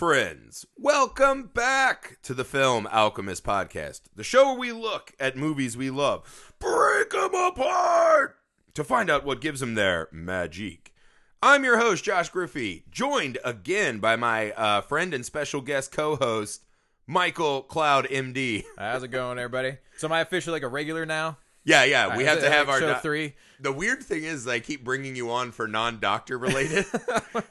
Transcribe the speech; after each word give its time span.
Friends, 0.00 0.64
welcome 0.78 1.50
back 1.52 2.16
to 2.22 2.32
the 2.32 2.42
Film 2.42 2.86
Alchemist 2.90 3.44
podcast, 3.44 4.00
the 4.16 4.24
show 4.24 4.46
where 4.46 4.58
we 4.58 4.72
look 4.72 5.12
at 5.20 5.36
movies 5.36 5.76
we 5.76 5.90
love, 5.90 6.54
break 6.58 7.10
them 7.10 7.34
apart 7.34 8.38
to 8.72 8.82
find 8.82 9.10
out 9.10 9.26
what 9.26 9.42
gives 9.42 9.60
them 9.60 9.74
their 9.74 10.08
magic. 10.10 10.94
I'm 11.42 11.64
your 11.64 11.76
host, 11.76 12.02
Josh 12.02 12.30
Griffey, 12.30 12.84
joined 12.90 13.36
again 13.44 13.98
by 13.98 14.16
my 14.16 14.52
uh, 14.52 14.80
friend 14.80 15.12
and 15.12 15.22
special 15.22 15.60
guest 15.60 15.92
co 15.92 16.16
host, 16.16 16.64
Michael 17.06 17.60
Cloud 17.60 18.06
MD. 18.08 18.64
How's 18.78 19.02
it 19.02 19.08
going, 19.08 19.38
everybody? 19.38 19.76
So 19.98 20.08
am 20.08 20.12
I 20.14 20.20
officially 20.20 20.54
like 20.54 20.62
a 20.62 20.68
regular 20.68 21.04
now? 21.04 21.36
Yeah, 21.62 21.84
yeah, 21.84 22.16
we 22.16 22.24
Uh, 22.24 22.30
have 22.30 22.40
to 22.40 22.50
have 22.50 22.68
like, 22.68 22.82
our 22.82 22.94
show 22.94 22.98
three. 23.00 23.34
The 23.62 23.72
weird 23.72 24.02
thing 24.02 24.24
is, 24.24 24.46
I 24.48 24.58
keep 24.60 24.82
bringing 24.84 25.14
you 25.16 25.30
on 25.30 25.52
for 25.52 25.68
non-doctor 25.68 26.38
related. 26.38 26.86
so 26.86 27.00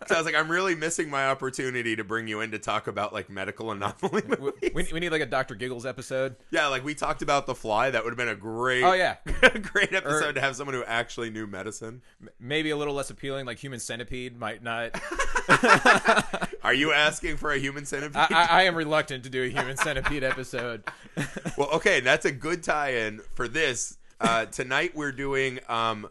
I 0.09 0.15
was 0.17 0.25
like, 0.25 0.35
I'm 0.35 0.49
really 0.49 0.73
missing 0.75 1.09
my 1.09 1.27
opportunity 1.27 1.95
to 1.95 2.03
bring 2.03 2.27
you 2.27 2.41
in 2.41 2.51
to 2.51 2.59
talk 2.59 2.87
about 2.87 3.13
like 3.13 3.29
medical 3.29 3.71
anomaly 3.71 4.23
We, 4.27 4.35
movies. 4.37 4.71
we, 4.73 4.87
we 4.93 4.99
need 4.99 5.11
like 5.11 5.21
a 5.21 5.25
Doctor 5.27 5.53
Giggles 5.55 5.85
episode. 5.85 6.35
yeah, 6.51 6.67
like 6.67 6.83
we 6.83 6.95
talked 6.95 7.21
about 7.21 7.45
The 7.45 7.53
Fly. 7.55 7.91
That 7.91 8.03
would 8.03 8.09
have 8.11 8.17
been 8.17 8.27
a 8.29 8.35
great, 8.35 8.83
Oh 8.83 8.93
yeah, 8.93 9.17
great 9.61 9.93
episode 9.93 10.29
Or- 10.29 10.33
to 10.33 10.41
have 10.41 10.55
someone 10.55 10.73
who 10.75 10.83
actually 10.83 11.29
knew 11.29 11.45
medicine. 11.45 12.01
Maybe 12.39 12.71
a 12.71 12.77
little 12.77 12.93
less 12.95 13.09
appealing. 13.11 13.45
Like 13.45 13.59
Human 13.59 13.79
Centipede 13.79 14.37
might 14.37 14.63
not. 14.63 14.99
Are 16.63 16.73
you 16.73 16.91
asking 16.91 17.37
for 17.37 17.51
a 17.51 17.57
human 17.57 17.85
centipede? 17.85 18.17
I, 18.17 18.27
I, 18.31 18.45
I 18.45 18.61
am 18.63 18.75
reluctant 18.75 19.23
to 19.23 19.29
do 19.29 19.43
a 19.43 19.47
Human 19.49 19.77
Centipede 19.77 20.23
episode. 20.23 20.83
well, 21.57 21.69
okay, 21.73 21.99
that's 21.99 22.25
a 22.25 22.31
good 22.31 22.63
tie-in 22.63 23.21
for 23.35 23.47
this. 23.47 23.97
Uh, 24.19 24.45
tonight 24.45 24.95
we're 24.95 25.11
doing 25.11 25.59
um, 25.69 26.09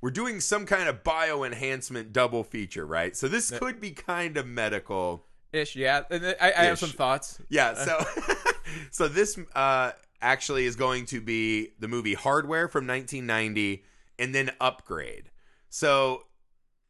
we're 0.00 0.10
doing 0.10 0.38
some 0.40 0.66
kind 0.66 0.88
of 0.88 1.02
bio 1.02 1.44
enhancement 1.44 2.12
double 2.12 2.44
feature, 2.44 2.86
right? 2.86 3.16
So 3.16 3.26
this 3.26 3.50
could 3.50 3.80
be 3.80 3.90
kind 3.90 4.36
of 4.36 4.46
medical. 4.46 5.24
Ish, 5.52 5.76
yeah. 5.76 6.02
And 6.10 6.36
I, 6.40 6.52
I 6.56 6.64
have 6.64 6.78
some 6.78 6.90
thoughts. 6.90 7.40
Yeah, 7.48 7.74
so 7.74 8.04
so 8.90 9.08
this 9.08 9.38
uh 9.54 9.92
actually 10.20 10.66
is 10.66 10.76
going 10.76 11.06
to 11.06 11.20
be 11.20 11.70
the 11.78 11.88
movie 11.88 12.14
Hardware 12.14 12.68
from 12.68 12.86
1990 12.86 13.82
and 14.18 14.34
then 14.34 14.50
Upgrade. 14.60 15.30
So 15.70 16.24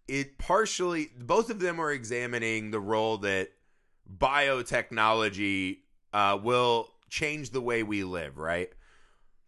it 0.08 0.36
partially 0.36 1.10
both 1.16 1.50
of 1.50 1.60
them 1.60 1.80
are 1.80 1.92
examining 1.92 2.72
the 2.72 2.80
role 2.80 3.18
that 3.18 3.50
biotechnology 4.18 5.78
uh 6.12 6.38
will 6.42 6.90
change 7.08 7.50
the 7.50 7.60
way 7.60 7.82
we 7.82 8.02
live, 8.02 8.38
right? 8.38 8.72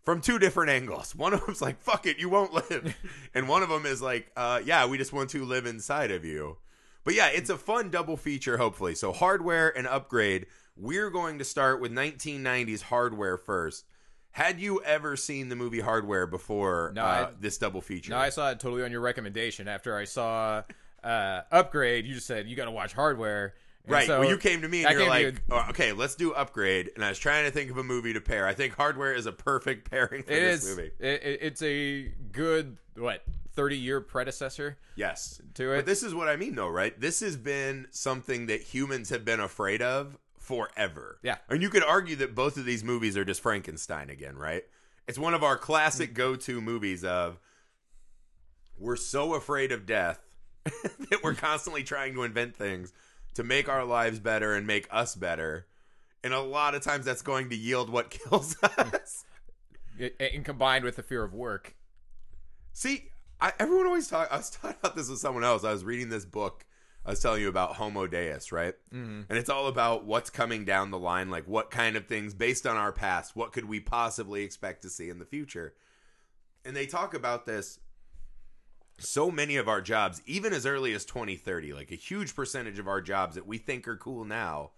From 0.06 0.20
two 0.20 0.38
different 0.38 0.70
angles. 0.70 1.16
One 1.16 1.34
of 1.34 1.44
them's 1.44 1.60
like, 1.60 1.82
fuck 1.82 2.06
it, 2.06 2.18
you 2.18 2.28
won't 2.28 2.52
live. 2.54 2.96
and 3.34 3.48
one 3.48 3.64
of 3.64 3.68
them 3.68 3.84
is 3.84 4.00
like, 4.00 4.30
uh, 4.36 4.60
yeah, 4.64 4.86
we 4.86 4.96
just 4.96 5.12
want 5.12 5.30
to 5.30 5.44
live 5.44 5.66
inside 5.66 6.12
of 6.12 6.24
you. 6.24 6.58
But 7.02 7.14
yeah, 7.14 7.26
it's 7.26 7.50
a 7.50 7.58
fun 7.58 7.90
double 7.90 8.16
feature, 8.16 8.56
hopefully. 8.56 8.94
So, 8.94 9.12
hardware 9.12 9.76
and 9.76 9.84
upgrade. 9.86 10.46
We're 10.76 11.10
going 11.10 11.38
to 11.38 11.44
start 11.44 11.80
with 11.80 11.90
1990s 11.90 12.82
hardware 12.82 13.36
first. 13.36 13.84
Had 14.30 14.60
you 14.60 14.80
ever 14.84 15.16
seen 15.16 15.48
the 15.48 15.56
movie 15.56 15.80
Hardware 15.80 16.26
before 16.26 16.92
No, 16.94 17.02
uh, 17.02 17.28
I- 17.30 17.34
this 17.40 17.58
double 17.58 17.80
feature? 17.80 18.10
No, 18.10 18.18
I 18.18 18.28
saw 18.28 18.50
it 18.50 18.60
totally 18.60 18.84
on 18.84 18.92
your 18.92 19.00
recommendation. 19.00 19.66
After 19.66 19.96
I 19.96 20.04
saw 20.04 20.62
uh, 21.02 21.40
Upgrade, 21.50 22.06
you 22.06 22.14
just 22.14 22.26
said 22.26 22.46
you 22.46 22.54
got 22.54 22.66
to 22.66 22.70
watch 22.70 22.92
Hardware. 22.92 23.54
And 23.86 23.92
Right. 23.92 24.06
so 24.06 24.20
well, 24.20 24.28
you 24.28 24.36
came 24.36 24.62
to 24.62 24.68
me 24.68 24.84
and 24.84 24.98
you're 24.98 25.08
like, 25.08 25.40
oh, 25.50 25.66
okay, 25.70 25.92
let's 25.92 26.16
do 26.16 26.32
upgrade. 26.32 26.90
And 26.96 27.04
I 27.04 27.08
was 27.08 27.18
trying 27.18 27.44
to 27.44 27.52
think 27.52 27.70
of 27.70 27.78
a 27.78 27.84
movie 27.84 28.12
to 28.14 28.20
pair. 28.20 28.46
I 28.46 28.52
think 28.52 28.74
hardware 28.74 29.14
is 29.14 29.26
a 29.26 29.32
perfect 29.32 29.88
pairing 29.90 30.24
for 30.24 30.32
It 30.32 30.40
this 30.40 30.64
is. 30.64 30.76
movie. 30.76 30.90
It, 30.98 31.22
it- 31.22 31.38
it's 31.42 31.62
a 31.62 32.08
good 32.32 32.78
what 32.96 33.22
thirty 33.54 33.76
year 33.78 34.00
predecessor 34.00 34.76
Yes. 34.96 35.40
to 35.54 35.72
it. 35.72 35.76
But 35.76 35.86
this 35.86 36.02
is 36.02 36.14
what 36.14 36.28
I 36.28 36.34
mean, 36.36 36.56
though, 36.56 36.68
right? 36.68 36.98
This 37.00 37.20
has 37.20 37.36
been 37.36 37.86
something 37.92 38.46
that 38.46 38.60
humans 38.60 39.10
have 39.10 39.24
been 39.24 39.40
afraid 39.40 39.82
of 39.82 40.18
forever. 40.38 41.18
Yeah. 41.22 41.36
And 41.48 41.62
you 41.62 41.70
could 41.70 41.84
argue 41.84 42.16
that 42.16 42.34
both 42.34 42.56
of 42.56 42.64
these 42.64 42.82
movies 42.82 43.16
are 43.16 43.24
just 43.24 43.40
Frankenstein 43.40 44.10
again, 44.10 44.36
right? 44.36 44.64
It's 45.06 45.18
one 45.18 45.34
of 45.34 45.44
our 45.44 45.56
classic 45.56 46.10
mm. 46.10 46.14
go 46.14 46.34
to 46.36 46.60
movies 46.60 47.04
of 47.04 47.38
we're 48.78 48.96
so 48.96 49.34
afraid 49.34 49.72
of 49.72 49.86
death 49.86 50.20
that 50.64 51.20
we're 51.22 51.34
constantly 51.48 51.82
trying 51.82 52.14
to 52.14 52.24
invent 52.24 52.56
things 52.56 52.92
to 53.36 53.44
make 53.44 53.68
our 53.68 53.84
lives 53.84 54.18
better 54.18 54.54
and 54.54 54.66
make 54.66 54.88
us 54.90 55.14
better. 55.14 55.66
And 56.24 56.32
a 56.32 56.40
lot 56.40 56.74
of 56.74 56.82
times 56.82 57.04
that's 57.04 57.22
going 57.22 57.50
to 57.50 57.56
yield 57.56 57.90
what 57.90 58.10
kills 58.30 58.56
us. 58.62 59.24
And 60.18 60.44
combined 60.44 60.84
with 60.84 60.96
the 60.96 61.02
fear 61.02 61.22
of 61.22 61.34
work. 61.34 61.74
See, 62.72 63.10
I, 63.40 63.52
everyone 63.58 63.86
always 63.86 64.08
talk. 64.08 64.28
I 64.30 64.38
was 64.38 64.50
talking 64.62 64.76
about 64.80 64.96
this 64.96 65.08
with 65.08 65.18
someone 65.18 65.44
else. 65.44 65.64
I 65.64 65.72
was 65.72 65.84
reading 65.84 66.08
this 66.08 66.24
book. 66.24 66.64
I 67.04 67.10
was 67.10 67.20
telling 67.20 67.40
you 67.42 67.48
about 67.48 67.76
Homo 67.76 68.06
Deus, 68.06 68.50
right? 68.50 68.74
Mm-hmm. 68.92 69.22
And 69.28 69.38
it's 69.38 69.50
all 69.50 69.68
about 69.68 70.04
what's 70.04 70.28
coming 70.28 70.64
down 70.64 70.90
the 70.90 70.98
line, 70.98 71.30
like 71.30 71.46
what 71.46 71.70
kind 71.70 71.96
of 71.96 72.06
things 72.06 72.34
based 72.34 72.66
on 72.66 72.76
our 72.76 72.90
past, 72.90 73.36
what 73.36 73.52
could 73.52 73.66
we 73.66 73.78
possibly 73.78 74.42
expect 74.42 74.82
to 74.82 74.90
see 74.90 75.08
in 75.08 75.20
the 75.20 75.24
future? 75.24 75.74
And 76.64 76.74
they 76.74 76.86
talk 76.86 77.14
about 77.14 77.46
this. 77.46 77.78
So 78.98 79.30
many 79.30 79.56
of 79.56 79.68
our 79.68 79.80
jobs, 79.80 80.22
even 80.26 80.52
as 80.52 80.64
early 80.66 80.94
as 80.94 81.04
2030, 81.04 81.72
like 81.74 81.90
a 81.92 81.96
huge 81.96 82.34
percentage 82.34 82.78
of 82.78 82.88
our 82.88 83.00
jobs 83.00 83.34
that 83.34 83.46
we 83.46 83.58
think 83.58 83.86
are 83.88 83.96
cool 83.96 84.24
now, 84.24 84.70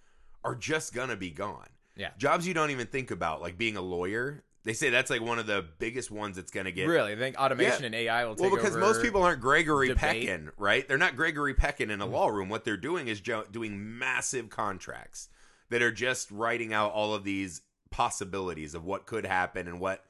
are 0.45 0.55
just 0.57 0.93
gonna 0.93 1.17
be 1.17 1.31
gone. 1.31 1.69
Yeah. 1.97 2.11
Jobs 2.19 2.47
you 2.47 2.55
don't 2.55 2.71
even 2.71 2.87
think 2.87 3.11
about, 3.11 3.41
like 3.41 3.57
being 3.59 3.77
a 3.77 3.81
lawyer. 3.81 4.43
They 4.65 4.73
say 4.73 4.91
that's 4.91 5.09
like 5.11 5.21
one 5.23 5.39
of 5.39 5.47
the 5.47 5.65
biggest 5.79 6.11
ones 6.11 6.37
that's 6.37 6.51
gonna 6.51 6.73
get 6.73 6.89
Really, 6.89 7.13
I 7.13 7.17
think 7.17 7.37
automation 7.37 7.81
Yeah. 7.83 7.87
and 7.87 7.95
AI 7.95 8.25
will 8.25 8.35
take 8.35 8.51
well, 8.51 8.57
because 8.61 8.77
most 8.77 9.03
people 9.03 9.23
aren't 9.23 9.41
Gregory 9.41 9.89
debate. 9.89 10.29
Peckin, 10.29 10.51
right? 10.57 10.87
They're 10.87 10.99
not 10.99 11.17
Gregory 11.17 11.55
Peckin 11.55 11.87
Mm. 11.89 11.93
in 11.93 12.01
a 12.01 12.07
law 12.07 12.29
room. 12.29 12.49
What 12.49 12.65
they're 12.65 12.77
doing 12.77 13.09
is 13.09 13.21
jo- 13.21 13.45
doing 13.51 13.99
massive 13.99 14.51
contracts 14.51 15.29
that 15.71 15.81
are 15.81 15.93
just 15.93 16.31
writing 16.31 16.73
out 16.73 16.93
all 16.93 17.15
of 17.15 17.25
these 17.25 17.63
possibilities 17.91 18.75
of 18.75 18.85
what 18.85 19.07
could 19.07 19.25
happen 19.27 19.67
and 19.69 19.81
what 19.81 20.05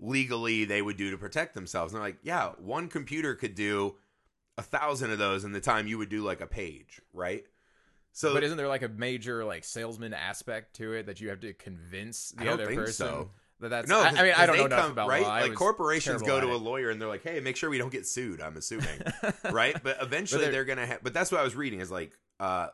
legally 0.00 0.64
they 0.64 0.80
would 0.82 0.96
do 0.96 1.10
to 1.10 1.18
protect 1.18 1.54
themselves. 1.54 1.92
And 1.92 2.00
they're 2.00 2.08
like, 2.08 2.18
yeah, 2.22 2.52
one 2.58 2.88
computer 2.88 3.34
could 3.34 3.54
do 3.54 3.96
a 4.58 4.62
thousand 4.62 5.10
of 5.10 5.18
those 5.18 5.44
in 5.44 5.52
the 5.52 5.60
time 5.60 5.86
you 5.86 5.98
would 5.98 6.08
do 6.08 6.22
like 6.22 6.40
a 6.40 6.46
page, 6.46 7.00
right? 7.12 7.44
So 8.12 8.34
But 8.34 8.42
isn't 8.42 8.56
there 8.56 8.66
like 8.68 8.82
a 8.82 8.88
major 8.88 9.44
like 9.44 9.62
salesman 9.64 10.12
aspect 10.14 10.76
to 10.76 10.94
it 10.94 11.06
that 11.06 11.20
you 11.20 11.28
have 11.28 11.40
to 11.40 11.52
convince 11.52 12.30
the 12.32 12.50
other 12.50 12.66
person 12.74 12.92
so. 13.06 13.30
that 13.60 13.68
that's? 13.68 13.88
No, 13.88 14.00
I, 14.00 14.08
I 14.08 14.22
mean, 14.22 14.32
I 14.36 14.46
don't 14.46 14.56
know 14.56 14.66
enough 14.66 14.80
come- 14.80 14.90
about 14.92 15.08
right. 15.08 15.22
law. 15.22 15.34
Like 15.38 15.54
corporations 15.54 16.20
go 16.22 16.40
to 16.40 16.48
a 16.52 16.56
lawyer 16.56 16.90
and 16.90 17.00
they're 17.00 17.08
like, 17.08 17.22
"Hey, 17.22 17.38
make 17.38 17.56
sure 17.56 17.70
we 17.70 17.78
don't 17.78 17.92
get 17.92 18.06
sued." 18.08 18.40
I'm 18.40 18.56
assuming, 18.56 18.88
right? 19.52 19.80
But 19.80 19.98
eventually 20.00 20.42
they're- 20.42 20.52
they're 20.52 20.64
gonna. 20.64 20.86
Ha- 20.86 20.98
but 21.02 21.14
that's 21.14 21.30
what 21.30 21.40
I 21.40 21.44
was 21.44 21.54
reading 21.54 21.78
is 21.80 21.90
like, 21.90 22.12
uh, 22.40 22.68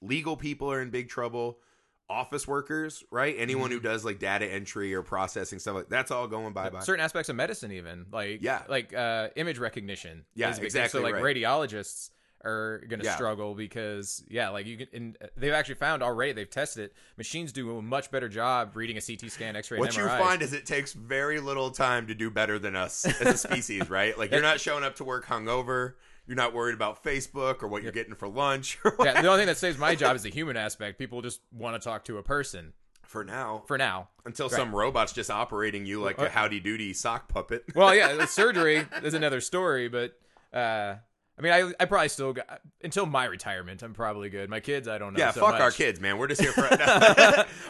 legal 0.00 0.36
people 0.36 0.72
are 0.72 0.82
in 0.82 0.90
big 0.90 1.08
trouble. 1.08 1.58
Office 2.10 2.46
workers, 2.46 3.02
right? 3.10 3.34
Anyone 3.38 3.70
Mm-hmm. 3.70 3.74
who 3.78 3.80
does 3.80 4.04
like 4.04 4.18
data 4.18 4.46
entry 4.46 4.94
or 4.94 5.02
processing 5.02 5.58
stuff 5.58 5.74
like 5.76 5.88
that's 5.88 6.10
all 6.10 6.26
going 6.26 6.52
bye 6.52 6.68
bye. 6.68 6.80
certain 6.80 7.02
aspects 7.04 7.28
of 7.30 7.36
medicine, 7.36 7.72
even 7.72 8.06
like 8.12 8.40
Yeah. 8.42 8.62
like 8.68 8.92
uh, 8.94 9.28
image 9.36 9.58
recognition. 9.58 10.24
Yeah, 10.34 10.50
is 10.50 10.58
big 10.58 10.66
exactly 10.66 11.00
So 11.00 11.04
like 11.04 11.14
right. 11.14 11.22
radiologists 11.36 12.10
are 12.44 12.82
going 12.90 13.00
to 13.00 13.06
Yeah. 13.06 13.14
struggle 13.14 13.54
because 13.54 14.22
yeah, 14.28 14.50
like 14.50 14.66
you 14.66 14.76
can. 14.76 14.86
And 14.92 15.18
they've 15.34 15.54
actually 15.54 15.76
found 15.76 16.02
already. 16.02 16.32
They've 16.32 16.50
tested 16.50 16.84
it. 16.84 16.92
Machines 17.16 17.52
do 17.52 17.78
a 17.78 17.80
much 17.80 18.10
better 18.10 18.28
job 18.28 18.76
reading 18.76 18.98
a 18.98 19.00
CT 19.00 19.30
scan, 19.30 19.56
X-ray, 19.56 19.78
What 19.78 19.88
and 19.88 19.96
you 19.96 20.06
find 20.08 20.42
is 20.42 20.52
it 20.52 20.66
takes 20.66 20.92
very 20.92 21.40
little 21.40 21.70
time 21.70 22.06
to 22.08 22.14
do 22.14 22.30
better 22.30 22.58
than 22.58 22.76
us 22.76 23.06
as 23.06 23.34
a 23.34 23.38
species, 23.38 23.88
right? 23.88 24.18
Like 24.18 24.30
you're 24.30 24.42
not 24.42 24.60
showing 24.60 24.84
up 24.84 24.96
to 24.96 25.04
work 25.04 25.24
hungover. 25.24 25.94
You're 26.26 26.36
not 26.36 26.54
worried 26.54 26.74
about 26.74 27.02
Facebook 27.04 27.62
or 27.62 27.68
what 27.68 27.82
you're 27.82 27.92
getting 27.92 28.14
for 28.14 28.28
lunch. 28.28 28.78
Or 28.84 28.94
yeah, 29.04 29.20
the 29.20 29.28
only 29.28 29.40
thing 29.40 29.46
that 29.48 29.58
saves 29.58 29.76
my 29.78 29.94
job 30.02 30.16
is 30.16 30.22
the 30.22 30.30
human 30.30 30.56
aspect. 30.56 30.98
People 30.98 31.20
just 31.22 31.40
want 31.52 31.80
to 31.80 31.86
talk 31.86 32.04
to 32.06 32.16
a 32.18 32.22
person 32.22 32.72
For 33.02 33.24
now, 33.24 33.62
for 33.66 33.76
now. 33.76 34.08
until 34.24 34.48
some 34.48 34.74
robot's 34.74 35.12
just 35.12 35.30
operating 35.30 35.84
you 35.86 36.00
like 36.02 36.18
a 36.18 36.28
howdy 36.30 36.60
doody 36.60 36.94
sock 36.94 37.28
puppet. 37.28 37.64
Well, 37.74 37.94
yeah, 37.94 38.14
the 38.14 38.26
surgery 38.40 38.86
is 39.02 39.12
another 39.14 39.40
story, 39.42 39.88
but 39.88 40.18
uh, 40.52 40.94
I 41.38 41.42
mean, 41.42 41.52
I 41.52 41.72
I 41.80 41.84
probably 41.86 42.08
still 42.08 42.32
got 42.32 42.60
until 42.82 43.04
my 43.06 43.24
retirement. 43.24 43.82
I'm 43.82 43.92
probably 43.92 44.30
good. 44.30 44.48
My 44.48 44.60
kids, 44.60 44.86
I 44.88 44.98
don't 44.98 45.12
know. 45.14 45.18
Yeah, 45.18 45.32
so 45.32 45.40
fuck 45.40 45.52
much. 45.54 45.60
our 45.60 45.72
kids, 45.72 46.00
man. 46.00 46.16
We're 46.16 46.28
just 46.28 46.40
here 46.40 46.52
for. 46.52 46.62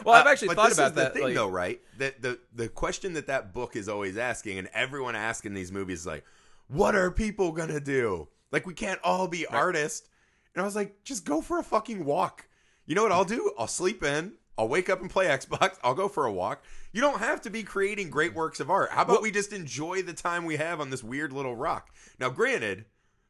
Well, 0.05 0.13
I've 0.15 0.27
actually 0.27 0.49
but 0.49 0.55
thought 0.57 0.69
this 0.69 0.77
about 0.77 0.91
is 0.91 0.95
the 0.95 1.01
that, 1.01 1.13
thing, 1.13 1.23
like- 1.23 1.33
though, 1.35 1.49
right? 1.49 1.81
That 1.97 2.21
the 2.21 2.39
the 2.53 2.69
question 2.69 3.13
that 3.13 3.27
that 3.27 3.53
book 3.53 3.75
is 3.75 3.89
always 3.89 4.17
asking, 4.17 4.59
and 4.59 4.69
everyone 4.73 5.15
asking 5.15 5.55
these 5.55 5.71
movies, 5.71 6.01
is 6.01 6.05
like, 6.07 6.23
what 6.67 6.95
are 6.95 7.09
people 7.11 7.51
gonna 7.51 7.79
do? 7.79 8.27
Like, 8.51 8.65
we 8.65 8.73
can't 8.73 8.99
all 9.03 9.27
be 9.27 9.45
artists. 9.45 10.07
And 10.53 10.61
I 10.61 10.65
was 10.65 10.75
like, 10.75 11.03
just 11.03 11.25
go 11.25 11.41
for 11.41 11.59
a 11.59 11.63
fucking 11.63 12.05
walk. 12.05 12.47
You 12.85 12.95
know 12.95 13.03
what 13.03 13.11
I'll 13.11 13.25
do? 13.25 13.51
I'll 13.57 13.67
sleep 13.67 14.03
in. 14.03 14.33
I'll 14.57 14.69
wake 14.69 14.89
up 14.89 15.01
and 15.01 15.09
play 15.09 15.25
Xbox. 15.25 15.77
I'll 15.83 15.95
go 15.95 16.07
for 16.07 16.25
a 16.25 16.31
walk. 16.31 16.63
You 16.93 17.01
don't 17.01 17.19
have 17.19 17.41
to 17.41 17.49
be 17.49 17.63
creating 17.63 18.09
great 18.09 18.33
works 18.33 18.59
of 18.61 18.69
art. 18.69 18.91
How 18.91 19.01
about 19.01 19.21
we 19.21 19.31
just 19.31 19.51
enjoy 19.51 20.01
the 20.01 20.13
time 20.13 20.45
we 20.45 20.55
have 20.55 20.79
on 20.79 20.89
this 20.89 21.03
weird 21.03 21.33
little 21.33 21.55
rock? 21.55 21.89
Now, 22.19 22.29
granted, 22.29 22.85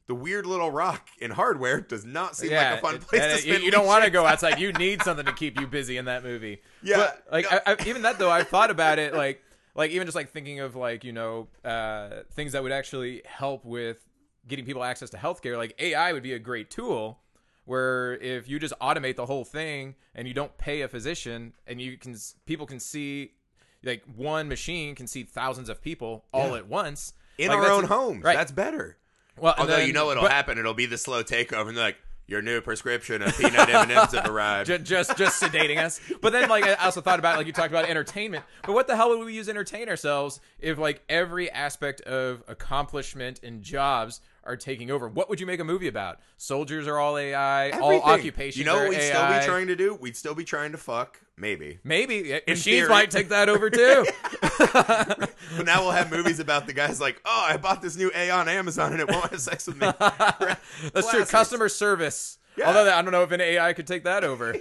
the 0.07 0.13
weird 0.13 0.45
little 0.45 0.69
rock 0.69 1.07
in 1.19 1.31
hardware 1.31 1.81
does 1.81 2.06
not 2.06 2.35
seem 2.35 2.51
like 2.51 2.77
a 2.77 2.81
fun 2.81 3.00
place 3.00 3.21
to 3.21 3.38
spend 3.39 3.59
you, 3.59 3.65
you 3.65 3.71
don't 3.71 3.88
want 3.88 4.03
to 4.03 4.11
go 4.11 4.25
outside. 4.25 4.59
You 4.59 4.71
need 4.73 5.01
something 5.01 5.25
to 5.25 5.33
keep 5.33 5.59
you 5.59 5.65
busy 5.65 5.97
in 5.97 6.06
that 6.06 6.23
movie. 6.23 6.61
Yeah, 6.83 6.97
But, 6.97 7.23
like 7.31 7.51
no. 7.51 7.59
I, 7.65 7.73
I, 7.73 7.88
even 7.88 8.03
that 8.03 8.19
though, 8.19 8.29
I've 8.29 8.47
thought 8.47 8.69
about 8.69 9.00
it. 9.00 9.15
Like 9.15 9.41
like 9.73 9.91
even 9.91 10.06
just 10.06 10.15
like 10.15 10.29
thinking 10.29 10.59
of 10.59 10.75
like 10.75 11.03
you 11.03 11.11
know 11.11 11.47
uh, 11.63 12.21
things 12.33 12.51
that 12.51 12.61
would 12.61 12.71
actually 12.71 13.23
help 13.25 13.65
with 13.65 14.06
getting 14.47 14.65
people 14.65 14.83
access 14.83 15.09
to 15.12 15.18
healthcare. 15.18 15.57
Like 15.57 15.75
AI 15.80 16.13
would 16.13 16.24
be 16.24 16.33
a 16.33 16.39
great 16.39 16.69
tool, 16.69 17.19
where 17.65 18.13
if 18.15 18.47
you 18.47 18.59
just 18.59 18.74
automate 18.81 19.15
the 19.15 19.25
whole 19.25 19.44
thing 19.45 19.95
and 20.13 20.27
you 20.27 20.33
don't 20.33 20.56
pay 20.57 20.81
a 20.81 20.88
physician 20.88 21.53
and 21.68 21.81
you 21.81 21.97
can 21.97 22.15
people 22.45 22.65
can 22.65 22.80
see 22.80 23.31
like 23.83 24.03
one 24.15 24.47
machine 24.47 24.95
can 24.95 25.07
see 25.07 25.24
thousands 25.24 25.69
of 25.69 25.81
people 25.81 26.25
all 26.33 26.50
Yeah. 26.51 26.57
at 26.57 26.68
once 26.68 27.13
in 27.38 27.50
like, 27.50 27.57
our 27.57 27.69
own 27.71 27.83
a- 27.83 27.88
homes. 27.88 28.24
right. 28.24 28.36
That's 28.38 28.51
better. 28.51 28.97
well 29.38 29.53
Although 29.57 29.77
then- 29.77 29.88
you 29.88 29.94
know 29.94 30.06
what'll 30.07 30.24
but- 30.24 30.31
happen, 30.31 30.57
it'll 30.57 30.74
be 30.74 30.86
the 30.86 30.97
slow 30.97 31.24
takeover, 31.24 31.68
and 31.68 31.75
they're 31.77 31.83
like, 31.83 31.97
"Your 32.27 32.42
new 32.42 32.62
prescription 32.62 33.21
of 33.21 33.38
peanut 33.38 33.68
M 33.69 33.81
and 33.83 33.92
M's 33.92 34.13
have 34.13 34.27
arrived." 34.30 34.68
Ju- 34.68 34.77
just 34.80 35.18
just 35.18 35.42
sedating 35.42 35.77
us. 35.77 36.00
But 36.21 36.31
then 36.33 36.47
like 36.50 36.63
I 36.65 36.74
also 36.75 37.01
thought 37.01 37.19
about 37.19 37.38
like 37.38 37.45
you 37.45 37.51
talked 37.53 37.71
about 37.71 37.89
entertainment. 37.89 38.45
But 38.63 38.74
what 38.74 38.88
the 38.88 38.95
hell 38.95 39.09
would 39.09 39.25
we 39.25 39.33
use 39.33 39.47
to 39.47 39.51
entertain 39.51 39.89
ourselves 39.89 40.39
if 40.59 40.77
like 40.77 41.03
every 41.09 41.51
aspect 41.51 42.00
of 42.01 42.44
accomplishment 42.47 43.42
and 43.44 43.62
jobs 43.62 44.21
are 44.45 44.56
taking 44.56 44.92
over? 44.92 45.07
What 45.07 45.30
would 45.30 45.39
you 45.39 45.45
make 45.45 45.59
a 45.59 45.63
movie 45.63 45.88
about? 45.88 46.19
Soldiers 46.38 46.88
are 46.88 46.97
all 47.00 47.18
AI. 47.18 47.71
All 47.71 47.92
Everything. 47.92 48.09
occupations. 48.09 48.57
You 48.57 48.65
know 48.65 48.75
what 48.75 48.89
we'd 48.89 48.97
AI. 49.00 49.09
still 49.09 49.39
be 49.39 49.45
trying 49.45 49.68
to 49.68 49.75
do? 49.75 49.95
We'd 49.95 50.15
still 50.15 50.36
be 50.36 50.44
trying 50.44 50.71
to 50.74 50.77
fuck, 50.77 51.19
maybe. 51.38 51.80
Maybe 51.83 52.31
In 52.31 52.42
machines 52.47 52.63
theory. 52.63 52.89
might 52.89 53.12
take 53.12 53.30
that 53.30 53.50
over 53.50 53.69
too. 53.69 54.06
But 55.57 55.65
now 55.68 55.81
we'll 55.83 55.92
have 55.92 56.12
movies 56.12 56.39
about 56.39 56.65
the 56.68 56.74
guys 56.74 57.00
like, 57.00 57.21
"Oh, 57.24 57.45
I 57.47 57.57
bought 57.57 57.81
this 57.81 57.95
new 57.95 58.12
A 58.15 58.30
on 58.31 58.50
Amazon 58.50 58.92
and 58.94 59.01
it 59.01 59.07
won't 59.09 59.30
have 59.31 59.39
sex 59.39 59.68
with 59.68 59.77
me." 59.80 59.92
That's 60.94 61.09
true. 61.09 61.24
Customer 61.25 61.69
service. 61.69 62.39
Yeah. 62.57 62.68
Although 62.68 62.92
I 62.92 63.01
don't 63.01 63.12
know 63.12 63.24
if 63.24 63.31
an 63.31 63.42
AI 63.42 63.74
could 63.74 63.86
take 63.88 64.03
that 64.06 64.24
over. 64.24 64.56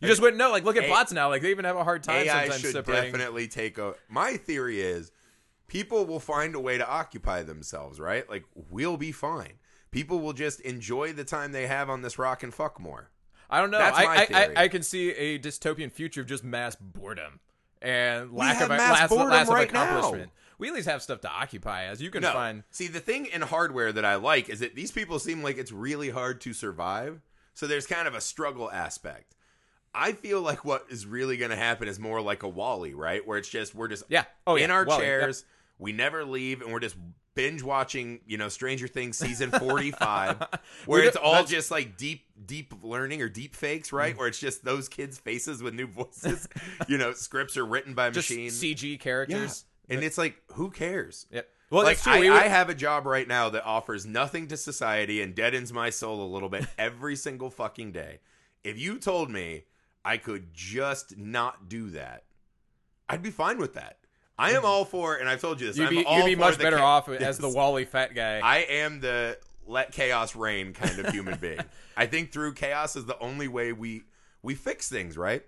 You 0.00 0.06
just 0.06 0.20
wouldn't 0.22 0.38
know. 0.38 0.50
Like, 0.52 0.64
look 0.64 0.76
at 0.76 0.88
bots 0.88 1.12
now. 1.12 1.28
Like, 1.28 1.42
they 1.42 1.50
even 1.50 1.64
have 1.64 1.76
a 1.76 1.82
hard 1.84 2.04
time 2.04 2.26
AI 2.26 2.42
sometimes 2.42 2.60
should 2.60 2.72
separating. 2.72 3.12
definitely 3.12 3.48
take 3.48 3.78
a. 3.78 3.94
My 4.08 4.36
theory 4.36 4.80
is, 4.80 5.10
people 5.68 6.04
will 6.04 6.20
find 6.20 6.54
a 6.54 6.60
way 6.60 6.76
to 6.78 6.88
occupy 6.88 7.42
themselves. 7.42 8.00
Right? 8.00 8.28
Like 8.28 8.44
we'll 8.70 8.96
be 8.96 9.12
fine. 9.12 9.54
People 9.90 10.20
will 10.20 10.32
just 10.34 10.60
enjoy 10.60 11.12
the 11.12 11.24
time 11.24 11.52
they 11.52 11.66
have 11.66 11.88
on 11.88 12.02
this 12.02 12.18
rock 12.18 12.42
and 12.42 12.52
fuck 12.52 12.78
more. 12.80 13.10
I 13.48 13.60
don't 13.60 13.70
know. 13.70 13.78
I, 13.78 13.90
I, 13.90 14.26
I. 14.34 14.62
I 14.64 14.68
can 14.68 14.82
see 14.82 15.10
a 15.12 15.38
dystopian 15.38 15.90
future 15.90 16.20
of 16.20 16.26
just 16.26 16.44
mass 16.44 16.76
boredom 16.76 17.40
and 17.80 18.32
lack 18.32 18.60
of 18.60 18.68
mass 18.68 19.00
lack, 19.00 19.08
boredom 19.08 19.30
lack 19.30 19.48
of 19.48 19.54
right 19.54 19.72
now. 19.72 19.84
accomplishment. 19.84 20.32
We 20.58 20.68
at 20.68 20.74
least 20.74 20.88
have 20.88 21.02
stuff 21.02 21.20
to 21.22 21.30
occupy 21.30 21.84
as 21.84 22.02
you 22.02 22.10
can 22.10 22.22
No. 22.22 22.32
find. 22.32 22.64
See, 22.70 22.88
the 22.88 23.00
thing 23.00 23.26
in 23.26 23.42
hardware 23.42 23.92
that 23.92 24.04
I 24.04 24.16
like 24.16 24.50
is 24.50 24.58
that 24.60 24.74
these 24.74 24.90
people 24.90 25.18
seem 25.18 25.42
like 25.42 25.56
it's 25.56 25.70
really 25.72 26.10
hard 26.10 26.40
to 26.42 26.52
survive. 26.52 27.20
So 27.54 27.66
there's 27.66 27.86
kind 27.86 28.06
of 28.08 28.14
a 28.14 28.20
struggle 28.20 28.70
aspect. 28.70 29.36
I 29.94 30.12
feel 30.12 30.42
like 30.42 30.64
what 30.64 30.84
is 30.90 31.06
really 31.06 31.36
going 31.36 31.50
to 31.52 31.56
happen 31.56 31.88
is 31.88 31.98
more 31.98 32.20
like 32.20 32.42
a 32.42 32.48
Wall-E, 32.48 32.92
right? 32.92 33.26
Where 33.26 33.38
it's 33.38 33.48
just 33.48 33.74
we're 33.74 33.88
just 33.88 34.04
Yeah. 34.08 34.24
Oh, 34.46 34.56
in 34.56 34.68
yeah. 34.68 34.74
our 34.74 34.84
Wall-E, 34.84 35.00
chairs, 35.00 35.44
we 35.78 35.92
never 35.92 36.24
leave, 36.24 36.60
and 36.62 36.72
we're 36.72 36.80
just 36.80 36.96
binge 37.34 37.62
watching, 37.62 38.20
you 38.26 38.36
know, 38.36 38.48
Stranger 38.48 38.88
Things 38.88 39.16
season 39.16 39.50
45, 39.52 40.42
where 40.86 41.04
it's 41.04 41.16
all 41.16 41.44
just 41.44 41.70
like 41.70 41.96
deep, 41.96 42.24
deep 42.46 42.74
learning 42.82 43.22
or 43.22 43.28
deep 43.28 43.54
fakes, 43.54 43.92
right? 43.92 44.14
Mm. 44.14 44.18
Where 44.18 44.28
it's 44.28 44.40
just 44.40 44.64
those 44.64 44.88
kids' 44.88 45.18
faces 45.18 45.62
with 45.62 45.72
new 45.74 45.86
voices. 45.86 46.48
you 46.88 46.98
know, 46.98 47.12
scripts 47.12 47.56
are 47.56 47.64
written 47.64 47.94
by 47.94 48.10
Just 48.10 48.30
machines. 48.30 48.60
CG 48.60 48.92
Yeah. 48.92 48.96
characters. 48.98 49.64
And 49.88 50.02
it's 50.02 50.18
like, 50.18 50.42
who 50.52 50.70
cares? 50.70 51.26
Well, 51.70 51.84
like. 51.84 52.04
I, 52.06 52.18
We 52.20 52.28
would- 52.28 52.38
I 52.38 52.48
have 52.48 52.68
a 52.68 52.74
job 52.74 53.06
right 53.06 53.26
now 53.28 53.48
that 53.50 53.64
offers 53.64 54.04
nothing 54.04 54.48
to 54.48 54.56
society 54.56 55.22
and 55.22 55.34
deadens 55.34 55.72
my 55.72 55.90
soul 55.90 56.20
a 56.22 56.28
little 56.32 56.48
bit 56.48 56.66
every 56.76 57.14
single 57.16 57.50
fucking 57.50 57.92
day. 57.92 58.18
If 58.64 58.78
you 58.78 58.98
told 58.98 59.30
me 59.30 59.64
I 60.04 60.16
could 60.16 60.52
just 60.52 61.16
not 61.16 61.68
do 61.68 61.88
that, 61.90 62.24
I'd 63.08 63.22
be 63.22 63.30
fine 63.30 63.58
with 63.58 63.74
that. 63.74 63.98
I 64.38 64.52
am 64.52 64.64
all 64.64 64.84
for, 64.84 65.16
and 65.16 65.28
I've 65.28 65.40
told 65.40 65.60
you 65.60 65.66
this. 65.66 65.76
you'd 65.76 65.88
I'm 65.88 65.94
be, 65.94 66.04
all 66.04 66.18
you'd 66.18 66.26
be 66.26 66.34
much 66.36 66.58
better 66.58 66.78
cha- 66.78 66.84
off 66.84 67.08
as 67.08 67.38
the 67.38 67.48
Wall-E 67.48 67.84
fat 67.84 68.14
guy. 68.14 68.40
I 68.42 68.58
am 68.58 69.00
the 69.00 69.38
let 69.66 69.92
chaos 69.92 70.34
reign 70.36 70.72
kind 70.72 70.98
of 70.98 71.12
human 71.12 71.38
being. 71.40 71.60
I 71.96 72.06
think 72.06 72.32
through 72.32 72.54
chaos 72.54 72.96
is 72.96 73.04
the 73.04 73.18
only 73.18 73.48
way 73.48 73.72
we 73.72 74.04
we 74.42 74.54
fix 74.54 74.88
things, 74.88 75.16
right? 75.16 75.42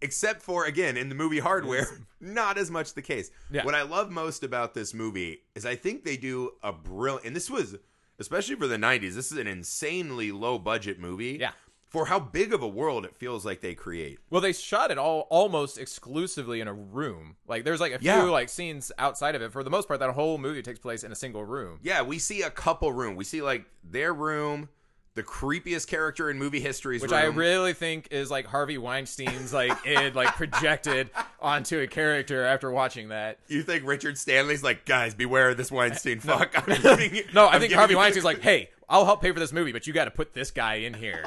Except 0.00 0.42
for 0.42 0.66
again 0.66 0.96
in 0.96 1.08
the 1.08 1.14
movie 1.14 1.38
Hardware, 1.38 1.86
not 2.20 2.58
as 2.58 2.70
much 2.70 2.94
the 2.94 3.02
case. 3.02 3.30
Yeah. 3.50 3.64
What 3.64 3.74
I 3.74 3.82
love 3.82 4.10
most 4.10 4.42
about 4.42 4.74
this 4.74 4.92
movie 4.92 5.42
is 5.54 5.64
I 5.64 5.76
think 5.76 6.04
they 6.04 6.16
do 6.16 6.50
a 6.62 6.72
brilliant 6.72 7.26
and 7.26 7.36
this 7.36 7.48
was 7.48 7.76
especially 8.18 8.54
for 8.54 8.66
the 8.66 8.76
90s, 8.76 9.14
this 9.14 9.32
is 9.32 9.38
an 9.38 9.46
insanely 9.46 10.30
low 10.32 10.58
budget 10.58 10.98
movie. 10.98 11.38
Yeah. 11.40 11.50
For 11.94 12.06
how 12.06 12.18
big 12.18 12.52
of 12.52 12.60
a 12.60 12.66
world 12.66 13.04
it 13.04 13.14
feels 13.14 13.44
like 13.46 13.60
they 13.60 13.76
create. 13.76 14.18
Well, 14.28 14.40
they 14.40 14.52
shot 14.52 14.90
it 14.90 14.98
all 14.98 15.28
almost 15.30 15.78
exclusively 15.78 16.60
in 16.60 16.66
a 16.66 16.72
room. 16.74 17.36
Like 17.46 17.62
there's 17.62 17.80
like 17.80 17.92
a 17.92 18.00
few 18.00 18.08
Yeah. 18.08 18.22
like 18.24 18.48
scenes 18.48 18.90
outside 18.98 19.36
of 19.36 19.42
it. 19.42 19.52
For 19.52 19.62
the 19.62 19.70
most 19.70 19.86
part, 19.86 20.00
that 20.00 20.10
whole 20.10 20.36
movie 20.36 20.60
takes 20.60 20.80
place 20.80 21.04
in 21.04 21.12
a 21.12 21.14
single 21.14 21.44
room. 21.44 21.78
Yeah, 21.84 22.02
we 22.02 22.18
see 22.18 22.42
a 22.42 22.50
couple 22.50 22.92
room. 22.92 23.14
We 23.14 23.22
see 23.22 23.42
like 23.42 23.66
their 23.84 24.12
room, 24.12 24.70
the 25.14 25.22
creepiest 25.22 25.86
character 25.86 26.28
in 26.30 26.38
movie 26.38 26.60
history's 26.60 27.00
Which 27.02 27.10
room. 27.12 27.20
I 27.20 27.24
really 27.26 27.72
think 27.72 28.08
is 28.10 28.30
like 28.30 28.46
Harvey 28.46 28.78
Weinstein's 28.78 29.52
like 29.52 29.72
id 29.86 30.14
like 30.14 30.34
projected 30.34 31.10
onto 31.40 31.78
a 31.80 31.86
character 31.86 32.44
after 32.44 32.70
watching 32.70 33.08
that. 33.10 33.38
You 33.48 33.62
think 33.62 33.86
Richard 33.86 34.18
Stanley's 34.18 34.62
like, 34.64 34.84
guys, 34.84 35.14
beware 35.14 35.50
of 35.50 35.56
this 35.56 35.70
Weinstein 35.70 36.20
fuck? 36.20 36.52
I'm 36.68 36.80
giving 36.82 37.14
you- 37.14 37.24
No, 37.32 37.46
I 37.46 37.54
I'm 37.54 37.60
think 37.60 37.72
Harvey 37.74 37.94
Weinstein's 37.94 38.24
like, 38.24 38.40
hey, 38.40 38.70
I'll 38.88 39.04
help 39.04 39.22
pay 39.22 39.30
for 39.32 39.38
this 39.40 39.52
movie, 39.52 39.72
but 39.72 39.86
you 39.86 39.92
got 39.92 40.04
to 40.06 40.10
put 40.10 40.34
this 40.34 40.50
guy 40.50 40.74
in 40.74 40.92
here. 40.94 41.22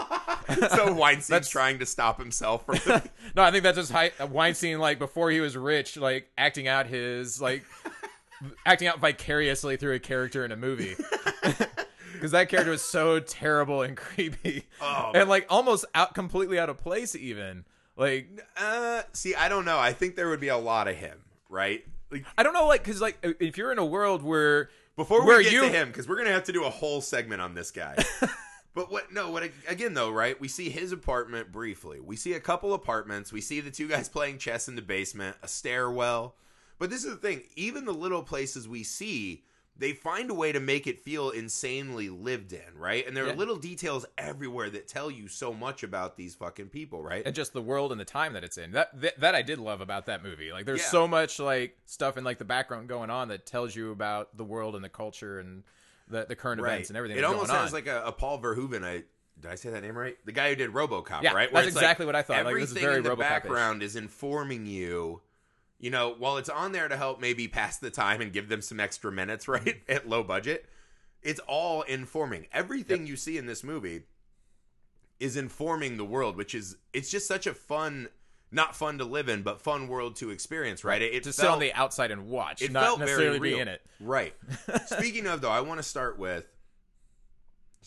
so 0.70 0.94
Weinstein's 0.94 1.50
trying 1.50 1.80
to 1.80 1.86
stop 1.86 2.20
himself 2.20 2.66
from. 2.66 2.76
The, 2.76 3.10
No, 3.36 3.42
I 3.42 3.52
think 3.52 3.64
that's 3.64 3.78
just 3.78 3.92
hi- 3.92 4.12
Weinstein 4.30 4.80
like 4.80 5.00
before 5.00 5.32
he 5.32 5.40
was 5.40 5.56
rich, 5.58 5.96
like 5.98 6.30
acting 6.38 6.68
out 6.68 6.88
his 6.88 7.42
like 7.42 7.64
acting 8.66 8.88
out 8.90 9.00
vicariously 9.00 9.76
through 9.78 9.94
a 9.96 10.00
character 10.00 10.46
in 10.46 10.52
a 10.52 10.56
movie. 10.58 10.96
Because 12.18 12.32
that 12.32 12.50
character 12.50 12.72
was 12.72 12.82
so 12.82 13.20
terrible 13.20 13.82
and 13.82 13.96
creepy, 13.96 14.64
Oh, 14.82 15.12
and 15.14 15.30
like 15.30 15.46
almost 15.50 15.86
out 15.96 16.14
completely 16.14 16.60
out 16.60 16.70
of 16.70 16.78
place. 16.78 17.16
Even 17.16 17.66
like 17.96 18.28
uh, 18.58 19.04
see, 19.14 19.36
I 19.36 19.50
don't 19.50 19.66
know. 19.66 19.80
I 19.80 19.94
think 19.94 20.16
there 20.16 20.30
would 20.30 20.40
be 20.40 20.50
a 20.50 20.58
lot 20.58 20.88
of 20.88 20.96
him, 20.96 21.20
right? 21.50 21.84
Like 22.12 22.26
I 22.38 22.44
don't 22.44 22.54
know, 22.54 22.68
like 22.68 22.84
because 22.84 23.02
like 23.02 23.18
if 23.40 23.58
you're 23.58 23.72
in 23.72 23.80
a 23.80 23.86
world 23.86 24.24
where 24.24 24.70
before 24.96 25.26
where 25.26 25.38
we 25.38 25.44
get 25.44 25.54
you 25.54 25.62
to 25.62 25.70
him, 25.70 25.88
because 25.88 26.08
we're 26.08 26.18
gonna 26.18 26.32
have 26.32 26.46
to 26.46 26.54
do 26.54 26.64
a 26.64 26.70
whole 26.70 27.02
segment 27.02 27.42
on 27.42 27.54
this 27.54 27.72
guy. 27.72 27.96
but 28.76 28.92
what? 28.92 29.12
No, 29.12 29.32
what? 29.32 29.50
Again, 29.68 29.94
though, 29.94 30.12
right? 30.12 30.40
We 30.40 30.48
see 30.48 30.70
his 30.70 30.92
apartment 30.92 31.52
briefly. 31.52 32.00
We 32.00 32.16
see 32.16 32.34
a 32.34 32.40
couple 32.40 32.74
apartments. 32.74 33.32
We 33.34 33.42
see 33.42 33.60
the 33.60 33.72
two 33.72 33.88
guys 33.88 34.10
playing 34.10 34.38
chess 34.38 34.68
in 34.68 34.76
the 34.76 34.82
basement, 34.82 35.36
a 35.44 35.48
stairwell. 35.48 36.36
But 36.80 36.90
this 36.90 37.04
is 37.04 37.12
the 37.12 37.18
thing. 37.18 37.44
Even 37.56 37.86
the 37.86 37.94
little 37.94 38.22
places 38.22 38.68
we 38.68 38.84
see, 38.84 39.44
they 39.80 39.94
find 39.94 40.30
a 40.32 40.34
way 40.34 40.52
to 40.52 40.60
make 40.60 40.88
it 40.88 41.00
feel 41.00 41.30
insanely 41.30 42.10
lived 42.10 42.52
in, 42.54 42.76
right? 42.76 43.06
And 43.08 43.16
there 43.16 43.26
are 43.26 43.30
Yeah. 43.30 43.34
little 43.36 43.58
details 43.58 44.06
everywhere 44.18 44.70
that 44.72 44.88
tell 44.88 45.12
you 45.12 45.28
so 45.28 45.54
much 45.54 45.84
about 45.84 46.18
these 46.18 46.34
fucking 46.36 46.70
people, 46.70 47.04
right? 47.04 47.24
and 47.26 47.36
just 47.36 47.54
the 47.54 47.62
world 47.62 47.92
and 47.92 48.02
the 48.02 48.06
time 48.06 48.34
that 48.34 48.44
it's 48.44 48.58
in. 48.58 48.72
That 48.72 49.00
that, 49.02 49.20
that 49.20 49.36
I 49.36 49.42
did 49.44 49.60
love 49.60 49.82
about 49.82 50.08
that 50.08 50.24
movie. 50.24 50.52
Like 50.52 50.66
there's 50.66 50.80
Yeah. 50.82 50.88
so 50.90 51.08
much 51.08 51.40
like 51.40 51.78
stuff 51.86 52.18
in 52.18 52.24
like 52.24 52.38
the 52.40 52.46
background 52.46 52.88
going 52.90 53.10
on 53.10 53.28
that 53.28 53.46
tells 53.46 53.76
you 53.76 53.92
about 53.92 54.36
the 54.36 54.44
world 54.44 54.76
and 54.76 54.84
the 54.84 54.90
culture 54.90 55.40
and 55.40 55.64
the, 56.10 56.26
the 56.26 56.36
current 56.36 56.60
events 56.62 56.90
and 56.90 56.98
everything. 56.98 57.18
It 57.18 57.22
that's 57.22 57.32
almost 57.34 57.52
sounds 57.52 57.72
on. 57.72 57.74
like 57.74 57.88
a, 57.88 58.04
a 58.06 58.12
Paul 58.12 58.42
Verhoeven. 58.42 58.84
I 58.84 59.04
did 59.40 59.52
I 59.52 59.56
say 59.56 59.70
that 59.70 59.84
name 59.84 59.96
right? 59.96 60.18
The 60.26 60.32
guy 60.32 60.50
who 60.50 60.56
did 60.56 60.72
RoboCop, 60.72 61.22
Yeah, 61.22 61.34
right? 61.34 61.54
that's 61.54 61.68
it's 61.68 61.76
exactly 61.76 62.06
what 62.08 62.16
I 62.16 62.24
thought. 62.24 62.46
Like, 62.46 62.56
this 62.56 62.72
is 62.72 62.78
Everything 62.78 62.84
very 62.88 62.98
in 62.98 63.04
the 63.04 63.10
RoboCop-ish. 63.12 63.20
background 63.20 63.84
is 63.84 63.96
informing 63.96 64.66
you. 64.66 65.22
You 65.80 65.92
know, 65.92 66.16
while 66.18 66.38
it's 66.38 66.50
on 66.50 66.72
there 66.72 66.88
to 66.88 66.98
help 66.98 67.22
maybe 67.22 67.48
pass 67.48 67.78
the 67.78 67.92
time 67.92 68.20
and 68.22 68.34
give 68.34 68.50
them 68.50 68.62
some 68.62 68.80
extra 68.80 69.12
minutes, 69.12 69.48
right, 69.48 69.64
mm-hmm. 69.64 69.92
at 69.92 70.10
low 70.10 70.24
budget, 70.24 70.66
it's 71.22 71.40
all 71.42 71.84
informing. 71.84 72.48
Everything 72.52 73.06
you 73.06 73.16
see 73.16 73.38
in 73.38 73.46
this 73.46 73.64
movie 73.64 74.04
is 75.20 75.36
informing 75.36 75.98
the 75.98 76.06
world, 76.06 76.36
which 76.36 76.54
is 76.54 76.78
it's 76.94 77.10
just 77.10 77.28
such 77.28 77.48
a 77.48 77.54
fun, 77.54 78.08
not 78.52 78.76
fun 78.76 78.98
to 79.00 79.04
live 79.04 79.30
in, 79.30 79.42
but 79.44 79.62
fun 79.62 79.88
world 79.88 80.16
to 80.18 80.30
experience, 80.30 80.84
right? 80.84 81.02
It, 81.02 81.14
it 81.14 81.24
to 81.24 81.34
felt, 81.34 81.36
sit 81.36 81.50
on 81.50 81.60
the 81.60 81.74
outside 81.74 82.12
and 82.12 82.28
watch, 82.28 82.62
it 82.62 82.72
not 82.72 82.84
felt 82.84 83.00
necessarily 83.00 83.40
very 83.40 83.40
real. 83.40 83.58
be 83.58 83.62
in 83.62 83.68
it. 83.68 83.82
Right. 84.00 84.34
Speaking 84.86 85.28
of 85.28 85.42
though, 85.42 85.52
I 85.52 85.62
want 85.62 85.80
to 85.80 85.84
start 85.84 86.18
with. 86.18 86.48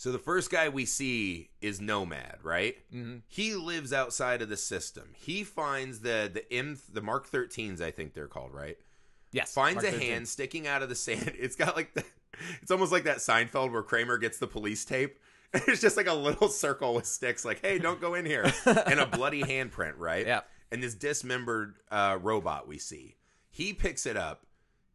So 0.01 0.11
the 0.13 0.19
first 0.19 0.51
guy 0.51 0.71
we 0.71 0.87
see 0.87 1.51
is 1.61 1.79
Nomad, 1.79 2.39
right? 2.43 2.75
Mm-hmm. 2.91 3.17
He 3.29 3.55
lives 3.55 3.93
outside 3.93 4.41
of 4.41 4.49
the 4.49 4.57
system. 4.57 5.11
He 5.15 5.45
finds 5.45 6.01
the 6.01 6.31
the 6.33 6.51
M 6.51 6.79
the 6.91 7.03
Mark 7.03 7.31
13s, 7.31 7.83
I 7.83 7.91
think 7.91 8.15
they're 8.15 8.27
called, 8.27 8.55
right? 8.55 8.79
Yes, 9.31 9.53
Finds 9.53 9.83
Mark 9.83 9.89
a 9.89 9.91
13. 9.91 10.11
hand 10.11 10.29
sticking 10.29 10.67
out 10.67 10.83
of 10.83 10.89
the 10.89 10.95
sand. 10.95 11.35
It's 11.39 11.55
got 11.55 11.77
like 11.77 11.93
the, 11.93 12.03
it's 12.63 12.71
almost 12.71 12.93
like 12.93 13.05
that 13.05 13.19
Seinfeld 13.19 13.73
where 13.73 13.83
Kramer 13.83 14.17
gets 14.17 14.39
the 14.39 14.47
police 14.47 14.87
tape. 14.87 15.19
It's 15.53 15.83
just 15.83 15.99
like 15.99 16.09
a 16.09 16.15
little 16.15 16.49
circle 16.65 16.95
with 16.95 17.05
sticks, 17.05 17.45
like, 17.45 17.61
"Hey, 17.61 17.79
don't 17.79 18.01
go 18.01 18.15
in 18.15 18.25
here," 18.25 18.51
and 18.65 19.01
a 19.01 19.07
bloody 19.07 19.43
handprint, 19.43 19.97
right? 19.99 20.27
Yeah. 20.27 20.41
And 20.73 20.83
this 20.83 20.95
dismembered 20.95 21.75
uh, 21.91 22.17
robot 22.23 22.67
we 22.67 22.79
see, 22.79 23.17
he 23.51 23.75
picks 23.75 24.07
it 24.07 24.17
up, 24.17 24.47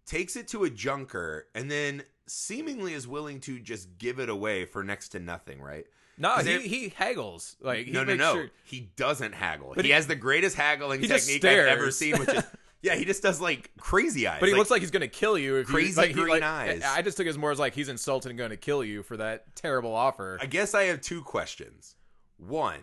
takes 0.07 0.35
it 0.35 0.47
to 0.47 0.63
a 0.63 0.71
junker, 0.71 1.45
and 1.53 1.69
then 1.69 2.01
seemingly 2.27 2.93
is 2.93 3.07
willing 3.07 3.39
to 3.41 3.59
just 3.59 3.97
give 3.97 4.19
it 4.19 4.29
away 4.29 4.65
for 4.65 4.83
next 4.83 5.09
to 5.09 5.19
nothing, 5.19 5.61
right? 5.61 5.85
No, 6.17 6.35
he, 6.37 6.51
it- 6.53 6.61
he 6.61 6.89
haggles. 6.89 7.55
Like 7.61 7.87
he 7.87 7.91
no, 7.91 8.03
no, 8.03 8.15
no. 8.15 8.33
Sure, 8.33 8.49
He 8.63 8.91
doesn't 8.95 9.33
haggle. 9.33 9.73
But 9.75 9.85
he, 9.85 9.89
he- 9.89 9.93
has 9.95 10.07
the 10.07 10.15
greatest 10.15 10.55
haggling 10.55 11.01
technique 11.01 11.43
I've 11.43 11.67
ever 11.67 11.91
seen, 11.91 12.17
which 12.17 12.29
is 12.29 12.43
Yeah, 12.81 12.93
he 12.95 13.03
just 13.03 13.23
does 13.23 13.41
like 13.41 13.71
crazy 13.79 14.27
eyes. 14.27 14.39
But 14.39 14.45
he 14.47 14.53
like, 14.53 14.59
looks 14.59 14.69
like 14.71 14.81
he's 14.81 14.91
gonna 14.91 15.07
kill 15.07 15.37
you 15.39 15.55
if 15.57 15.65
Crazy 15.67 15.89
you, 15.89 15.95
like, 15.95 16.07
he, 16.09 16.13
green 16.13 16.27
like- 16.29 16.43
eyes. 16.43 16.83
I 16.85 17.01
just 17.01 17.17
took 17.17 17.25
it 17.25 17.29
as 17.29 17.37
more 17.37 17.51
as 17.51 17.57
like 17.59 17.73
he's 17.73 17.89
insulted 17.89 18.29
and 18.29 18.37
going 18.37 18.51
to 18.51 18.57
kill 18.57 18.83
you 18.83 19.01
for 19.01 19.17
that 19.17 19.55
terrible 19.55 19.93
offer. 19.95 20.37
I 20.39 20.45
guess 20.45 20.75
I 20.75 20.83
have 20.83 21.01
two 21.01 21.23
questions. 21.23 21.95
One, 22.37 22.81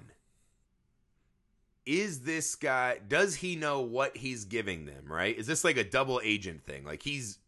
is 1.87 2.21
this 2.23 2.55
guy 2.57 2.99
does 3.07 3.37
he 3.37 3.57
know 3.57 3.81
what 3.81 4.17
he's 4.17 4.45
giving 4.45 4.85
them, 4.87 5.05
right? 5.11 5.37
Is 5.37 5.47
this 5.47 5.65
like 5.65 5.77
a 5.77 5.85
double 5.85 6.21
agent 6.25 6.65
thing? 6.65 6.85
Like 6.85 7.03
he's 7.03 7.39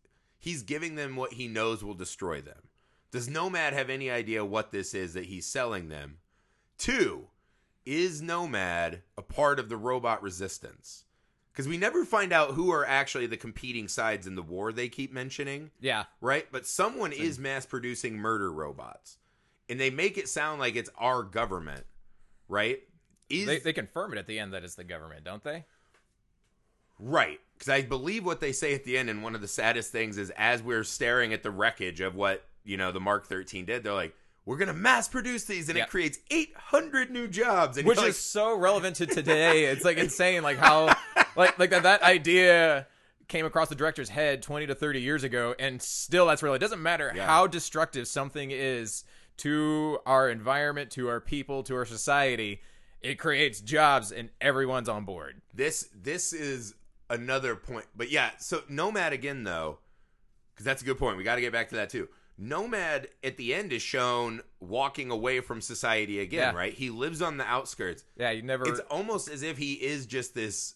he's 0.45 0.63
giving 0.63 0.95
them 0.95 1.17
what 1.17 1.33
he 1.33 1.49
knows 1.49 1.83
will 1.83 1.95
destroy 1.95 2.39
them. 2.43 2.69
Does 3.11 3.31
Nomad 3.31 3.73
have 3.73 3.89
any 3.89 4.11
idea 4.11 4.45
what 4.45 4.73
this 4.73 4.93
is 4.93 5.15
that 5.15 5.25
he's 5.25 5.47
selling 5.47 5.89
them? 5.89 6.19
Two, 6.77 7.29
is 7.87 8.21
Nomad 8.21 9.01
a 9.17 9.23
part 9.23 9.59
of 9.59 9.71
the 9.71 9.79
robot 9.79 10.23
resistance? 10.23 11.05
Because 11.51 11.67
we 11.67 11.79
never 11.79 12.05
find 12.05 12.31
out 12.31 12.51
who 12.51 12.71
are 12.71 12.85
actually 12.85 13.27
the 13.27 13.39
competing 13.39 13.89
sides 13.89 14.27
in 14.27 14.35
the 14.35 14.43
war 14.43 14.71
they 14.71 14.89
keep 14.89 15.15
mentioning 15.15 15.71
yeah, 15.81 16.05
right? 16.21 16.47
But 16.53 16.67
someone 16.67 17.13
is 17.13 17.39
mass 17.39 17.65
producing 17.65 18.17
murder 18.17 18.53
robots, 18.53 19.17
and 19.71 19.81
they 19.81 19.91
make 19.91 20.19
it 20.19 20.29
sound 20.29 20.61
like 20.61 20.77
it's 20.77 20.91
our 20.99 21.23
government, 21.23 21.87
right? 22.49 22.81
Is 23.31 23.47
they, 23.47 23.61
they 23.61 23.73
confirm 23.73 24.13
it 24.13 24.19
at 24.19 24.27
the 24.27 24.39
end 24.39 24.53
that 24.53 24.63
it's 24.63 24.75
the 24.75 24.85
government, 24.85 25.25
don't 25.25 25.43
they? 25.43 25.65
Right? 26.99 27.41
Because 27.55 27.69
I 27.69 27.83
believe 27.83 28.25
what 28.25 28.41
they 28.41 28.53
say 28.53 28.75
at 28.75 28.85
the 28.85 28.99
end, 28.99 29.09
and 29.11 29.23
one 29.23 29.35
of 29.35 29.41
the 29.41 29.49
saddest 29.49 29.93
things 29.93 30.19
is 30.19 30.31
as 30.37 30.63
we're 30.63 30.85
staring 30.85 31.33
at 31.33 31.43
the 31.43 31.51
wreckage 31.51 32.01
of 32.01 32.15
what 32.15 32.45
you 32.65 32.77
know 32.77 32.93
the 32.93 33.01
Mark 33.01 33.27
13 33.27 33.65
did, 33.67 33.83
they're 33.85 33.93
like, 33.93 34.15
"We're 34.45 34.57
gonna 34.57 34.73
mass 34.73 35.07
produce 35.09 35.45
these, 35.45 35.69
and 35.69 35.79
Yeah. 35.79 35.85
it 35.85 35.91
creates 35.91 36.19
800 36.31 37.11
new 37.11 37.29
jobs." 37.29 37.77
And 37.79 37.87
Which 37.87 37.99
you're 37.99 38.09
is 38.09 38.19
so 38.19 38.57
relevant 38.57 38.97
to 38.97 39.07
today. 39.07 39.67
It's 39.67 39.85
like 39.85 39.99
insane, 40.07 40.43
like 40.43 40.59
how, 40.59 40.95
like 41.37 41.59
like 41.59 41.71
that 41.71 41.83
that 41.85 42.03
idea 42.03 42.87
came 43.29 43.47
across 43.47 43.69
the 43.71 43.75
director's 43.75 44.11
head 44.11 44.43
20 44.43 44.67
to 44.67 44.75
30 44.75 45.01
years 45.01 45.25
ago, 45.25 45.55
and 45.59 45.81
still 45.81 46.27
that's 46.27 46.43
real. 46.43 46.55
It 46.55 46.59
doesn't 46.59 46.83
matter 46.83 47.13
Yeah. 47.15 47.27
how 47.27 47.47
destructive 47.47 48.07
something 48.09 48.51
is 48.51 49.05
to 49.39 49.99
our 50.07 50.29
environment, 50.29 50.91
to 50.93 51.09
our 51.09 51.21
people, 51.21 51.63
to 51.65 51.75
our 51.77 51.87
society. 51.87 52.61
It 53.01 53.19
creates 53.19 53.61
jobs, 53.61 54.11
and 54.13 54.31
everyone's 54.41 54.89
on 54.89 55.05
board. 55.05 55.41
this 55.55 55.89
this 55.95 56.33
is 56.33 56.75
another 57.11 57.55
point. 57.57 57.87
But 57.97 58.11
yeah 58.11 58.31
so 58.39 58.63
nomad 58.69 59.13
again 59.13 59.45
though 59.45 59.79
because 60.55 60.65
that's 60.65 60.83
a 60.83 60.85
good 60.85 60.99
point. 60.99 61.17
We 61.17 61.25
got 61.25 61.35
to 61.37 61.41
get 61.41 61.53
back 61.53 61.69
to 61.71 61.77
that 61.77 61.91
too. 61.91 62.09
Nomad 62.37 63.09
at 63.23 63.37
the 63.37 63.55
end 63.55 63.73
is 63.73 63.83
shown 63.83 64.41
walking 64.61 65.11
away 65.11 65.41
from 65.41 65.61
society 65.61 66.19
again 66.21 66.53
Yeah. 66.55 66.59
right? 66.59 66.73
He 66.73 66.91
lives 66.91 67.23
on 67.23 67.37
the 67.37 67.45
outskirts. 67.45 68.05
Yeah, 68.17 68.31
you 68.33 68.43
never. 68.43 68.67
it's 68.67 68.81
almost 68.91 69.29
as 69.31 69.43
if 69.43 69.57
he 69.59 69.75
is 69.75 70.07
just 70.07 70.35
this 70.35 70.75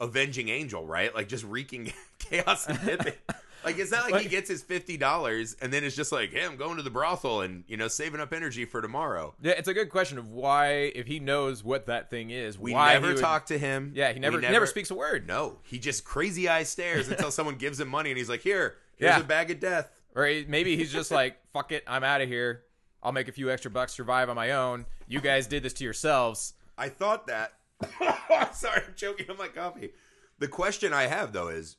avenging 0.00 0.48
angel 0.48 0.84
right? 0.86 1.14
Like 1.14 1.28
just 1.28 1.44
wreaking 1.44 1.92
chaos 2.18 2.66
and 2.66 3.12
like 3.64 3.78
it's 3.78 3.90
not 3.90 4.10
like, 4.10 4.22
he 4.22 4.28
gets 4.28 4.48
his 4.48 4.62
$50 4.62 5.56
and 5.62 5.72
then 5.72 5.84
it's 5.84 5.96
just 5.96 6.12
like 6.12 6.32
hey 6.32 6.44
i'm 6.44 6.56
going 6.56 6.76
to 6.76 6.82
the 6.82 6.90
brothel 6.90 7.40
and 7.40 7.64
you 7.66 7.76
know 7.76 7.88
saving 7.88 8.20
up 8.20 8.32
energy 8.32 8.64
for 8.64 8.80
tomorrow 8.82 9.34
yeah, 9.42 9.52
it's 9.52 9.68
a 9.68 9.74
good 9.74 9.90
question 9.90 10.18
of 10.18 10.28
why, 10.28 10.92
if 10.94 11.06
he 11.06 11.18
knows 11.20 11.64
what 11.64 11.86
that 11.86 12.10
thing 12.10 12.30
is, 12.30 12.58
we 12.58 12.72
why 12.72 12.92
never 12.94 13.08
would- 13.08 13.18
talk 13.18 13.46
to 13.46 13.58
him 13.58 13.92
Yeah, 13.94 14.08
he 14.08 14.14
We 14.14 14.20
never, 14.20 14.40
never 14.40 14.66
speaks 14.66 14.90
a 14.90 14.94
word. 14.94 15.26
No, 15.26 15.58
he 15.64 15.78
just 15.78 16.04
crazy 16.04 16.48
eye 16.48 16.62
stares 16.64 17.08
until 17.08 17.30
someone 17.32 17.56
gives 17.56 17.80
him 17.80 17.88
money 17.88 18.10
and 18.10 18.18
he's 18.18 18.28
like, 18.28 18.40
"Here, 18.42 18.76
here's 18.96 19.16
Yeah. 19.16 19.20
a 19.20 19.24
bag 19.24 19.50
of 19.50 19.60
death." 19.60 19.90
Or 20.14 20.26
he- 20.26 20.44
maybe 20.48 20.76
he's 20.76 20.92
just 20.92 21.10
like, 21.20 21.36
fuck 21.52 21.72
it, 21.72 21.82
I'm 21.86 22.04
out 22.04 22.20
of 22.20 22.28
here. 22.28 22.62
I'll 23.02 23.12
make 23.12 23.28
a 23.28 23.32
few 23.32 23.50
extra 23.50 23.70
bucks, 23.70 23.92
survive 23.92 24.28
on 24.30 24.36
my 24.36 24.52
own. 24.52 24.86
You 25.08 25.20
guys 25.20 25.46
did 25.46 25.62
this 25.62 25.72
to 25.74 25.84
yourselves. 25.84 26.54
I 26.78 26.88
thought 26.88 27.26
that. 27.26 27.52
Sorry, 28.54 28.82
I'm 28.86 28.94
choking 28.96 29.30
on 29.30 29.36
my 29.36 29.48
coffee. 29.48 29.90
The 30.38 30.48
question 30.48 30.92
I 30.92 31.06
have 31.06 31.32
though 31.32 31.48
is, 31.48 31.76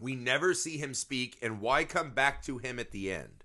we 0.00 0.14
never 0.14 0.54
see 0.54 0.78
him 0.78 0.94
speak, 0.94 1.38
and 1.42 1.60
why 1.60 1.84
come 1.84 2.10
back 2.10 2.42
to 2.42 2.58
him 2.58 2.78
at 2.78 2.90
the 2.90 3.12
end? 3.12 3.44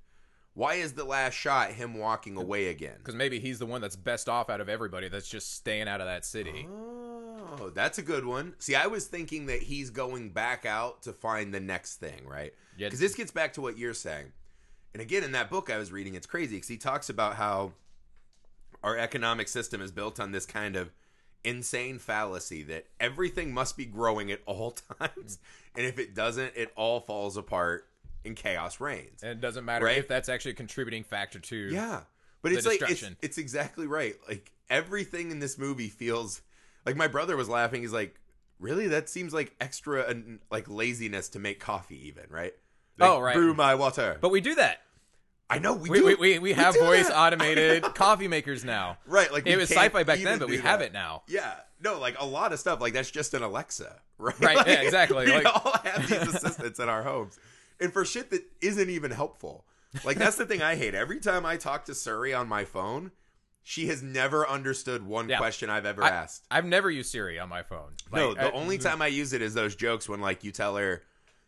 Why 0.55 0.75
is 0.75 0.93
the 0.93 1.03
last 1.03 1.33
shot 1.33 1.71
him 1.71 1.95
walking 1.95 2.37
away 2.37 2.67
again? 2.67 2.97
Because 2.99 3.15
maybe 3.15 3.39
he's 3.39 3.57
the 3.57 3.65
one 3.65 3.81
that's 3.81 3.95
best 3.95 4.29
off 4.29 4.51
out 4.51 4.61
of 4.61 4.69
everybody 4.69 5.09
that's 5.09 5.27
just 5.27 5.55
staying 5.55 5.87
out 5.87 5.99
of 5.99 6.05
that 6.05 6.25
city. 6.25 6.67
Oh, 6.69 7.71
that's 7.73 7.97
a 7.97 8.03
good 8.03 8.23
one. 8.23 8.53
See, 8.59 8.75
I 8.75 8.85
was 8.85 9.07
thinking 9.07 9.47
that 9.47 9.63
he's 9.63 9.89
going 9.89 10.29
back 10.29 10.65
out 10.65 11.01
to 11.03 11.13
find 11.13 11.53
the 11.53 11.59
next 11.59 11.95
thing, 11.95 12.27
right? 12.27 12.53
Yeah. 12.77 12.87
Because 12.87 12.99
this 12.99 13.15
gets 13.15 13.31
back 13.31 13.53
to 13.53 13.61
what 13.61 13.79
you're 13.79 13.95
saying. 13.95 14.31
And 14.93 15.01
again, 15.01 15.23
in 15.23 15.31
that 15.31 15.49
book 15.49 15.71
I 15.71 15.77
was 15.77 15.91
reading, 15.91 16.13
it's 16.13 16.27
crazy 16.27 16.57
because 16.57 16.69
he 16.69 16.77
talks 16.77 17.09
about 17.09 17.35
how 17.35 17.73
our 18.83 18.95
economic 18.95 19.47
system 19.47 19.81
is 19.81 19.91
built 19.91 20.19
on 20.19 20.31
this 20.31 20.45
kind 20.45 20.75
of 20.75 20.91
insane 21.43 21.99
fallacy 21.99 22.63
that 22.63 22.85
everything 22.99 23.53
must 23.53 23.75
be 23.77 23.85
growing 23.85 24.31
at 24.31 24.41
all 24.45 24.71
times. 24.99 25.39
And 25.75 25.85
if 25.85 25.99
it 25.99 26.13
doesn't, 26.15 26.53
it 26.55 26.71
all 26.75 26.99
falls 27.01 27.37
apart 27.37 27.87
and 28.25 28.35
chaos 28.35 28.79
reigns. 28.79 29.21
And 29.23 29.31
it 29.31 29.41
doesn't 29.41 29.65
matter 29.65 29.85
Right. 29.85 29.97
if 29.97 30.07
that's 30.07 30.29
actually 30.29 30.51
a 30.51 30.55
contributing 30.55 31.03
factor 31.03 31.39
to. 31.39 31.55
Yeah. 31.55 32.01
But 32.41 32.51
it's 32.51 32.65
like 32.65 32.81
it's, 32.81 33.03
it's 33.21 33.37
exactly 33.37 33.87
right. 33.87 34.15
Like 34.27 34.51
everything 34.69 35.31
in 35.31 35.39
this 35.39 35.57
movie 35.57 35.89
feels 35.89 36.41
like 36.85 36.95
my 36.97 37.07
brother 37.07 37.37
was 37.37 37.47
laughing. 37.47 37.81
He's 37.81 37.93
like, 37.93 38.19
"Really? 38.59 38.89
That 38.89 39.07
seems 39.07 39.33
like 39.33 39.55
extra 39.61 40.13
like 40.51 40.69
laziness 40.69 41.29
to 41.29 41.39
make 41.39 41.61
coffee 41.61 42.07
even, 42.07 42.25
right?" 42.29 42.53
Like, 42.97 43.09
Oh, 43.09 43.19
right. 43.21 43.33
Brew 43.35 43.53
my 43.53 43.75
water. 43.75 44.17
But 44.19 44.29
we 44.31 44.41
do 44.41 44.55
that. 44.55 44.81
I 45.49 45.59
know 45.59 45.73
we 45.73 45.89
We, 45.89 45.99
do. 45.99 46.05
we, 46.05 46.15
we, 46.15 46.39
we 46.39 46.53
have 46.53 46.77
voice 46.77 47.07
that. 47.07 47.17
automated 47.19 47.83
coffee 47.95 48.27
makers 48.27 48.63
now. 48.65 48.97
Right, 49.05 49.31
like 49.31 49.45
It 49.45 49.57
was 49.57 49.69
sci-fi 49.71 50.03
back 50.03 50.19
then, 50.19 50.39
but 50.39 50.47
we 50.49 50.57
have 50.57 50.79
that. 50.79 50.87
it 50.87 50.93
now. 50.93 51.23
Yeah. 51.27 51.53
No, 51.81 51.99
like 51.99 52.15
a 52.19 52.25
lot 52.25 52.53
of 52.53 52.59
stuff 52.59 52.79
like 52.81 52.93
that's 52.93 53.11
just 53.11 53.33
an 53.33 53.43
Alexa, 53.43 53.99
right? 54.17 54.39
Right, 54.39 54.55
Like, 54.57 54.67
yeah, 54.67 54.81
exactly, 54.81 55.25
We 55.25 55.31
like- 55.33 55.45
all 55.45 55.73
have 55.83 56.07
these 56.07 56.33
assistants 56.35 56.79
in 56.79 56.89
our 56.89 57.03
homes. 57.03 57.37
And 57.79 57.91
for 57.91 58.05
shit 58.05 58.29
that 58.31 58.43
isn't 58.61 58.89
even 58.89 59.11
helpful. 59.11 59.65
Like 60.05 60.17
that's 60.17 60.37
the 60.37 60.45
thing 60.45 60.61
I 60.61 60.75
hate. 60.75 60.95
Every 60.95 61.19
time 61.19 61.45
I 61.45 61.57
talk 61.57 61.85
to 61.85 61.93
Siri 61.93 62.33
on 62.33 62.47
my 62.47 62.63
phone, 62.65 63.11
she 63.61 63.87
has 63.87 64.01
never 64.01 64.47
understood 64.47 65.05
one 65.05 65.29
Yeah. 65.29 65.37
question 65.37 65.69
I've 65.69 65.85
ever 65.85 66.03
I- 66.03 66.09
asked. 66.09 66.45
I've 66.49 66.65
never 66.65 66.89
used 66.89 67.11
Siri 67.11 67.37
on 67.37 67.49
my 67.49 67.61
phone. 67.63 67.91
no, 68.11 68.33
the 68.33 68.47
I- 68.47 68.51
only 68.51 68.77
mm-hmm. 68.77 68.87
time 68.87 69.01
I 69.01 69.07
use 69.07 69.33
it 69.33 69.41
is 69.41 69.53
those 69.53 69.75
jokes 69.75 70.07
when 70.09 70.19
like 70.21 70.43
you 70.43 70.51
tell 70.51 70.77
her, 70.77 71.03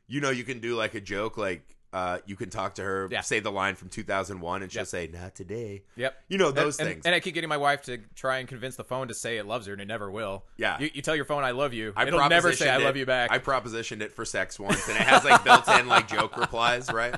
you 0.07 0.21
know, 0.21 0.29
you 0.29 0.43
can 0.43 0.59
do 0.59 0.75
like 0.75 0.93
a 0.93 1.01
joke 1.01 1.37
like 1.37 1.74
uh, 1.95 2.17
you 2.25 2.35
can 2.35 2.49
talk 2.49 2.75
to 2.75 2.83
her, 2.83 3.07
Yeah. 3.09 3.21
say 3.21 3.39
the 3.39 3.51
line 3.51 3.75
from 3.75 3.87
2001, 3.87 4.61
and 4.63 4.69
she'll 4.69 4.81
Yep. 4.81 4.87
say, 4.87 5.07
"Not 5.07 5.33
today." 5.33 5.83
Yep. 5.95 6.23
You 6.27 6.37
know 6.37 6.51
those 6.51 6.77
and, 6.77 6.89
things. 6.89 7.05
And 7.05 7.15
I 7.15 7.21
keep 7.21 7.33
getting 7.33 7.47
my 7.47 7.55
wife 7.55 7.83
to 7.83 7.99
try 8.15 8.39
and 8.39 8.49
convince 8.49 8.75
the 8.75 8.83
phone 8.83 9.07
to 9.07 9.13
say 9.13 9.37
it 9.37 9.45
loves 9.45 9.65
her, 9.67 9.71
and 9.73 9.81
it 9.81 9.87
never 9.87 10.11
will. 10.11 10.43
Yeah. 10.57 10.77
You, 10.77 10.89
you 10.93 11.01
tell 11.01 11.15
your 11.15 11.23
phone 11.23 11.45
I 11.45 11.51
love 11.51 11.73
you. 11.73 11.93
I 11.95 12.05
It'll 12.05 12.27
never 12.27 12.51
say 12.51 12.69
I 12.69 12.77
love 12.77 12.97
you 12.97 13.05
back. 13.05 13.31
I 13.31 13.39
propositioned 13.39 14.01
it 14.01 14.11
for 14.11 14.25
sex 14.25 14.59
once, 14.59 14.85
and 14.89 14.97
it 14.97 15.03
has 15.03 15.23
like 15.23 15.43
built-in 15.45 15.87
like 15.87 16.09
joke 16.09 16.35
replies, 16.37 16.91
right? 16.91 17.15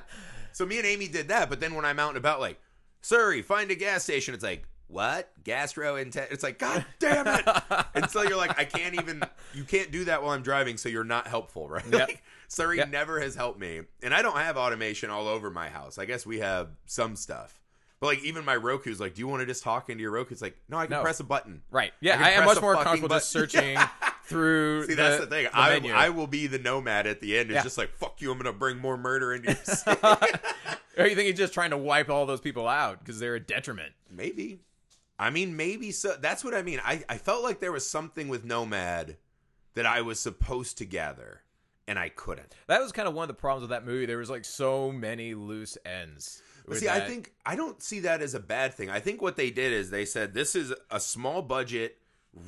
So 0.54 0.64
me 0.64 0.78
and 0.78 0.86
Amy 0.86 1.08
did 1.08 1.30
that, 1.30 1.50
but 1.50 1.60
then 1.60 1.74
when 1.74 1.84
I'm 1.84 1.98
out 1.98 2.10
and 2.10 2.18
about, 2.18 2.40
like, 2.40 2.60
Siri, 3.02 3.42
find 3.42 3.72
a 3.72 3.76
gas 3.76 4.04
station. 4.04 4.34
It's 4.36 4.44
like, 4.44 4.68
what? 4.88 5.32
Gastro 5.44 5.96
intent? 5.96 6.28
It's 6.32 6.44
like, 6.44 6.60
God 6.60 6.86
damn 7.00 7.26
it! 7.28 7.48
and 7.96 8.10
so 8.10 8.22
you're 8.22 8.38
like, 8.38 8.60
I 8.60 8.66
can't 8.66 8.94
even. 8.94 9.24
You 9.54 9.64
can't 9.64 9.92
do 9.92 10.06
that 10.06 10.22
while 10.22 10.32
I'm 10.34 10.44
driving, 10.44 10.78
so 10.78 10.88
you're 10.88 11.04
not 11.04 11.28
helpful, 11.28 11.68
right? 11.68 11.86
Yep. 11.86 12.10
Like, 12.10 12.24
Siri 12.48 12.78
Yep. 12.78 12.90
never 12.90 13.20
has 13.20 13.36
helped 13.36 13.60
me, 13.60 13.82
and 14.02 14.14
I 14.14 14.22
don't 14.22 14.38
have 14.38 14.58
automation 14.58 15.10
all 15.10 15.28
over 15.28 15.50
my 15.50 15.70
house. 15.70 15.98
I 15.98 16.06
guess 16.06 16.26
we 16.26 16.40
have 16.40 16.70
some 16.86 17.16
stuff. 17.16 17.60
But 18.00 18.08
like 18.08 18.24
even 18.24 18.46
my 18.46 18.56
Roku's 18.56 19.00
like, 19.00 19.16
do 19.16 19.20
you 19.22 19.28
want 19.28 19.42
to 19.42 19.46
just 19.48 19.64
talk 19.64 19.90
into 19.90 20.02
your 20.04 20.12
Roku? 20.12 20.32
It's 20.34 20.42
like, 20.42 20.56
no, 20.70 20.78
I 20.78 20.86
can 20.86 20.98
No. 20.98 21.02
press 21.02 21.20
a 21.20 21.24
button. 21.24 21.64
right. 21.72 21.92
Yeah, 22.00 22.16
can 22.18 22.26
I, 22.26 22.30
am 22.32 22.46
much 22.46 22.62
more 22.62 22.76
comfortable 22.76 23.10
just 23.10 23.34
button. 23.34 23.50
searching 23.50 23.78
through 24.26 24.84
See, 24.86 24.94
the, 24.94 25.02
that's 25.02 25.20
the 25.22 25.26
thing. 25.28 25.46
the 25.46 25.58
I, 25.58 25.70
menu. 25.72 25.94
I 25.94 26.10
will 26.10 26.28
be 26.28 26.46
the 26.48 26.60
nomad 26.60 27.08
at 27.08 27.22
the 27.22 27.36
end. 27.38 27.50
It's 27.50 27.56
Yeah. 27.56 27.64
just 27.64 27.78
like, 27.78 27.90
fuck 27.96 28.22
you, 28.22 28.32
I'm 28.32 28.38
going 28.38 28.46
to 28.54 28.58
bring 28.58 28.78
more 28.78 28.98
murder 28.98 29.34
into 29.34 29.48
your 29.50 29.56
city. 29.64 30.00
or 30.04 31.08
you 31.08 31.16
think 31.16 31.28
he's 31.28 31.38
just 31.38 31.54
trying 31.56 31.72
to 31.72 31.78
wipe 31.78 32.08
all 32.10 32.28
those 32.28 32.40
people 32.40 32.68
out 32.68 33.00
because 33.00 33.20
they're 33.20 33.36
a 33.36 33.40
detriment? 33.40 33.94
maybe. 34.12 34.60
I 35.20 35.32
mean, 35.32 35.58
maybe 35.58 35.90
so. 35.92 36.16
That's 36.22 36.44
what 36.44 36.54
I 36.54 36.62
mean. 36.62 36.80
I, 36.86 37.04
I 37.10 37.18
felt 37.18 37.42
like 37.44 37.60
there 37.60 37.72
was 37.72 37.90
something 37.90 38.28
with 38.28 38.46
Nomad 38.46 39.18
that 39.74 39.88
I 39.88 40.02
was 40.02 40.20
supposed 40.20 40.78
to 40.78 40.86
gather, 40.86 41.42
and 41.88 41.98
I 41.98 42.10
couldn't. 42.10 42.54
That 42.68 42.82
was 42.82 42.92
kind 42.92 43.08
of 43.08 43.14
one 43.14 43.24
of 43.24 43.28
the 43.30 43.34
problems 43.34 43.62
with 43.62 43.70
that 43.72 43.86
movie. 43.86 44.06
There 44.06 44.18
was 44.18 44.30
like 44.30 44.46
so 44.46 44.92
many 44.92 45.34
loose 45.34 45.78
ends. 45.86 46.42
But 46.68 46.78
see, 46.78 46.90
I 46.90 47.00
think 47.00 47.34
I 47.46 47.56
don't 47.56 47.82
see 47.82 48.02
that 48.02 48.22
as 48.22 48.34
a 48.34 48.42
bad 48.42 48.74
thing. 48.74 48.90
I 48.90 49.00
think 49.00 49.22
what 49.22 49.38
they 49.38 49.50
did 49.50 49.72
is 49.72 49.90
they 49.90 50.04
said 50.04 50.34
this 50.34 50.54
is 50.54 50.74
a 50.92 51.00
small 51.00 51.42
budget, 51.42 51.98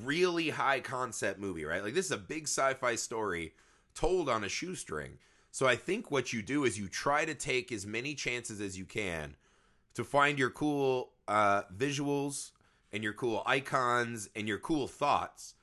really 0.04 0.50
high 0.50 0.82
concept 0.82 1.40
movie, 1.40 1.64
right? 1.64 1.82
Like 1.82 1.94
this 1.94 2.08
is 2.08 2.12
a 2.12 2.18
big 2.18 2.44
sci-fi 2.44 2.96
story 2.96 3.54
told 3.96 4.28
on 4.28 4.44
a 4.44 4.50
shoestring. 4.50 5.20
So 5.52 5.68
I 5.68 5.78
think 5.78 6.12
what 6.12 6.34
you 6.34 6.42
do 6.42 6.66
is 6.66 6.78
you 6.78 6.90
try 6.90 7.26
to 7.26 7.34
take 7.34 7.72
as 7.72 7.86
many 7.86 8.14
chances 8.14 8.60
as 8.60 8.78
you 8.78 8.86
can 8.86 9.36
to 9.94 10.04
find 10.04 10.38
your 10.38 10.50
cool 10.50 11.12
uh, 11.28 11.64
visuals 11.76 12.52
and 12.92 13.04
your 13.04 13.14
cool 13.14 13.42
icons 13.46 14.30
and 14.36 14.48
your 14.48 14.60
cool 14.60 14.88
thoughts. 14.88 15.56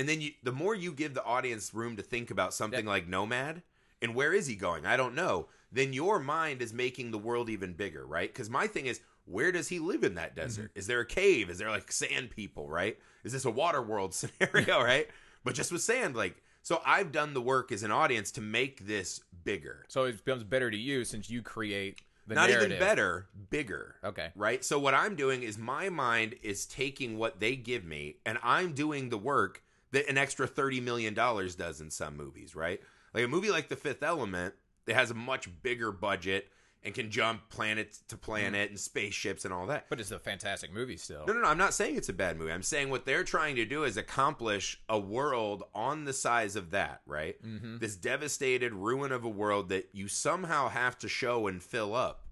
And 0.00 0.08
then 0.08 0.22
you, 0.22 0.30
the 0.42 0.50
more 0.50 0.74
you 0.74 0.92
give 0.92 1.12
the 1.12 1.22
audience 1.24 1.74
room 1.74 1.98
to 1.98 2.02
think 2.02 2.30
about 2.30 2.54
something 2.54 2.86
like 2.86 3.06
Nomad 3.06 3.60
and 4.00 4.14
where 4.14 4.32
is 4.32 4.46
he 4.46 4.54
going? 4.54 4.86
I 4.86 4.96
don't 4.96 5.14
know. 5.14 5.48
Then 5.70 5.92
your 5.92 6.18
mind 6.18 6.62
is 6.62 6.72
making 6.72 7.10
the 7.10 7.18
world 7.18 7.50
even 7.50 7.74
bigger, 7.74 8.06
right? 8.06 8.32
Because 8.32 8.48
my 8.48 8.66
thing 8.66 8.86
is, 8.86 9.02
where 9.26 9.52
does 9.52 9.68
he 9.68 9.78
live 9.78 10.02
in 10.02 10.14
that 10.14 10.34
desert? 10.34 10.70
Mm-hmm. 10.70 10.78
Is 10.78 10.86
there 10.86 11.00
a 11.00 11.06
cave? 11.06 11.50
Is 11.50 11.58
there 11.58 11.68
like 11.68 11.92
sand 11.92 12.30
people, 12.30 12.66
right? 12.66 12.98
Is 13.24 13.32
this 13.34 13.44
a 13.44 13.50
water 13.50 13.82
world 13.82 14.14
scenario, 14.40 14.82
right? 14.82 15.06
But 15.44 15.54
just 15.54 15.70
with 15.70 15.82
sand, 15.82 16.16
like 16.16 16.42
So 16.62 16.80
I've 16.86 17.12
done 17.12 17.34
the 17.34 17.42
work 17.42 17.70
as 17.70 17.82
an 17.82 17.90
audience 17.90 18.30
to 18.32 18.40
make 18.40 18.86
this 18.86 19.20
bigger. 19.44 19.84
So 19.88 20.04
it 20.04 20.24
becomes 20.24 20.44
better 20.44 20.70
to 20.70 20.78
you 20.78 21.04
since 21.04 21.28
you 21.28 21.42
create 21.42 22.00
the 22.26 22.36
Not 22.36 22.48
narrative. 22.48 22.72
even 22.72 22.80
better, 22.80 23.26
bigger. 23.50 23.96
Okay. 24.02 24.30
Right? 24.34 24.64
So 24.64 24.78
what 24.78 24.94
I'm 24.94 25.14
doing 25.14 25.42
is 25.42 25.58
my 25.58 25.90
mind 25.90 26.36
is 26.42 26.64
taking 26.64 27.18
what 27.18 27.38
they 27.38 27.54
give 27.54 27.84
me 27.84 28.16
and 28.24 28.38
I'm 28.42 28.72
doing 28.72 29.10
the 29.10 29.18
work 29.18 29.62
that 29.92 30.08
an 30.08 30.18
extra 30.18 30.46
30 30.46 30.80
million 30.80 31.14
dollars 31.14 31.54
does 31.54 31.80
in 31.80 31.90
some 31.90 32.16
movies, 32.16 32.54
right? 32.54 32.80
Like 33.14 33.24
a 33.24 33.28
movie 33.28 33.50
like 33.50 33.68
The 33.68 33.76
Fifth 33.76 34.02
Element 34.02 34.54
that 34.86 34.94
has 34.94 35.10
a 35.10 35.14
much 35.14 35.48
bigger 35.62 35.92
budget 35.92 36.48
and 36.82 36.94
can 36.94 37.10
jump 37.10 37.48
planet 37.50 37.98
to 38.08 38.16
planet 38.16 38.70
and 38.70 38.80
spaceships 38.80 39.44
and 39.44 39.52
all 39.52 39.66
that. 39.66 39.86
But 39.90 40.00
it's 40.00 40.10
a 40.10 40.18
fantastic 40.18 40.72
movie 40.72 40.96
still. 40.96 41.26
No, 41.26 41.34
no, 41.34 41.40
no. 41.40 41.48
I'm 41.48 41.58
not 41.58 41.74
saying 41.74 41.96
it's 41.96 42.08
a 42.08 42.14
bad 42.14 42.38
movie. 42.38 42.52
I'm 42.52 42.62
saying 42.62 42.88
what 42.88 43.04
they're 43.04 43.24
trying 43.24 43.56
to 43.56 43.66
do 43.66 43.84
is 43.84 43.96
accomplish 43.96 44.80
a 44.88 44.98
world 44.98 45.64
on 45.74 46.04
the 46.04 46.12
size 46.12 46.56
of 46.56 46.70
that, 46.70 47.02
right? 47.06 47.42
Mm-hmm. 47.44 47.78
This 47.78 47.96
devastated 47.96 48.72
ruin 48.72 49.12
of 49.12 49.24
a 49.24 49.28
world 49.28 49.68
that 49.68 49.90
you 49.92 50.08
somehow 50.08 50.68
have 50.68 50.98
to 51.00 51.08
show 51.08 51.48
and 51.48 51.62
fill 51.62 51.94
up, 51.94 52.26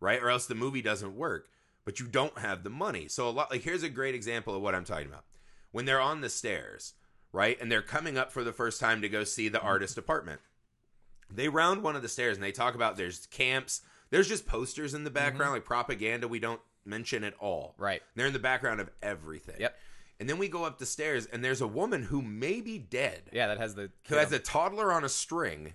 right? 0.00 0.20
Or 0.20 0.28
else 0.28 0.46
the 0.46 0.56
movie 0.56 0.82
doesn't 0.82 1.16
work. 1.16 1.48
But 1.84 2.00
you 2.00 2.06
don't 2.06 2.36
have 2.38 2.64
the 2.64 2.70
money. 2.70 3.08
So 3.08 3.28
a 3.28 3.30
lot 3.30 3.50
like 3.50 3.62
here's 3.62 3.82
a 3.82 3.88
great 3.88 4.14
example 4.14 4.54
of 4.54 4.60
what 4.60 4.74
I'm 4.74 4.84
talking 4.84 5.06
about. 5.06 5.24
When 5.70 5.84
they're 5.84 6.00
on 6.00 6.20
the 6.20 6.30
stairs, 6.30 6.94
right? 7.32 7.58
And 7.60 7.70
they're 7.70 7.82
coming 7.82 8.16
up 8.16 8.32
for 8.32 8.42
the 8.42 8.52
first 8.52 8.80
time 8.80 9.02
to 9.02 9.08
go 9.08 9.24
see 9.24 9.48
the 9.48 9.58
mm-hmm. 9.58 9.66
artist 9.66 9.98
apartment. 9.98 10.40
They 11.30 11.48
round 11.48 11.82
one 11.82 11.96
of 11.96 12.02
the 12.02 12.08
stairs 12.08 12.36
and 12.36 12.44
they 12.44 12.52
talk 12.52 12.74
about 12.74 12.96
there's 12.96 13.26
camps, 13.26 13.82
there's 14.10 14.28
just 14.28 14.46
posters 14.46 14.94
in 14.94 15.04
the 15.04 15.10
mm-hmm. 15.10 15.14
background, 15.14 15.52
like 15.52 15.64
propaganda 15.64 16.26
we 16.26 16.38
don't 16.38 16.60
mention 16.84 17.22
at 17.24 17.34
all. 17.38 17.74
Right. 17.78 18.02
They're 18.14 18.26
in 18.26 18.32
the 18.32 18.38
background 18.38 18.80
of 18.80 18.90
everything. 19.02 19.56
Yep. 19.60 19.76
And 20.20 20.28
then 20.28 20.38
we 20.38 20.48
go 20.48 20.64
up 20.64 20.78
the 20.78 20.86
stairs, 20.86 21.26
and 21.26 21.44
there's 21.44 21.60
a 21.60 21.66
woman 21.66 22.02
who 22.02 22.20
may 22.22 22.60
be 22.60 22.76
dead, 22.78 23.22
Yeah, 23.32 23.46
that 23.46 23.58
has 23.58 23.76
the 23.76 23.90
who 24.08 24.16
has 24.16 24.32
a 24.32 24.40
toddler 24.40 24.92
on 24.92 25.04
a 25.04 25.08
string, 25.08 25.74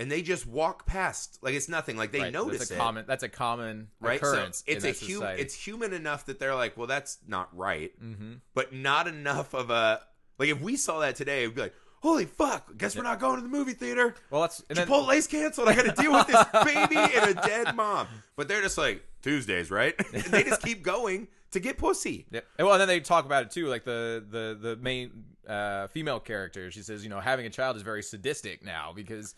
and 0.00 0.10
they 0.10 0.22
just 0.22 0.46
walk 0.46 0.86
past 0.86 1.38
like 1.42 1.54
it's 1.54 1.68
nothing. 1.68 1.96
Like 1.96 2.10
they 2.10 2.20
right, 2.20 2.32
notice 2.32 2.58
that's 2.58 2.70
a 2.70 2.74
it, 2.74 2.78
common 2.78 3.04
that's 3.06 3.22
a 3.22 3.28
common 3.28 3.88
right? 4.00 4.16
occurrence. 4.16 4.58
So 4.58 4.72
it's 4.72 4.84
a 4.84 4.92
human. 4.92 5.38
It's 5.38 5.54
human 5.54 5.92
enough 5.92 6.26
that 6.26 6.38
they're 6.38 6.54
like, 6.54 6.76
well, 6.76 6.86
that's 6.86 7.18
not 7.28 7.54
right, 7.56 7.92
mm-hmm. 8.02 8.34
but 8.54 8.72
not 8.72 9.06
enough 9.06 9.54
of 9.54 9.70
a 9.70 10.00
like. 10.38 10.48
If 10.48 10.60
we 10.60 10.76
saw 10.76 11.00
that 11.00 11.16
today, 11.16 11.46
we'd 11.46 11.54
be 11.54 11.62
like, 11.62 11.74
holy 12.00 12.24
fuck! 12.24 12.76
Guess 12.78 12.96
we're 12.96 13.02
not 13.02 13.20
going 13.20 13.36
to 13.36 13.42
the 13.42 13.48
movie 13.48 13.74
theater. 13.74 14.14
well, 14.30 14.42
that's 14.42 14.64
and 14.68 14.78
then, 14.78 14.86
Chipotle's 14.86 15.26
canceled. 15.26 15.68
I 15.68 15.76
got 15.76 15.94
to 15.94 16.02
deal 16.02 16.12
with 16.12 16.26
this 16.26 16.44
baby 16.64 16.96
and 16.96 17.30
a 17.30 17.34
dead 17.34 17.76
mom. 17.76 18.08
But 18.36 18.48
they're 18.48 18.62
just 18.62 18.78
like 18.78 19.04
Tuesdays, 19.22 19.70
right? 19.70 19.94
and 20.14 20.24
they 20.24 20.44
just 20.44 20.62
keep 20.62 20.82
going 20.82 21.28
to 21.50 21.60
get 21.60 21.76
pussy. 21.76 22.26
Yeah. 22.30 22.40
And 22.58 22.66
well, 22.66 22.74
and 22.74 22.80
then 22.80 22.88
they 22.88 23.00
talk 23.00 23.26
about 23.26 23.42
it 23.42 23.50
too, 23.50 23.68
like 23.68 23.84
the 23.84 24.24
the 24.28 24.58
the 24.58 24.76
main 24.76 25.24
uh, 25.46 25.88
female 25.88 26.20
character. 26.20 26.70
She 26.70 26.82
says, 26.82 27.02
you 27.02 27.10
know, 27.10 27.20
having 27.20 27.46
a 27.46 27.50
child 27.50 27.76
is 27.76 27.82
very 27.82 28.02
sadistic 28.02 28.64
now 28.64 28.92
because, 28.94 29.34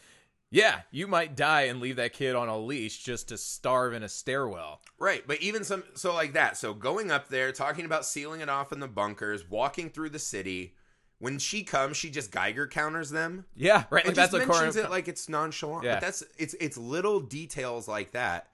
yeah, 0.53 0.83
you 0.91 1.07
might 1.07 1.35
die 1.35 1.63
and 1.63 1.81
leave 1.81 1.97
that 1.97 2.13
kid 2.13 2.37
on 2.37 2.49
a 2.49 2.59
leash 2.59 3.03
just 3.03 3.29
to 3.29 3.39
starve 3.39 3.95
in 3.95 4.03
a 4.03 4.09
stairwell. 4.09 4.83
Right, 4.99 5.27
but 5.27 5.41
even 5.41 5.65
some 5.65 5.83
so 5.95 6.13
like 6.15 6.35
that. 6.35 6.59
So 6.59 6.75
going 6.75 7.11
up 7.11 7.29
there, 7.29 7.51
talking 7.53 7.87
about 7.87 8.05
sealing 8.05 8.43
it 8.43 8.51
off 8.51 8.71
in 8.71 8.79
the 8.79 8.87
bunkers, 8.87 9.49
walking 9.49 9.89
through 9.91 10.11
the 10.11 10.19
city. 10.19 10.75
When 11.19 11.39
she 11.39 11.63
comes, 11.63 11.97
she 11.97 12.11
just 12.11 12.33
Geiger 12.33 12.67
counters 12.67 13.09
them. 13.09 13.47
Yeah, 13.55 13.85
right. 13.91 14.05
and 14.05 14.09
Like 14.09 14.17
just 14.17 14.33
that's 14.33 14.45
a 14.45 14.47
mentions 14.47 14.75
core. 14.75 14.85
it 14.85 14.91
like 14.91 15.07
it's 15.09 15.29
nonchalant. 15.29 15.85
Yeah. 15.85 15.95
But 15.95 16.01
that's 16.01 16.25
it's 16.37 16.55
it's 16.61 16.77
little 16.77 17.21
details 17.21 17.87
like 17.89 18.11
that, 18.11 18.49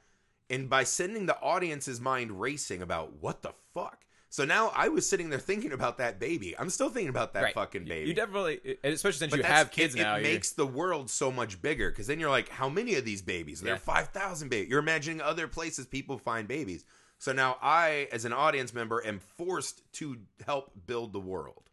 and 0.50 0.68
by 0.70 0.84
sending 0.84 1.26
the 1.26 1.40
audience's 1.40 2.00
mind 2.00 2.40
racing 2.40 2.82
about 2.82 3.14
what 3.20 3.42
the 3.42 3.52
fuck. 3.74 4.04
So 4.30 4.44
now 4.44 4.70
I 4.76 4.88
was 4.88 5.08
sitting 5.08 5.30
there 5.30 5.38
thinking 5.38 5.72
about 5.72 5.98
that 5.98 6.20
baby. 6.20 6.54
I'm 6.58 6.68
still 6.70 6.90
thinking 6.90 7.08
about 7.08 7.32
that 7.32 7.42
right. 7.44 7.54
fucking 7.54 7.84
baby. 7.86 8.08
You 8.08 8.14
definitely, 8.14 8.76
and 8.84 8.92
especially 8.92 9.18
since 9.18 9.30
But 9.30 9.36
you 9.38 9.42
that's- 9.42 9.58
have 9.58 9.70
kids 9.70 9.94
it, 9.94 9.98
now. 10.02 10.16
It 10.16 10.20
you're- 10.22 10.32
makes 10.34 10.50
the 10.52 10.66
world 10.66 11.08
so 11.08 11.32
much 11.32 11.62
bigger 11.62 11.90
because 11.90 12.06
then 12.06 12.20
you're 12.20 12.28
like, 12.30 12.48
how 12.50 12.68
many 12.68 12.94
of 12.96 13.04
these 13.06 13.22
babies? 13.22 13.62
There 13.62 13.72
are 13.72 13.76
Yeah. 13.76 13.80
five 13.80 14.08
thousand 14.08 14.50
babies. 14.50 14.68
You're 14.68 14.80
imagining 14.80 15.20
other 15.22 15.48
places 15.48 15.86
people 15.86 16.18
find 16.18 16.46
babies. 16.46 16.84
So 17.18 17.32
now 17.32 17.56
I, 17.62 18.08
as 18.12 18.24
an 18.26 18.32
audience 18.32 18.72
member, 18.74 19.04
am 19.04 19.18
forced 19.18 19.82
to 19.94 20.18
help 20.44 20.72
build 20.86 21.12
the 21.12 21.20
world, 21.20 21.70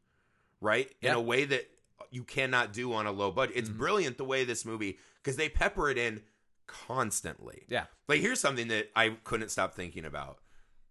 right? 0.62 0.88
In 0.88 0.94
Yeah. 1.02 1.10
Mm-hmm. 1.12 1.18
a 1.20 1.22
way 1.24 1.46
that 1.46 1.70
you 2.10 2.24
cannot 2.24 2.72
do 2.72 2.94
on 2.94 3.06
a 3.06 3.12
low 3.12 3.32
budget. 3.32 3.58
It's 3.58 3.70
brilliant 3.70 4.18
the 4.18 4.24
way 4.24 4.46
this 4.46 4.64
movie 4.66 4.98
because 5.22 5.36
they 5.36 5.50
pepper 5.50 5.90
it 5.90 5.98
in 5.98 6.24
constantly. 6.68 7.64
yeah. 7.68 7.86
Like 8.08 8.22
here's 8.22 8.40
something 8.40 8.68
that 8.70 8.92
I 8.96 9.10
couldn't 9.24 9.50
stop 9.50 9.76
thinking 9.76 10.06
about. 10.06 10.40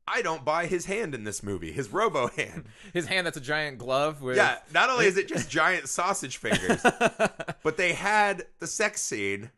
I 0.06 0.20
don't 0.22 0.44
buy 0.44 0.66
his 0.66 0.84
hand 0.86 1.14
in 1.14 1.24
this 1.24 1.42
movie, 1.42 1.72
his 1.72 1.90
robo 1.90 2.28
hand. 2.28 2.66
His 2.92 3.06
hand 3.06 3.26
that's 3.26 3.36
a 3.38 3.40
giant 3.40 3.78
glove 3.78 4.20
with 4.22 4.36
Yeah, 4.36 4.58
not 4.72 4.90
only 4.90 5.06
is 5.06 5.16
it 5.16 5.26
just 5.28 5.48
giant 5.62 5.88
sausage 5.88 6.36
fingers, 6.36 6.82
but 7.62 7.76
they 7.76 7.94
had 7.94 8.44
the 8.60 8.66
sex 8.66 9.00
scene, 9.00 9.50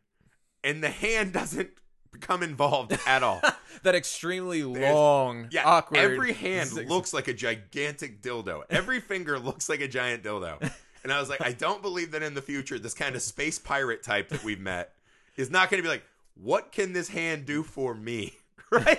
and 0.63 0.83
the 0.83 0.89
hand 0.91 1.33
doesn't 1.33 1.71
become 2.13 2.43
involved 2.43 2.97
at 3.07 3.23
all. 3.25 3.43
that 3.83 3.95
extremely 3.97 4.63
long, 4.63 5.49
Yeah, 5.51 5.65
awkward. 5.67 5.99
every 5.99 6.33
hand 6.33 6.73
looks 6.89 7.13
like 7.13 7.29
a 7.29 7.35
gigantic 7.35 8.23
dildo. 8.23 8.63
Every 8.71 9.01
finger 9.01 9.39
looks 9.39 9.69
like 9.69 9.81
a 9.81 9.89
giant 9.89 10.23
dildo. 10.23 10.71
And 11.03 11.13
I 11.13 11.21
was 11.21 11.29
like, 11.29 11.41
I 11.43 11.53
don't 11.53 11.83
believe 11.83 12.13
that 12.13 12.23
in 12.23 12.35
the 12.35 12.43
future, 12.43 12.79
this 12.79 12.95
kind 12.95 13.15
of 13.17 13.23
space 13.23 13.59
pirate 13.59 14.03
type 14.03 14.29
that 14.31 14.43
we've 14.45 14.61
met 14.61 14.93
is 15.37 15.51
not 15.51 15.71
going 15.71 15.83
to 15.83 15.87
be 15.87 15.89
like, 15.93 16.05
what 16.35 16.73
can 16.73 16.93
this 16.93 17.09
hand 17.09 17.47
do 17.47 17.63
for 17.65 17.95
me? 17.95 18.35
Right? 18.71 18.99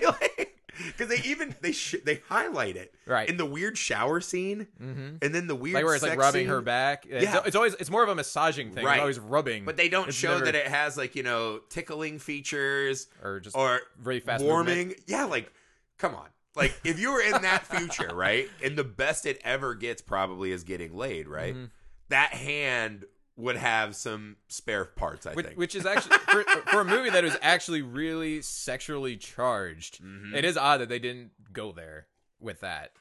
Because 0.86 1.08
they 1.10 1.22
even 1.28 1.56
they 1.62 1.72
sh- 1.72 1.96
they 2.06 2.22
highlight 2.28 2.76
it 2.78 2.94
Right. 3.06 3.28
in 3.30 3.38
the 3.38 3.46
weird 3.46 3.78
shower 3.78 4.22
scene, 4.22 4.68
Mhm. 4.82 5.24
and 5.24 5.34
then 5.36 5.48
the 5.48 5.56
weird 5.56 5.76
like 5.76 5.86
where 5.86 5.96
it's 5.96 6.04
like 6.04 6.18
rubbing 6.20 6.42
scene. 6.42 6.50
her 6.50 6.62
back. 6.62 7.06
It's, 7.10 7.24
Yeah. 7.24 7.42
it's 7.46 7.56
always 7.56 7.74
it's 7.76 7.90
more 7.90 8.04
of 8.04 8.10
a 8.10 8.16
massaging 8.16 8.72
thing. 8.72 8.86
Right. 8.86 8.96
It's 8.96 9.02
always 9.02 9.20
rubbing, 9.20 9.66
But 9.66 9.78
they 9.78 9.90
don't 9.90 10.10
It's 10.10 10.18
show 10.18 10.34
never- 10.34 10.46
that 10.46 10.56
it 10.56 10.68
has 10.68 10.98
like 10.98 11.16
you 11.16 11.24
know 11.24 11.60
tickling 11.70 12.20
features 12.20 13.08
or 13.24 13.40
just 13.40 13.56
or 13.56 13.82
really 14.04 14.20
fast 14.20 14.44
warming. 14.44 14.96
Yeah, 15.08 15.26
like 15.26 15.52
come 15.98 16.16
on. 16.16 16.28
Like 16.56 16.74
if 16.84 17.00
you 17.00 17.12
were 17.12 17.22
in 17.22 17.42
that 17.44 17.66
future, 17.68 18.10
right? 18.16 18.50
And 18.64 18.76
the 18.78 18.84
best 18.84 19.26
it 19.26 19.40
ever 19.44 19.76
gets 19.76 20.02
probably 20.02 20.52
is 20.52 20.64
getting 20.64 20.96
laid, 20.96 21.28
right? 21.28 21.56
Mhm. 21.56 21.70
That 22.10 22.34
hand 22.34 23.06
would 23.38 23.56
have 23.56 23.96
some 23.96 24.36
spare 24.48 24.84
parts, 24.84 25.28
I 25.28 25.34
which, 25.36 25.46
think. 25.46 25.58
which 25.58 25.76
is 25.76 25.86
actually 25.86 26.18
for, 26.18 26.44
for 26.44 26.82
a 26.82 26.86
movie 26.86 27.12
that 27.12 27.24
is 27.24 27.38
actually 27.42 27.84
really 27.84 28.42
sexually 28.42 29.16
charged. 29.16 30.04
Mhm. 30.04 30.36
It 30.36 30.44
is 30.44 30.58
odd 30.58 30.82
that 30.82 30.90
they 30.90 31.00
didn't 31.00 31.32
go 31.54 31.72
there 31.72 32.08
with 32.40 32.62
that. 32.62 32.94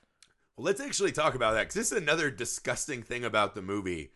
Well, 0.56 0.66
let's 0.66 0.80
actually 0.80 1.12
talk 1.12 1.34
about 1.34 1.54
that 1.54 1.62
because 1.62 1.74
this 1.74 1.92
is 1.92 1.98
another 1.98 2.30
disgusting 2.30 3.02
thing 3.02 3.24
about 3.24 3.54
the 3.54 3.62
movie. 3.62 4.12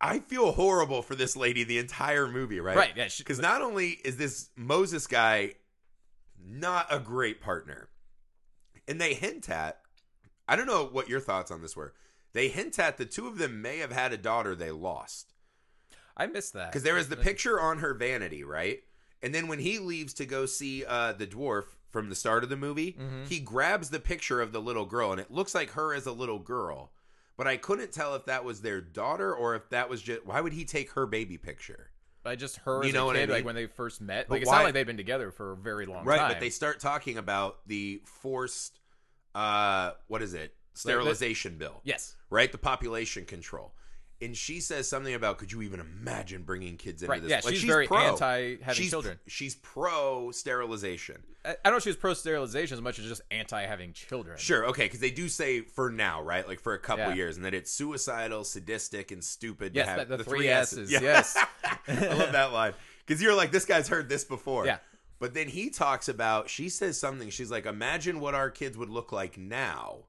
I 0.00 0.20
feel 0.20 0.52
horrible 0.52 1.02
for 1.02 1.14
this 1.14 1.36
lady 1.36 1.64
the 1.64 1.78
entire 1.78 2.28
movie, 2.28 2.60
right? 2.60 2.76
Right? 2.76 2.92
Yeah. 2.96 3.08
Because 3.18 3.40
not 3.40 3.62
only 3.62 3.90
is 4.04 4.16
this 4.16 4.50
Moses 4.54 5.06
guy 5.06 5.54
not 6.38 6.86
a 6.90 7.00
great 7.00 7.40
partner, 7.40 7.88
and 8.86 9.00
they 9.00 9.14
hint 9.14 9.48
at, 9.48 9.80
I 10.46 10.54
don't 10.54 10.66
know 10.66 10.84
what 10.84 11.08
your 11.08 11.18
thoughts 11.18 11.50
on 11.50 11.60
this 11.62 11.74
were. 11.74 11.94
They 12.36 12.48
hint 12.48 12.78
at 12.78 12.98
the 12.98 13.06
two 13.06 13.26
of 13.28 13.38
them 13.38 13.62
may 13.62 13.78
have 13.78 13.92
had 13.92 14.12
a 14.12 14.18
daughter 14.18 14.54
they 14.54 14.70
lost. 14.70 15.32
I 16.18 16.26
missed 16.26 16.52
that 16.52 16.70
Because 16.70 16.82
there 16.82 16.94
was 16.94 17.08
the 17.08 17.16
picture 17.16 17.58
on 17.58 17.78
her 17.78 17.94
vanity, 17.94 18.44
right? 18.44 18.80
And 19.22 19.34
then 19.34 19.48
when 19.48 19.58
he 19.58 19.78
leaves 19.78 20.12
to 20.14 20.26
go 20.26 20.44
see 20.44 20.84
uh, 20.84 21.12
the 21.14 21.26
dwarf 21.26 21.64
from 21.90 22.10
the 22.10 22.14
start 22.14 22.44
of 22.44 22.50
the 22.50 22.56
movie, 22.56 22.92
Mhm. 22.92 23.26
he 23.26 23.40
grabs 23.40 23.88
the 23.88 24.00
picture 24.00 24.42
of 24.42 24.52
the 24.52 24.60
little 24.60 24.84
girl, 24.84 25.12
and 25.12 25.20
it 25.20 25.30
looks 25.30 25.54
like 25.54 25.70
her 25.70 25.94
as 25.94 26.04
a 26.04 26.12
little 26.12 26.38
girl. 26.38 26.92
But 27.38 27.46
I 27.46 27.56
couldn't 27.56 27.92
tell 27.92 28.14
if 28.14 28.26
that 28.26 28.44
was 28.44 28.60
their 28.60 28.82
daughter 28.82 29.34
or 29.34 29.54
if 29.54 29.70
that 29.70 29.88
was 29.88 30.02
just. 30.02 30.26
Why 30.26 30.42
would 30.42 30.52
he 30.52 30.66
take 30.66 30.90
her 30.92 31.06
baby 31.06 31.38
picture? 31.38 31.90
I 32.22 32.36
just 32.36 32.56
her 32.58 32.84
You 32.84 32.92
know 32.92 33.06
what 33.06 33.16
I 33.16 33.20
kid, 33.20 33.30
like 33.30 33.44
when 33.46 33.54
they 33.54 33.66
first 33.66 34.02
met. 34.02 34.28
But 34.28 34.34
Like 34.34 34.42
it's 34.42 34.50
why- 34.50 34.58
not 34.58 34.64
like 34.64 34.74
they've 34.74 34.86
been 34.86 34.96
together 34.98 35.30
for 35.30 35.52
a 35.52 35.56
very 35.56 35.86
long 35.86 36.04
Right, 36.04 36.16
time. 36.18 36.26
Right? 36.26 36.34
But 36.34 36.40
they 36.40 36.50
start 36.50 36.80
talking 36.80 37.16
about 37.16 37.66
the 37.66 38.02
forced, 38.04 38.78
uh, 39.34 39.92
what 40.08 40.20
is 40.20 40.34
it? 40.34 40.54
Sterilization 40.76 41.58
bill, 41.58 41.80
yes, 41.84 42.14
right? 42.30 42.50
The 42.50 42.58
population 42.58 43.24
control. 43.24 43.72
And 44.22 44.34
she 44.34 44.60
says 44.60 44.88
something 44.88 45.12
about, 45.12 45.36
could 45.36 45.52
you 45.52 45.60
even 45.60 45.78
imagine 45.78 46.42
bringing 46.42 46.78
kids 46.78 47.02
into 47.02 47.10
right. 47.10 47.20
this? 47.20 47.30
Yeah, 47.30 47.40
Like, 47.44 47.54
she's, 47.54 47.64
very 47.64 47.86
pro. 47.86 47.98
anti 47.98 48.56
having 48.62 48.74
she's, 48.74 48.88
children. 48.88 49.18
She's 49.26 49.56
pro 49.56 50.30
sterilization. 50.30 51.22
I, 51.44 51.50
I 51.50 51.54
don't 51.64 51.72
know 51.74 51.76
if 51.76 51.82
she 51.82 51.90
was 51.90 51.96
pro 51.98 52.14
sterilization 52.14 52.76
as 52.76 52.80
much 52.80 52.98
as 52.98 53.04
just 53.04 53.20
anti 53.30 53.60
having 53.66 53.92
children. 53.92 54.38
Sure, 54.38 54.68
okay, 54.68 54.84
because 54.84 55.00
they 55.00 55.10
do 55.10 55.28
say 55.28 55.60
for 55.60 55.90
now, 55.90 56.22
right? 56.22 56.48
Like 56.48 56.60
for 56.60 56.72
a 56.72 56.78
couple 56.78 57.04
Yeah. 57.08 57.14
years, 57.14 57.36
and 57.36 57.44
that 57.44 57.52
it's 57.52 57.70
suicidal, 57.70 58.44
sadistic, 58.44 59.10
and 59.10 59.22
stupid. 59.22 59.74
Yes, 59.74 59.84
to 59.84 59.90
have 59.90 60.08
that- 60.08 60.16
the 60.16 60.24
three 60.24 60.48
S's, 60.48 60.90
Yeah. 60.90 61.00
yes. 61.02 61.36
I 61.86 62.14
love 62.14 62.32
that 62.32 62.52
line 62.54 62.72
because 63.06 63.20
you're 63.22 63.34
like, 63.34 63.52
this 63.52 63.66
guy's 63.66 63.88
heard 63.88 64.08
this 64.08 64.24
before. 64.24 64.64
Yeah. 64.64 64.78
But 65.18 65.34
then 65.34 65.48
he 65.48 65.68
talks 65.68 66.08
about. 66.08 66.48
She 66.48 66.70
says 66.70 66.98
something. 66.98 67.28
She's 67.30 67.50
like, 67.50 67.66
imagine 67.66 68.20
what 68.20 68.34
our 68.34 68.50
kids 68.50 68.76
would 68.78 68.90
look 68.90 69.12
like 69.12 69.36
now, 69.38 70.04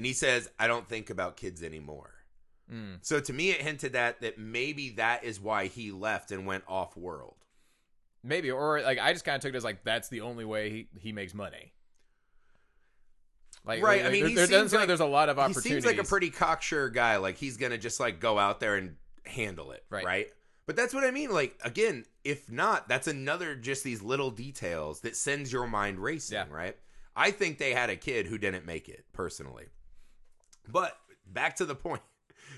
and 0.00 0.06
he 0.06 0.14
says, 0.14 0.48
I 0.58 0.66
don't 0.66 0.88
think 0.88 1.10
about 1.10 1.36
kids 1.36 1.62
anymore. 1.62 2.14
Mm. 2.72 3.00
So 3.02 3.20
to 3.20 3.32
me, 3.34 3.50
it 3.50 3.60
hinted 3.60 3.92
that 3.92 4.22
that 4.22 4.38
maybe 4.38 4.90
that 4.92 5.24
is 5.24 5.38
why 5.38 5.66
he 5.66 5.90
left 5.92 6.30
and 6.30 6.46
went 6.46 6.64
off 6.66 6.96
world. 6.96 7.34
Maybe, 8.24 8.50
or 8.50 8.80
like 8.80 8.98
I 8.98 9.12
just 9.12 9.26
kind 9.26 9.36
of 9.36 9.42
took 9.42 9.52
it 9.52 9.56
as 9.58 9.62
like 9.64 9.84
that's 9.84 10.08
the 10.08 10.22
only 10.22 10.46
way 10.46 10.70
he, 10.70 10.88
he 10.98 11.12
makes 11.12 11.34
money. 11.34 11.74
Like, 13.66 13.82
Right, 13.82 14.06
I 14.06 14.08
mean, 14.10 14.20
there, 14.22 14.28
he 14.30 14.34
there 14.36 14.46
doesn't 14.46 14.70
seem 14.70 14.76
like 14.78 14.82
like- 14.84 14.88
there's 14.88 15.00
a 15.00 15.04
lot 15.06 15.28
of 15.28 15.36
he 15.36 15.42
opportunities. 15.42 15.70
seems 15.72 15.84
like 15.84 15.98
a 15.98 16.04
pretty 16.08 16.30
cocksure 16.30 16.88
guy. 16.88 17.16
Like 17.18 17.36
he's 17.36 17.58
gonna 17.58 17.76
just 17.76 18.00
like 18.00 18.18
go 18.20 18.38
out 18.38 18.58
there 18.60 18.76
and 18.76 18.96
handle 19.26 19.72
it, 19.72 19.84
Right. 19.90 20.04
right? 20.06 20.26
But 20.66 20.76
that's 20.76 20.94
what 20.94 21.04
I 21.04 21.10
mean. 21.10 21.30
Like 21.30 21.58
again, 21.62 22.04
if 22.24 22.50
not, 22.50 22.88
that's 22.88 23.06
another 23.06 23.54
just 23.54 23.84
these 23.84 24.00
little 24.02 24.30
details 24.30 25.00
that 25.00 25.14
sends 25.16 25.52
your 25.52 25.66
mind 25.66 25.98
racing, 25.98 26.36
Yeah. 26.36 26.46
right? 26.50 26.76
I 27.16 27.32
think 27.32 27.58
they 27.58 27.74
had 27.74 27.90
a 27.90 27.96
kid 27.96 28.26
who 28.28 28.38
didn't 28.38 28.64
make 28.64 28.88
it 28.88 29.04
personally. 29.12 29.66
But 30.68 30.96
back 31.26 31.56
to 31.56 31.64
the 31.64 31.74
point. 31.74 32.02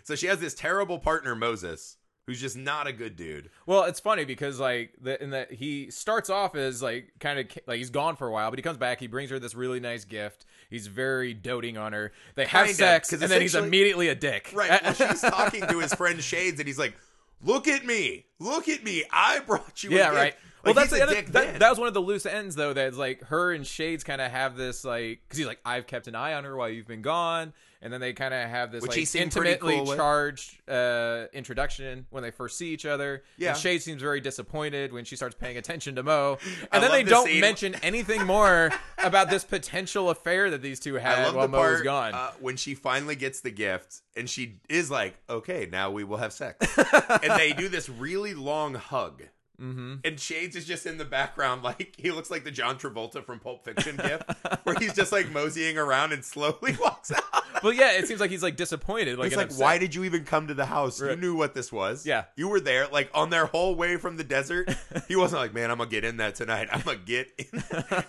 So 0.04 0.14
she 0.14 0.26
has 0.26 0.38
this 0.40 0.54
terrible 0.54 0.98
partner, 0.98 1.34
Moses, 1.34 1.96
who's 2.26 2.40
just 2.40 2.56
not 2.56 2.86
a 2.86 2.92
good 2.92 3.16
dude. 3.16 3.50
Well, 3.66 3.84
it's 3.84 4.00
funny 4.00 4.24
because 4.24 4.58
like 4.58 4.94
the 5.00 5.22
in 5.22 5.30
that 5.30 5.52
he 5.52 5.90
starts 5.90 6.30
off 6.30 6.54
as 6.54 6.82
like 6.82 7.12
kind 7.20 7.38
of 7.38 7.46
like 7.66 7.78
he's 7.78 7.90
gone 7.90 8.16
for 8.16 8.26
a 8.26 8.32
while, 8.32 8.50
but 8.50 8.58
he 8.58 8.62
comes 8.62 8.78
back. 8.78 9.00
He 9.00 9.06
brings 9.06 9.30
her 9.30 9.38
this 9.38 9.54
really 9.54 9.80
nice 9.80 10.04
gift. 10.04 10.44
He's 10.70 10.86
very 10.86 11.34
doting 11.34 11.76
on 11.76 11.92
her. 11.92 12.12
They 12.34 12.46
have 12.46 12.66
Kinda, 12.66 12.74
sex, 12.74 13.12
and 13.12 13.22
then 13.22 13.40
he's 13.40 13.54
immediately 13.54 14.08
a 14.08 14.14
dick. 14.14 14.50
Right. 14.54 14.70
Well, 14.82 14.94
she's 14.94 15.20
talking 15.20 15.66
to 15.66 15.78
his 15.78 15.94
friend 15.94 16.22
Shades, 16.22 16.58
and 16.58 16.66
he's 16.66 16.78
like, 16.78 16.94
"Look 17.42 17.68
at 17.68 17.84
me, 17.84 18.26
look 18.38 18.68
at 18.68 18.82
me. 18.82 19.04
I 19.12 19.40
brought 19.40 19.82
you." 19.82 19.90
a 19.90 19.92
yeah, 19.92 20.04
gift." 20.06 20.14
right. 20.16 20.34
Like, 20.64 20.64
well, 20.64 20.74
that's 20.74 20.92
the 20.92 21.00
a 21.00 21.02
other, 21.02 21.14
dick 21.14 21.26
that, 21.32 21.58
that 21.58 21.70
was 21.70 21.78
one 21.78 21.88
of 21.88 21.94
the 21.94 22.00
loose 22.00 22.24
ends 22.24 22.54
though. 22.54 22.72
That's 22.72 22.96
like 22.96 23.22
her 23.24 23.52
and 23.52 23.66
Shades 23.66 24.04
kind 24.04 24.20
of 24.20 24.30
have 24.30 24.56
this 24.56 24.84
like 24.84 25.20
because 25.22 25.38
he's 25.38 25.46
like 25.46 25.58
I've 25.64 25.86
kept 25.88 26.06
an 26.06 26.14
eye 26.14 26.34
on 26.34 26.44
her 26.44 26.56
while 26.56 26.68
you've 26.68 26.86
been 26.86 27.02
gone, 27.02 27.52
and 27.82 27.92
then 27.92 28.00
they 28.00 28.12
kind 28.12 28.32
of 28.32 28.48
have 28.48 28.70
this 28.70 28.80
Which 28.80 28.90
like 28.90 28.98
he 29.00 29.04
seemed 29.04 29.32
pretty 29.32 29.50
intimately 29.50 29.84
cool 29.84 29.96
charged 29.96 30.56
uh, 30.70 31.24
introduction 31.32 32.06
when 32.10 32.22
they 32.22 32.30
first 32.30 32.56
see 32.56 32.68
each 32.72 32.86
other. 32.86 33.24
Yeah. 33.36 33.56
and 33.62 33.82
seems 33.82 34.00
very 34.00 34.20
disappointed 34.20 34.92
when 34.92 35.04
she 35.04 35.16
starts 35.16 35.34
paying 35.34 35.56
attention 35.56 35.96
to 35.96 36.02
Mo, 36.02 36.38
I 36.72 36.76
and 36.76 36.82
then 36.84 36.92
they 36.92 37.02
the 37.02 37.10
don't 37.10 37.26
scene- 37.26 37.40
mention 37.40 37.74
anything 37.82 38.24
more 38.24 38.70
about 39.04 39.28
this 39.30 39.42
potential 39.44 40.10
affair 40.10 40.48
that 40.50 40.62
these 40.62 40.78
two 40.78 40.96
I 40.96 41.00
had 41.00 41.34
while 41.34 41.48
Mo 41.48 41.58
was 41.58 41.82
gone. 41.82 42.14
uh, 42.14 42.30
when 42.40 42.56
she 42.56 42.74
finally 42.74 43.16
gets 43.16 43.40
the 43.40 43.50
gift, 43.50 44.00
and 44.16 44.30
she 44.30 44.60
is 44.68 44.90
like, 44.90 45.16
"Okay, 45.28 45.68
now 45.70 45.90
we 45.90 46.04
will 46.04 46.18
have 46.18 46.32
sex," 46.32 46.64
and 47.22 47.32
they 47.38 47.52
do 47.52 47.68
this 47.68 47.88
really 47.88 48.32
long 48.34 48.74
hug. 48.74 49.24
Mm-hmm. 49.62 49.94
And 50.04 50.18
Shades 50.18 50.56
is 50.56 50.64
just 50.64 50.86
in 50.86 50.98
the 50.98 51.04
background, 51.04 51.62
like 51.64 51.94
he 51.96 52.10
looks 52.10 52.30
like 52.30 52.44
the 52.44 52.50
John 52.50 52.78
Travolta 52.78 53.24
from 53.24 53.38
Pulp 53.38 53.64
Fiction 53.64 53.96
gif, 53.96 54.22
where 54.64 54.74
he's 54.78 54.94
just 54.94 55.12
like 55.12 55.30
moseying 55.30 55.78
around 55.78 56.12
and 56.12 56.24
slowly 56.24 56.76
walks 56.80 57.12
out. 57.12 57.22
But 57.62 57.76
yeah, 57.76 57.92
it 57.92 58.08
seems 58.08 58.20
like 58.20 58.30
he's 58.30 58.42
like 58.42 58.56
disappointed. 58.56 59.18
Like, 59.18 59.28
He's 59.28 59.36
like, 59.36 59.46
upset. 59.46 59.60
why 59.60 59.78
did 59.78 59.94
you 59.94 60.04
even 60.04 60.24
come 60.24 60.48
to 60.48 60.54
the 60.54 60.66
house? 60.66 61.00
You 61.00 61.14
knew 61.16 61.36
what 61.36 61.54
this 61.54 61.70
was. 61.70 62.04
Yeah. 62.04 62.24
You 62.36 62.48
were 62.48 62.60
there, 62.60 62.88
like 62.88 63.10
on 63.14 63.30
their 63.30 63.46
whole 63.46 63.74
way 63.76 63.96
from 63.96 64.16
the 64.16 64.24
desert. 64.24 64.74
He 65.08 65.16
wasn't 65.16 65.40
like, 65.42 65.54
man, 65.54 65.70
I'm 65.70 65.78
gonna 65.78 65.90
get 65.90 66.04
in 66.04 66.16
that 66.16 66.34
tonight. 66.34 66.68
I'm 66.72 66.80
gonna 66.80 66.98
get 66.98 67.30
in. 67.38 67.62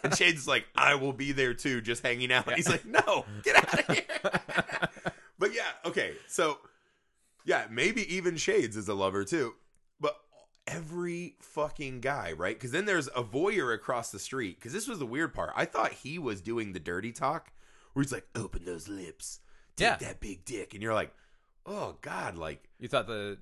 and 0.03 0.15
Shades 0.17 0.41
is 0.41 0.47
like, 0.47 0.65
I 0.75 0.95
will 0.95 1.13
be 1.13 1.31
there 1.31 1.53
too, 1.53 1.81
just 1.81 2.03
hanging 2.03 2.31
out. 2.31 2.47
Yeah. 2.47 2.55
He's 2.55 2.69
like, 2.69 2.85
no, 2.85 3.25
get 3.43 3.55
out 3.55 3.79
of 3.79 3.95
here. 3.95 4.03
but 5.37 5.53
yeah, 5.53 5.69
okay. 5.85 6.13
So 6.27 6.57
yeah, 7.45 7.65
maybe 7.69 8.15
even 8.15 8.37
Shades 8.37 8.77
is 8.77 8.87
a 8.87 8.93
lover 8.93 9.23
too. 9.23 9.53
Every 10.65 11.35
fucking 11.39 11.99
guy, 11.99 12.31
right? 12.31 12.55
Because 12.55 12.71
then 12.71 12.85
there's 12.85 13.07
a 13.07 13.23
voyeur 13.23 13.73
across 13.73 14.11
the 14.11 14.19
street. 14.19 14.57
Because 14.57 14.71
this 14.73 14.87
was 14.87 14.99
the 14.99 15.05
weird 15.05 15.33
part. 15.33 15.51
I 15.55 15.65
thought 15.65 15.91
he 15.91 16.17
was 16.17 16.39
doing 16.41 16.71
the 16.71 16.79
dirty 16.79 17.11
talk, 17.11 17.51
where 17.93 18.01
he's 18.03 18.13
like, 18.13 18.27
"Open 18.33 18.63
those 18.63 18.87
lips, 18.87 19.39
take 19.75 19.85
Yeah. 19.87 19.95
that 19.97 20.19
big 20.21 20.45
dick," 20.45 20.73
and 20.73 20.81
you're 20.81 20.93
like, 20.93 21.13
"Oh 21.65 21.97
God!" 22.01 22.37
Like, 22.37 22.63
You 22.79 22.87
thought 22.87 23.07
the 23.07 23.37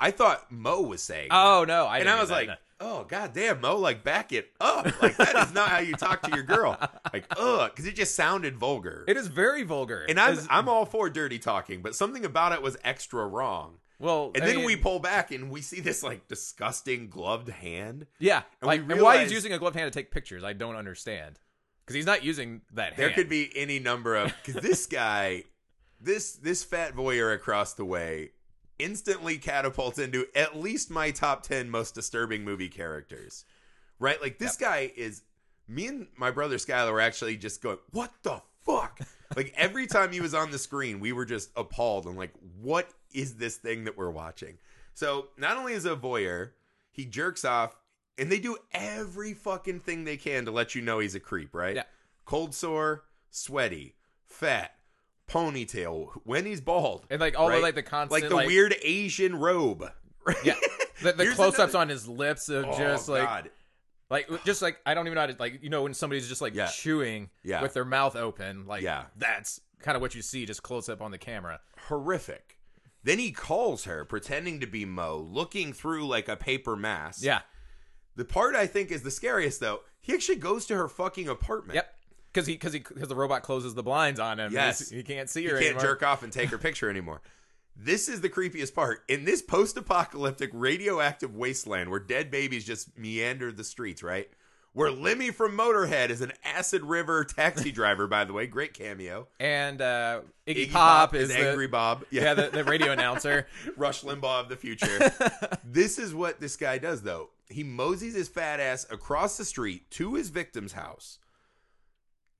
I 0.00 0.10
thought 0.10 0.50
Mo 0.50 0.80
was 0.80 1.02
saying, 1.02 1.28
oh 1.30 1.64
no, 1.68 1.86
I 1.86 1.98
and 1.98 2.08
I 2.08 2.18
was 2.20 2.30
like, 2.30 2.48
no. 2.48 2.54
"Oh 2.80 3.04
God 3.04 3.32
damn, 3.34 3.60
Mo! 3.60 3.76
Like, 3.76 4.02
back 4.02 4.32
it 4.32 4.50
up! 4.60 4.86
Like 5.02 5.16
that 5.18 5.36
is 5.46 5.52
not 5.54 5.68
how 5.68 5.78
you 5.78 5.94
talk 5.94 6.22
to 6.22 6.30
your 6.34 6.42
girl. 6.44 6.78
Like, 7.12 7.26
ugh," 7.36 7.70
because 7.70 7.84
it 7.86 7.94
just 7.94 8.14
sounded 8.14 8.56
vulgar. 8.56 9.04
it 9.06 9.18
is 9.18 9.26
very 9.28 9.62
vulgar. 9.62 10.06
and 10.08 10.18
I'm 10.18 10.32
As- 10.32 10.46
I'm 10.50 10.68
all 10.70 10.86
for 10.86 11.10
dirty 11.10 11.38
talking, 11.38 11.82
but 11.82 11.94
something 11.94 12.24
about 12.24 12.52
it 12.52 12.62
was 12.62 12.78
extra 12.82 13.26
wrong. 13.26 13.76
Well, 14.02 14.32
And 14.34 14.42
I 14.42 14.46
then 14.48 14.56
mean, 14.56 14.66
we 14.66 14.76
pull 14.76 14.98
back 14.98 15.30
and 15.30 15.48
we 15.48 15.62
see 15.62 15.78
this 15.80 16.02
like 16.02 16.26
disgusting 16.26 17.08
gloved 17.08 17.48
hand. 17.48 18.06
Yeah, 18.18 18.42
And 18.60 18.66
like 18.66 18.86
we 18.86 18.94
and 18.94 19.02
why 19.02 19.22
he's 19.22 19.32
using 19.32 19.52
a 19.52 19.58
gloved 19.58 19.76
hand 19.76 19.90
to 19.92 19.96
take 19.98 20.10
pictures, 20.10 20.42
I 20.42 20.52
don't 20.54 20.74
understand. 20.76 21.38
Because 21.86 21.94
he's 21.94 22.06
not 22.06 22.24
using 22.24 22.62
that 22.74 22.96
There 22.96 23.06
hand. 23.08 23.14
could 23.16 23.28
be 23.28 23.50
any 23.56 23.78
number 23.78 24.16
of 24.16 24.34
because 24.44 24.60
this 24.60 24.86
guy, 24.86 25.44
this 26.00 26.32
this 26.32 26.64
fat 26.64 26.94
voyeur 26.94 27.32
across 27.32 27.74
the 27.74 27.84
way, 27.84 28.30
instantly 28.78 29.38
catapults 29.38 29.98
into 30.00 30.26
at 30.34 30.56
least 30.56 30.90
my 30.90 31.12
top 31.12 31.44
ten 31.44 31.70
most 31.70 31.94
disturbing 31.94 32.42
movie 32.44 32.68
characters. 32.68 33.44
Right, 34.00 34.20
like 34.20 34.38
this 34.38 34.56
guy 34.56 34.90
is. 34.96 35.22
Me 35.68 35.86
and 35.86 36.08
my 36.16 36.32
brother 36.32 36.56
Skylar 36.56 36.90
were 36.92 37.00
actually 37.00 37.36
just 37.36 37.62
going, 37.62 37.78
"What 37.92 38.10
the 38.24 38.42
fuck?" 38.66 38.98
like 39.36 39.54
every 39.56 39.86
time 39.86 40.10
he 40.12 40.20
was 40.20 40.34
on 40.34 40.50
the 40.50 40.58
screen, 40.58 40.98
we 40.98 41.12
were 41.12 41.24
just 41.24 41.50
appalled 41.56 42.06
and 42.06 42.16
like, 42.16 42.32
"What 42.60 42.90
is 43.14 43.34
this 43.36 43.56
thing 43.56 43.84
that 43.84 43.96
we're 43.96 44.10
watching?" 44.10 44.58
So 44.94 45.28
not 45.36 45.56
only 45.56 45.72
is 45.72 45.84
a 45.86 45.96
voyeur, 45.96 46.50
he 46.90 47.04
jerks 47.06 47.44
off, 47.44 47.74
and 48.18 48.30
they 48.30 48.38
do 48.38 48.56
every 48.72 49.32
fucking 49.34 49.80
thing 49.80 50.04
they 50.04 50.16
can 50.16 50.44
to 50.44 50.50
let 50.50 50.74
you 50.74 50.82
know 50.82 50.98
he's 50.98 51.14
a 51.14 51.20
creep, 51.20 51.54
right? 51.54 51.76
Yeah. 51.76 51.84
Cold 52.24 52.54
sore, 52.54 53.04
sweaty, 53.30 53.96
fat, 54.26 54.74
ponytail, 55.28 56.10
when 56.24 56.44
he's 56.46 56.60
bald, 56.60 57.06
and 57.10 57.20
like 57.20 57.38
all 57.38 57.48
the 57.50 57.58
like 57.60 57.74
the 57.74 57.82
constant 57.82 58.22
like 58.22 58.28
the 58.30 58.46
weird 58.46 58.74
Asian 58.82 59.36
robe. 59.36 59.90
yeah 60.44 60.54
the, 61.02 61.12
the 61.12 61.26
close-ups 61.34 61.58
another- 61.74 61.78
on 61.78 61.88
his 61.88 62.06
lips 62.06 62.48
of 62.48 62.64
Oh, 62.66 62.78
just 62.78 63.08
like 63.08 63.24
God. 63.24 63.50
like 64.10 64.44
just 64.44 64.62
like 64.62 64.78
I 64.86 64.94
don't 64.94 65.06
even 65.06 65.16
know 65.16 65.22
how 65.22 65.26
to 65.28 65.36
like 65.38 65.62
you 65.62 65.68
know 65.70 65.82
when 65.82 65.94
somebody's 65.94 66.28
just 66.28 66.40
like 66.40 66.54
Yeah. 66.54 66.66
chewing 66.68 67.30
Yeah. 67.42 67.60
with 67.62 67.74
their 67.74 67.84
mouth 67.84 68.14
open 68.14 68.66
like 68.66 68.82
Yeah. 68.82 69.06
that's 69.16 69.60
kind 69.80 69.96
of 69.96 70.00
what 70.02 70.14
you 70.14 70.22
see 70.22 70.46
just 70.46 70.62
close 70.62 70.88
up 70.88 71.00
on 71.02 71.10
the 71.10 71.18
camera. 71.18 71.58
horrific. 71.88 72.58
Then 73.04 73.18
he 73.18 73.32
calls 73.32 73.84
her, 73.84 74.04
pretending 74.04 74.60
to 74.60 74.66
be 74.66 74.84
Mo, 74.84 75.16
looking 75.18 75.72
through 75.72 76.06
like 76.06 76.28
a 76.28 76.36
paper 76.36 76.76
mask. 76.76 77.22
Yeah. 77.22 77.40
The 78.14 78.24
part 78.24 78.54
I 78.54 78.66
think 78.66 78.90
is 78.90 79.02
the 79.02 79.10
scariest, 79.10 79.60
though, 79.60 79.80
he 80.00 80.12
actually 80.14 80.36
goes 80.36 80.66
to 80.66 80.76
her 80.76 80.88
fucking 80.88 81.28
apartment. 81.28 81.76
Yep. 81.76 81.94
Because 82.32 82.46
he 82.46 82.54
because 82.54 82.72
he 82.72 82.78
because 82.78 83.08
the 83.08 83.16
robot 83.16 83.42
closes 83.42 83.74
the 83.74 83.82
blinds 83.82 84.18
on 84.18 84.40
him. 84.40 84.52
Yes. 84.52 84.88
He 84.88 85.02
can't 85.02 85.28
see 85.28 85.44
her. 85.46 85.56
He 85.56 85.64
can't 85.64 85.76
anymore. 85.76 85.94
jerk 85.94 86.02
off 86.02 86.22
and 86.22 86.32
take 86.32 86.50
her 86.50 86.58
picture 86.58 86.88
anymore. 86.88 87.20
This 87.76 88.08
is 88.08 88.20
the 88.20 88.28
creepiest 88.28 88.74
part. 88.74 89.02
In 89.08 89.24
this 89.24 89.42
post 89.42 89.76
apocalyptic 89.76 90.50
radioactive 90.52 91.34
wasteland 91.34 91.90
where 91.90 92.00
dead 92.00 92.30
babies 92.30 92.64
just 92.64 92.96
meander 92.98 93.50
the 93.50 93.64
streets, 93.64 94.02
right? 94.02 94.28
Where 94.74 94.90
Lemmy 94.90 95.30
from 95.30 95.56
Motorhead 95.56 96.08
is 96.08 96.22
an 96.22 96.32
acid 96.44 96.82
river 96.82 97.24
taxi 97.24 97.70
driver, 97.70 98.06
by 98.06 98.24
the 98.24 98.32
way. 98.32 98.46
Great 98.46 98.72
cameo. 98.72 99.28
And 99.38 99.82
uh, 99.82 100.20
Iggy, 100.46 100.68
Iggy 100.68 100.72
Pop, 100.72 101.14
is 101.14 101.28
the, 101.28 101.36
Angry 101.38 101.66
Bob. 101.66 102.04
yeah 102.10 102.32
the, 102.32 102.48
the 102.48 102.64
radio 102.64 102.90
announcer. 102.92 103.46
Rush 103.76 104.02
Limbaugh 104.02 104.40
of 104.40 104.48
the 104.48 104.56
future. 104.56 105.12
this 105.64 105.98
is 105.98 106.14
what 106.14 106.40
this 106.40 106.56
guy 106.56 106.78
does, 106.78 107.02
though. 107.02 107.28
He 107.50 107.62
moseys 107.62 108.14
his 108.14 108.28
fat 108.30 108.60
ass 108.60 108.86
across 108.90 109.36
the 109.36 109.44
street 109.44 109.90
to 109.90 110.14
his 110.14 110.30
victim's 110.30 110.72
house, 110.72 111.18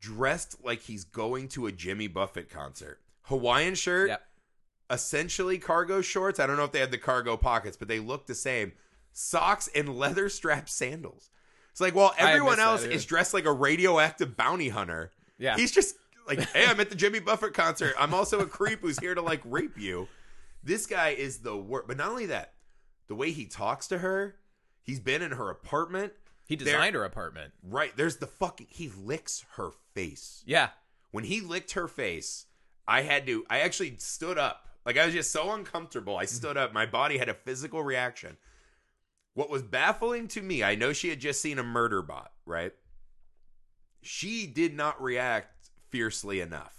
dressed 0.00 0.64
like 0.64 0.80
he's 0.82 1.04
going 1.04 1.48
to 1.48 1.66
a 1.66 1.72
Jimmy 1.72 2.08
Buffett 2.08 2.48
concert. 2.48 3.00
Hawaiian 3.24 3.74
shirt, 3.74 4.08
Yep. 4.08 4.22
essentially 4.90 5.58
cargo 5.58 6.00
shorts. 6.00 6.40
I 6.40 6.46
don't 6.46 6.56
know 6.56 6.64
if 6.64 6.72
they 6.72 6.80
had 6.80 6.90
the 6.90 6.98
cargo 6.98 7.36
pockets, 7.36 7.76
but 7.76 7.88
they 7.88 7.98
look 8.00 8.26
the 8.26 8.34
same. 8.34 8.72
Socks 9.12 9.68
and 9.74 9.96
leather 9.98 10.28
strap 10.30 10.68
sandals. 10.68 11.28
It's 11.72 11.80
like 11.80 11.94
while 11.94 12.14
I 12.18 12.30
everyone 12.30 12.60
else 12.60 12.84
yeah. 12.84 12.92
is 12.92 13.04
dressed 13.04 13.34
like 13.34 13.46
a 13.46 13.52
radioactive 13.52 14.36
bounty 14.36 14.68
hunter, 14.68 15.10
Yeah. 15.38 15.56
he's 15.56 15.72
just 15.72 15.96
like, 16.26 16.38
hey, 16.52 16.66
I'm 16.66 16.78
at 16.80 16.90
the 16.90 16.94
Jimmy 16.94 17.18
Buffett 17.18 17.54
concert. 17.54 17.94
I'm 17.98 18.14
also 18.14 18.40
a 18.40 18.46
creep 18.46 18.80
who's 18.82 18.98
here 18.98 19.14
to 19.14 19.22
like 19.22 19.40
rape 19.44 19.78
you. 19.78 20.06
This 20.62 20.86
guy 20.86 21.10
is 21.10 21.38
the 21.38 21.56
worst. 21.56 21.88
But 21.88 21.96
not 21.96 22.10
only 22.10 22.26
that, 22.26 22.52
the 23.08 23.14
way 23.14 23.32
he 23.32 23.46
talks 23.46 23.88
to 23.88 23.98
her, 23.98 24.36
he's 24.82 25.00
been 25.00 25.22
in 25.22 25.32
her 25.32 25.50
apartment. 25.50 26.12
He 26.46 26.56
designed 26.56 26.94
her 26.94 27.04
apartment. 27.04 27.52
Right. 27.62 27.96
There's 27.96 28.18
the 28.18 28.26
fucking, 28.26 28.66
he 28.68 28.90
licks 29.02 29.44
her 29.56 29.70
face. 29.94 30.42
Yeah. 30.46 30.68
When 31.10 31.24
he 31.24 31.40
licked 31.40 31.72
her 31.72 31.88
face, 31.88 32.46
I 32.86 33.02
had 33.02 33.26
to, 33.26 33.46
I 33.48 33.60
actually 33.60 33.96
stood 33.98 34.38
up. 34.38 34.66
Like 34.84 34.98
I 34.98 35.06
was 35.06 35.14
just 35.14 35.30
so 35.30 35.52
uncomfortable. 35.52 36.16
I 36.16 36.24
mm-hmm. 36.24 36.34
stood 36.34 36.56
up. 36.56 36.72
My 36.72 36.86
body 36.86 37.18
had 37.18 37.28
a 37.28 37.34
physical 37.34 37.82
reaction. 37.82 38.36
What 39.34 39.48
was 39.50 39.62
baffling 39.62 40.28
to 40.28 40.42
me, 40.42 40.62
I 40.62 40.74
know 40.74 40.92
she 40.92 41.08
had 41.08 41.20
just 41.20 41.40
seen 41.40 41.58
a 41.58 41.62
murder 41.62 42.02
bot, 42.02 42.32
right? 42.44 42.72
She 44.02 44.46
did 44.46 44.74
not 44.74 45.00
react 45.02 45.70
fiercely 45.88 46.40
enough. 46.40 46.76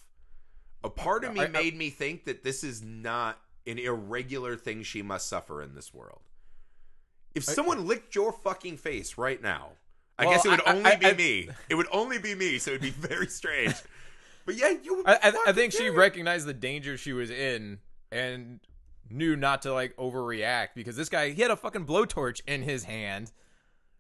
A 0.83 0.89
part 0.89 1.23
of 1.23 1.33
me 1.33 1.41
I- 1.41 1.45
I- 1.45 1.47
made 1.47 1.75
me 1.77 1.89
think 1.89 2.25
that 2.25 2.43
this 2.43 2.63
is 2.63 2.81
not 2.83 3.39
an 3.65 3.79
irregular 3.79 4.55
thing 4.57 4.83
she 4.83 5.01
must 5.01 5.27
suffer 5.29 5.61
in 5.61 5.73
this 5.73 5.93
world. 5.93 6.21
If 7.33 7.43
someone 7.43 7.87
licked 7.87 8.13
your 8.13 8.31
fucking 8.31 8.77
face 8.77 9.17
right 9.17 9.41
now, 9.41 9.71
I 10.19 10.25
Well, 10.25 10.35
guess 10.35 10.45
it 10.45 10.49
would 10.49 10.61
I- 10.67 10.71
I- 10.71 10.75
only 10.75 10.91
I- 10.91 10.95
be 10.97 11.05
I- 11.07 11.13
me. 11.13 11.49
It 11.69 11.75
would 11.75 11.87
only 11.91 12.19
be 12.19 12.35
me, 12.35 12.59
so 12.59 12.71
it'd 12.71 12.81
be 12.81 12.89
very 12.91 13.27
strange. 13.27 13.73
But 14.45 14.55
yeah, 14.55 14.69
you. 14.83 15.01
I, 15.07 15.15
I, 15.23 15.43
I 15.47 15.53
think 15.53 15.71
she 15.73 15.89
recognized 15.89 16.45
the 16.45 16.53
danger 16.53 16.97
she 16.97 17.13
was 17.13 17.31
in 17.31 17.79
and 18.11 18.59
knew 19.09 19.35
not 19.35 19.61
to 19.63 19.73
like 19.73 19.95
overreact 19.97 20.69
because 20.75 20.95
this 20.95 21.09
guy 21.09 21.29
he 21.31 21.41
had 21.41 21.51
a 21.51 21.55
fucking 21.55 21.85
blowtorch 21.85 22.41
in 22.47 22.63
his 22.63 22.83
hand. 22.83 23.31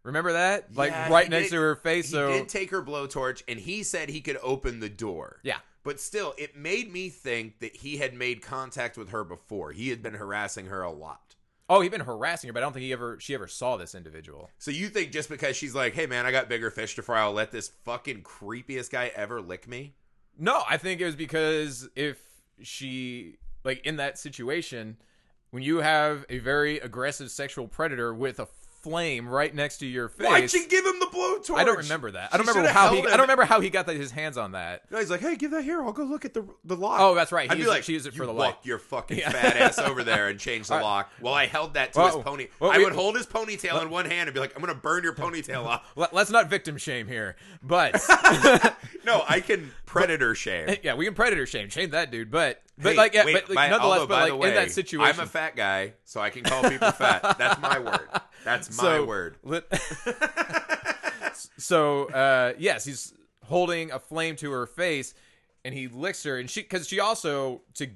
Remember 0.03 0.33
that? 0.33 0.75
Like 0.75 0.91
Yeah, 0.91 1.09
right 1.09 1.29
next 1.29 1.45
did- 1.49 1.55
to 1.55 1.61
her 1.61 1.75
face. 1.75 2.09
So 2.09 2.27
he 2.27 2.33
so 2.33 2.39
did 2.39 2.49
take 2.49 2.71
her 2.71 2.83
blowtorch, 2.83 3.41
and 3.47 3.59
he 3.59 3.83
said 3.83 4.09
he 4.09 4.21
could 4.21 4.37
open 4.43 4.79
the 4.81 4.89
door. 4.89 5.39
yeah, 5.43 5.59
But 5.83 5.99
still, 5.99 6.33
it 6.37 6.57
made 6.57 6.91
me 6.91 7.09
think 7.09 7.59
that 7.59 7.77
he 7.77 7.97
had 7.97 8.13
made 8.13 8.41
contact 8.41 8.97
with 8.97 9.09
her 9.09 9.23
before. 9.23 9.71
He 9.71 9.89
had 9.89 10.01
been 10.03 10.15
harassing 10.15 10.65
her 10.65 10.81
a 10.81 10.91
lot. 10.91 11.35
Oh, 11.69 11.79
he'd 11.79 11.91
been 11.91 12.01
harassing 12.01 12.49
her, 12.49 12.53
but 12.53 12.59
I 12.59 12.63
don't 12.63 12.73
think 12.73 12.83
he 12.83 12.91
ever 12.91 13.17
she 13.21 13.33
ever 13.33 13.47
saw 13.47 13.77
this 13.77 13.95
individual. 13.95 14.49
So 14.57 14.71
you 14.71 14.89
think 14.89 15.13
just 15.13 15.29
because 15.29 15.55
she's 15.55 15.73
like, 15.73 15.93
"Hey 15.93 16.05
man, 16.05 16.25
I 16.25 16.31
got 16.31 16.49
bigger 16.49 16.69
fish 16.69 16.95
to 16.95 17.01
fry. 17.01 17.21
I'll 17.21 17.31
let 17.31 17.51
this 17.51 17.69
fucking 17.85 18.23
creepiest 18.23 18.89
guy 18.91 19.11
ever 19.15 19.39
lick 19.41 19.67
me." 19.69 19.95
No, 20.37 20.63
I 20.69 20.75
think 20.75 20.99
it 20.99 21.05
was 21.05 21.15
because 21.15 21.87
if 21.95 22.19
she 22.61 23.37
like 23.63 23.85
in 23.85 23.97
that 23.97 24.17
situation, 24.17 24.97
when 25.51 25.63
you 25.63 25.77
have 25.77 26.25
a 26.29 26.39
very 26.39 26.79
aggressive 26.79 27.31
sexual 27.31 27.67
predator 27.67 28.13
with 28.13 28.39
a 28.39 28.47
flame 28.81 29.29
right 29.29 29.55
next 29.55 29.77
to 29.77 29.85
your 29.85 30.09
face. 30.09 30.27
Why'd 30.27 30.51
you 30.53 30.67
give 30.67 30.85
him 30.85 30.99
the 30.99 31.05
blowtorch? 31.05 31.55
I 31.55 31.63
don't 31.63 31.77
remember 31.77 32.11
that. 32.11 32.33
I 32.33 32.37
don't 32.37 32.45
remember 32.45 32.67
how 32.69 32.89
he. 32.89 32.97
held 32.97 33.07
I 33.07 33.11
don't 33.11 33.21
remember 33.21 33.45
how 33.45 33.61
he 33.61 33.69
got 33.69 33.85
that, 33.85 33.95
his 33.95 34.11
hands 34.11 34.37
on 34.37 34.51
that. 34.51 34.81
No, 34.91 34.97
he's 34.99 35.09
like, 35.09 35.21
"Hey, 35.21 35.37
give 35.37 35.51
that 35.51 35.63
here. 35.63 35.81
I'll 35.81 35.93
go 35.93 36.03
look 36.03 36.25
at 36.25 36.33
the 36.33 36.43
the 36.65 36.75
lock." 36.75 36.99
Oh, 36.99 37.15
that's 37.15 37.31
right. 37.31 37.45
He 37.45 37.51
I'd 37.51 37.53
be 37.55 37.59
used 37.59 37.69
it- 37.69 37.71
like, 37.75 37.83
she 37.83 37.93
used 37.93 38.05
it 38.07 38.13
for 38.13 38.23
"You 38.23 38.27
the 38.27 38.33
walk 38.33 38.45
light." 38.57 38.65
your 38.65 38.79
fucking 38.79 39.19
Yeah. 39.19 39.29
fat 39.29 39.55
ass 39.55 39.79
over 39.79 40.03
there 40.03 40.27
and 40.27 40.37
change 40.37 40.67
the 40.67 40.81
lock." 40.81 41.09
Well, 41.21 41.33
I 41.33 41.45
held 41.45 41.75
that 41.75 41.93
to 41.93 41.99
Well, 41.99 42.15
his 42.17 42.23
pony. 42.25 42.47
well, 42.59 42.71
I 42.71 42.77
we- 42.79 42.83
would 42.83 42.91
hold 42.93 43.15
his 43.15 43.25
ponytail 43.25 43.81
in 43.81 43.89
one 43.89 44.03
hand 44.03 44.27
and 44.27 44.33
be 44.33 44.41
like, 44.41 44.53
"I'm 44.53 44.59
gonna 44.61 44.75
burn 44.75 45.01
your 45.05 45.13
ponytail 45.15 45.63
off." 45.65 45.89
Let, 45.95 46.13
us 46.13 46.29
not 46.29 46.49
victim 46.49 46.77
shame 46.77 47.07
here, 47.07 47.37
but 47.61 47.93
No, 49.05 49.23
I 49.29 49.39
can 49.39 49.71
predator 49.93 50.35
shame. 50.35 50.75
yeah, 50.83 50.95
we 50.95 51.05
can 51.05 51.13
predator 51.13 51.45
shame, 51.45 51.69
shame 51.69 51.91
that 51.91 52.11
dude. 52.11 52.31
But 52.31 52.61
but 52.77 52.93
Hey, 52.93 52.97
like 52.97 53.13
yeah, 53.13 53.25
wait, 53.25 53.33
but 53.33 53.49
like, 53.49 53.55
by- 53.55 53.69
nonetheless, 53.69 53.99
although, 53.99 54.07
but 54.07 54.29
like 54.31 54.39
way, 54.39 54.49
in 54.49 54.55
that 54.55 54.71
situation, 54.71 55.19
I'm 55.19 55.23
a 55.23 55.29
fat 55.29 55.55
guy, 55.55 55.93
so 56.05 56.19
I 56.19 56.29
can 56.29 56.43
call 56.43 56.63
people 56.63 56.91
fat. 56.91 57.37
That's 57.37 57.61
my 57.61 57.79
word. 57.79 58.07
That's 58.43 58.75
my 58.77 58.83
so, 58.83 59.05
word. 59.05 59.37
lit- 59.43 59.71
so 61.57 62.05
uh, 62.05 62.53
yes, 62.57 62.85
he's 62.85 63.13
holding 63.45 63.91
a 63.91 63.99
flame 63.99 64.35
to 64.37 64.51
her 64.51 64.65
face, 64.65 65.13
and 65.63 65.73
he 65.73 65.87
licks 65.87 66.23
her, 66.23 66.37
and 66.37 66.49
she 66.49 66.61
because 66.61 66.87
she 66.87 66.99
also 66.99 67.61
to 67.75 67.87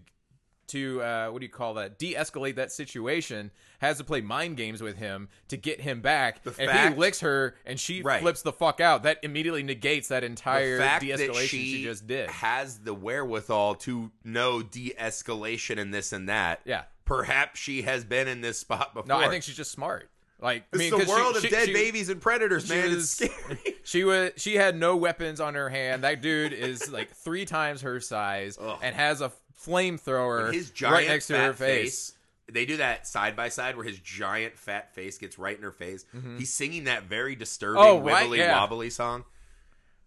to 0.68 1.02
uh, 1.02 1.30
what 1.30 1.40
do 1.40 1.46
you 1.46 1.52
call 1.52 1.76
that? 1.76 1.98
De-escalate 1.98 2.56
that 2.56 2.72
situation 2.72 3.52
has 3.80 3.98
to 3.98 4.04
play 4.04 4.22
mind 4.22 4.58
games 4.58 4.82
with 4.82 4.98
him 4.98 5.30
to 5.50 5.58
get 5.58 5.82
him 5.82 6.02
back. 6.02 6.44
The 6.44 6.52
and 6.52 6.62
if 6.62 6.70
fact- 6.70 6.94
he 6.96 7.00
licks 7.00 7.20
her 7.22 7.56
and 7.66 7.80
she 7.80 8.02
Right. 8.02 8.22
flips 8.22 8.42
the 8.42 8.52
fuck 8.54 8.80
out, 8.82 9.04
that 9.04 9.20
immediately 9.24 9.64
negates 9.64 10.08
that 10.10 10.24
entire 10.24 10.78
de-escalation 10.80 11.18
that 11.34 11.36
she, 11.48 11.76
she, 11.78 11.84
just 11.84 12.08
did. 12.08 12.30
has 12.30 12.80
the 12.80 12.94
wherewithal 12.94 13.76
to 13.76 14.12
know 14.24 14.62
de-escalation 14.64 15.78
and 15.80 15.94
this 15.94 16.12
and 16.14 16.28
that. 16.30 16.62
Yeah. 16.66 16.84
Perhaps 17.06 17.60
she 17.60 17.84
has 17.84 18.04
been 18.04 18.28
in 18.28 18.42
this 18.42 18.60
spot 18.60 18.94
before. 18.94 19.08
No, 19.08 19.18
I 19.18 19.30
think 19.30 19.44
she's 19.44 19.56
just 19.56 19.72
smart. 19.72 20.10
Like 20.40 20.66
I 20.74 20.78
mean, 20.78 20.92
'cause 20.92 21.00
the 21.00 21.06
she- 21.08 21.12
world 21.12 21.36
of 21.36 21.42
she- 21.42 21.50
dead 21.50 21.68
she- 21.68 21.74
babies 21.74 22.10
and 22.10 22.22
predators, 22.22 22.68
she 22.68 22.74
man. 22.76 22.94
was- 22.94 23.22
It's 23.22 23.34
scary. 23.34 23.76
She 23.84 24.04
was 24.04 24.32
she 24.36 24.56
had 24.56 24.76
no 24.76 24.98
weapons 24.98 25.40
on 25.40 25.56
her 25.56 25.70
hand. 25.70 26.04
That 26.04 26.22
dude 26.22 26.52
is 26.54 26.92
like 26.92 27.10
three 27.12 27.46
times 27.46 27.82
her 27.82 28.00
size 28.02 28.58
Ugh. 28.62 28.78
and 28.84 28.94
has 28.94 29.22
a 29.22 29.32
flamethrower 29.66 30.54
his 30.54 30.70
giant 30.72 30.94
right 30.96 31.08
next 31.08 31.28
to 31.28 31.38
her 31.38 31.54
face. 31.54 32.14
They 32.52 32.66
do 32.66 32.78
that 32.78 33.06
side 33.08 33.36
by 33.36 33.50
side 33.50 33.76
where 33.76 33.86
his 33.86 34.00
giant 34.00 34.58
fat 34.58 34.94
face 34.96 35.18
gets 35.18 35.38
right 35.38 35.58
in 35.58 35.64
her 35.64 35.72
face. 35.72 36.06
He's 36.38 36.54
singing 36.54 36.86
that 36.86 37.04
very 37.04 37.36
disturbing 37.36 37.82
Mm-hmm. 37.84 38.08
Oh, 38.08 38.10
right, 38.10 38.30
wibbly 38.30 38.38
yeah. 38.38 38.58
wobbly 38.58 38.90
song. 38.90 39.26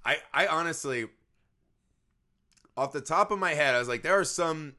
I 0.04 0.16
I 0.32 0.46
honestly 0.46 1.06
off 2.76 2.92
the 2.92 3.00
top 3.02 3.30
of 3.30 3.38
my 3.38 3.52
head, 3.54 3.74
I 3.74 3.78
was 3.78 3.88
like, 3.88 4.02
there 4.02 4.18
are 4.18 4.24
some 4.24 4.74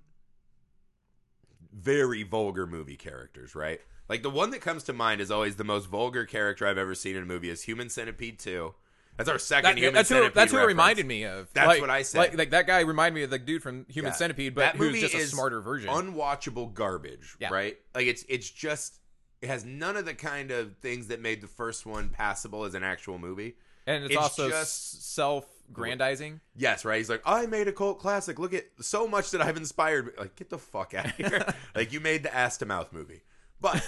very 1.72 2.24
vulgar 2.24 2.66
movie 2.66 2.96
characters, 2.98 3.54
right? 3.56 3.80
Like 4.10 4.24
the 4.24 4.30
one 4.30 4.50
that 4.52 4.62
comes 4.62 4.84
to 4.86 4.94
mind 4.94 5.22
is 5.22 5.32
always 5.32 5.56
the 5.56 5.64
most 5.64 5.86
vulgar 5.86 6.26
character 6.26 6.68
I've 6.68 6.78
ever 6.78 6.96
seen 6.96 7.16
in 7.16 7.24
a 7.24 7.26
movie 7.26 7.50
is 7.50 7.64
Human 7.64 7.90
Centipede 7.90 8.40
2. 8.40 8.74
That's 9.18 9.30
our 9.30 9.38
second 9.40 9.72
That- 9.72 9.78
Human 9.78 9.94
that's 9.94 10.10
who, 10.10 10.16
Centipede. 10.16 10.34
that's 10.36 10.52
who 10.52 10.58
it 10.58 10.66
reminded 10.66 11.06
me 11.06 11.26
of. 11.26 11.52
That's 11.54 11.68
Like- 11.68 11.82
what 11.82 11.90
I 11.90 12.02
said. 12.02 12.18
Like, 12.20 12.38
like 12.38 12.50
that 12.52 12.66
guy 12.68 12.80
reminded 12.80 13.16
me 13.16 13.24
of 13.24 13.30
the 13.30 13.38
dude 13.40 13.62
from 13.62 13.86
Human 13.90 14.12
Yeah. 14.12 14.16
Centipede, 14.18 14.56
but 14.56 14.76
who's 14.76 15.00
just 15.00 15.14
a 15.14 15.28
smarter 15.28 15.62
version. 15.62 15.90
Unwatchable 15.90 16.74
garbage, 16.74 17.36
Yeah. 17.40 17.50
right? 17.52 17.78
Like 17.94 18.08
it's 18.08 18.24
it's 18.30 18.50
just 18.50 18.96
it 19.42 19.48
has 19.48 19.66
none 19.66 19.98
of 19.98 20.06
the 20.06 20.14
kind 20.14 20.52
of 20.52 20.78
things 20.78 21.08
that 21.08 21.20
made 21.20 21.42
the 21.42 21.48
first 21.48 21.86
one 21.86 22.10
passable 22.10 22.64
as 22.64 22.74
an 22.76 22.84
actual 22.84 23.18
movie. 23.18 23.56
and 23.88 24.04
it's, 24.04 24.14
it's 24.14 24.22
also 24.22 24.48
just- 24.50 25.14
self-grandizing. 25.16 26.40
Yes, 26.56 26.86
right. 26.86 26.98
He's 27.00 27.10
like, 27.10 27.24
I 27.26 27.48
made 27.48 27.68
a 27.68 27.72
cult 27.72 28.00
classic. 28.00 28.38
Look 28.38 28.54
at 28.54 28.66
so 28.80 29.08
much 29.08 29.32
that 29.32 29.42
I've 29.42 29.58
inspired. 29.58 30.14
Like, 30.20 30.36
get 30.36 30.50
the 30.52 30.60
fuck 30.60 30.94
out 30.94 31.08
of 31.08 31.12
here. 31.16 31.46
like, 31.76 31.92
you 31.92 32.00
made 32.00 32.22
the 32.24 32.34
ass 32.34 32.58
to 32.58 32.68
mouth 32.68 32.94
movie, 32.94 33.24
but 33.60 33.84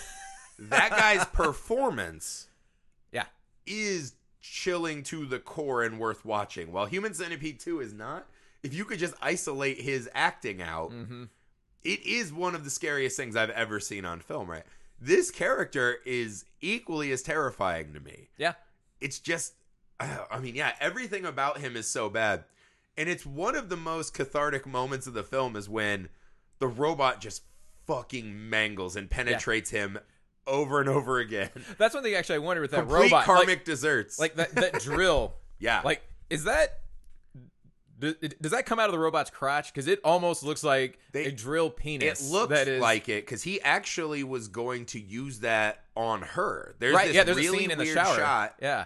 that 0.57 0.89
guy's 0.89 1.25
performance 1.33 2.47
Yeah. 3.11 3.25
is 3.67 4.13
chilling 4.43 5.01
to 5.01 5.25
the 5.25 5.39
core 5.39 5.81
and 5.81 5.99
worth 5.99 6.23
watching. 6.23 6.71
While 6.71 6.85
Human 6.85 7.15
Centipede 7.15 7.59
2 7.59 7.79
is 7.79 7.93
not, 7.93 8.27
if 8.61 8.73
you 8.73 8.85
could 8.85 8.99
just 8.99 9.15
isolate 9.21 9.81
his 9.81 10.07
acting 10.13 10.61
out, 10.61 10.91
hmm 10.91 11.23
it 11.83 12.05
is 12.05 12.31
one 12.31 12.55
of 12.55 12.63
the 12.63 12.69
scariest 12.69 13.17
things 13.17 13.35
I've 13.35 13.49
ever 13.49 13.77
seen 13.77 14.05
on 14.05 14.21
film, 14.21 14.49
right? 14.49 14.63
This 15.01 15.29
character 15.31 15.97
is 16.05 16.45
equally 16.61 17.11
as 17.11 17.21
terrifying 17.21 17.91
to 17.93 17.99
me. 17.99 18.29
Yeah. 18.37 18.53
It's 19.01 19.19
just, 19.19 19.55
I 19.99 20.39
mean, 20.39 20.55
yeah, 20.55 20.71
everything 20.79 21.25
about 21.25 21.57
him 21.57 21.75
is 21.75 21.85
so 21.89 22.09
bad. 22.09 22.45
And 22.97 23.09
it's 23.09 23.25
one 23.25 23.57
of 23.57 23.67
the 23.67 23.75
most 23.75 24.13
cathartic 24.13 24.65
moments 24.65 25.07
of 25.07 25.13
the 25.13 25.23
film 25.23 25.57
is 25.57 25.67
when 25.67 26.07
the 26.59 26.67
robot 26.67 27.19
just 27.19 27.43
fucking 27.85 28.49
mangles 28.49 28.95
and 28.95 29.09
penetrates 29.09 29.71
him 29.71 29.99
over 30.47 30.79
and 30.79 30.89
over 30.89 31.19
again. 31.19 31.49
That's 31.77 31.93
one 31.93 32.03
thing 32.03 32.15
actually 32.15 32.35
I 32.35 32.39
wondered 32.39 32.61
with 32.61 32.71
that 32.71 32.81
Complete 32.81 33.03
robot. 33.11 33.25
karmic 33.25 33.47
Like, 33.47 33.65
desserts. 33.65 34.19
like 34.19 34.35
that, 34.35 34.53
that 34.55 34.79
drill. 34.81 35.35
yeah. 35.59 35.81
Like, 35.83 36.01
is 36.29 36.43
that. 36.45 36.79
Does, 37.99 38.51
that 38.51 38.65
come 38.65 38.79
out 38.79 38.87
of 38.87 38.91
the 38.91 38.99
robot's 38.99 39.29
crotch? 39.29 39.71
Because 39.73 39.87
it 39.87 40.01
almost 40.03 40.43
looks 40.43 40.61
like 40.61 40.99
They- 41.13 41.25
a 41.25 41.31
drill 41.31 41.69
penis. 41.69 42.27
it 42.27 42.31
looks 42.33 42.49
that 42.49 42.67
is, 42.67 42.81
like 42.81 43.07
it 43.07 43.25
because 43.25 43.43
he 43.43 43.61
actually 43.61 44.25
was 44.25 44.49
going 44.49 44.85
to 44.87 44.99
use 44.99 45.39
that 45.39 45.83
on 45.95 46.21
her. 46.21 46.75
There's 46.79 46.93
right. 46.95 47.07
this 47.07 47.15
Yeah, 47.15 47.23
there's 47.23 47.37
really 47.37 47.57
a 47.59 47.61
scene 47.61 47.71
in 47.71 47.77
the 47.77 47.85
shower. 47.85 48.15
shot 48.17 48.55
Yeah. 48.61 48.85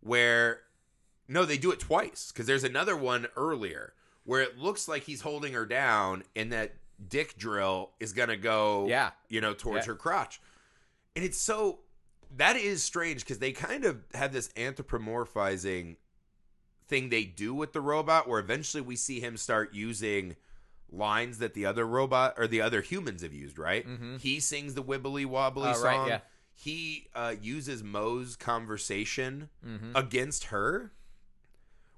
where 0.00 0.60
no, 1.28 1.46
they 1.46 1.56
do 1.56 1.70
it 1.70 1.78
twice 1.80 2.30
because 2.30 2.46
there's 2.46 2.64
another 2.64 2.94
one 2.96 3.28
earlier 3.36 3.94
where 4.24 4.42
it 4.42 4.58
looks 4.58 4.86
like 4.86 5.04
he's 5.04 5.22
holding 5.22 5.54
her 5.54 5.64
down 5.64 6.22
and 6.36 6.52
that 6.52 6.74
dick 7.08 7.38
drill 7.38 7.92
is 8.00 8.12
gonna 8.12 8.36
go, 8.36 8.86
Yeah. 8.86 9.10
you 9.30 9.40
know, 9.40 9.54
towards 9.54 9.86
Yeah. 9.86 9.92
her 9.92 9.94
crotch, 9.94 10.42
and 11.18 11.24
it's 11.26 11.40
so 11.42 11.80
that 12.36 12.54
is 12.54 12.80
strange 12.84 13.22
because 13.24 13.38
they 13.40 13.50
kind 13.50 13.84
of 13.84 14.04
have 14.14 14.32
this 14.32 14.48
anthropomorphizing 14.56 15.96
thing 16.86 17.08
they 17.08 17.24
do 17.24 17.52
with 17.54 17.72
the 17.72 17.80
robot 17.80 18.28
where 18.28 18.38
eventually 18.38 18.80
we 18.80 18.94
see 18.94 19.18
him 19.18 19.36
start 19.36 19.74
using 19.74 20.36
lines 20.90 21.38
that 21.38 21.54
the 21.54 21.66
other 21.66 21.84
robot 21.84 22.34
or 22.38 22.46
the 22.46 22.60
other 22.60 22.80
humans 22.82 23.22
have 23.22 23.32
used 23.32 23.58
right 23.58 23.84
Mhm. 23.84 24.20
he 24.20 24.38
sings 24.38 24.74
the 24.74 24.82
wibbly 24.82 25.26
wobbly 25.26 25.70
Oh, 25.70 25.72
song 25.74 25.82
right, 26.02 26.06
yeah. 26.08 26.20
he 26.54 27.08
uh, 27.16 27.34
uses 27.40 27.82
Mo's 27.82 28.36
conversation 28.36 29.48
hmm 29.64 29.90
against 29.96 30.44
her, 30.44 30.92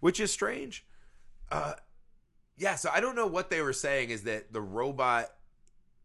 which 0.00 0.18
is 0.18 0.32
strange. 0.32 0.86
Uh, 1.52 1.74
yeah, 2.56 2.74
so 2.76 2.88
I 2.90 3.00
don't 3.00 3.16
know 3.16 3.26
what 3.26 3.50
they 3.50 3.60
were 3.60 3.72
saying 3.74 4.10
is 4.10 4.22
that 4.24 4.52
the 4.52 4.60
robot, 4.62 5.26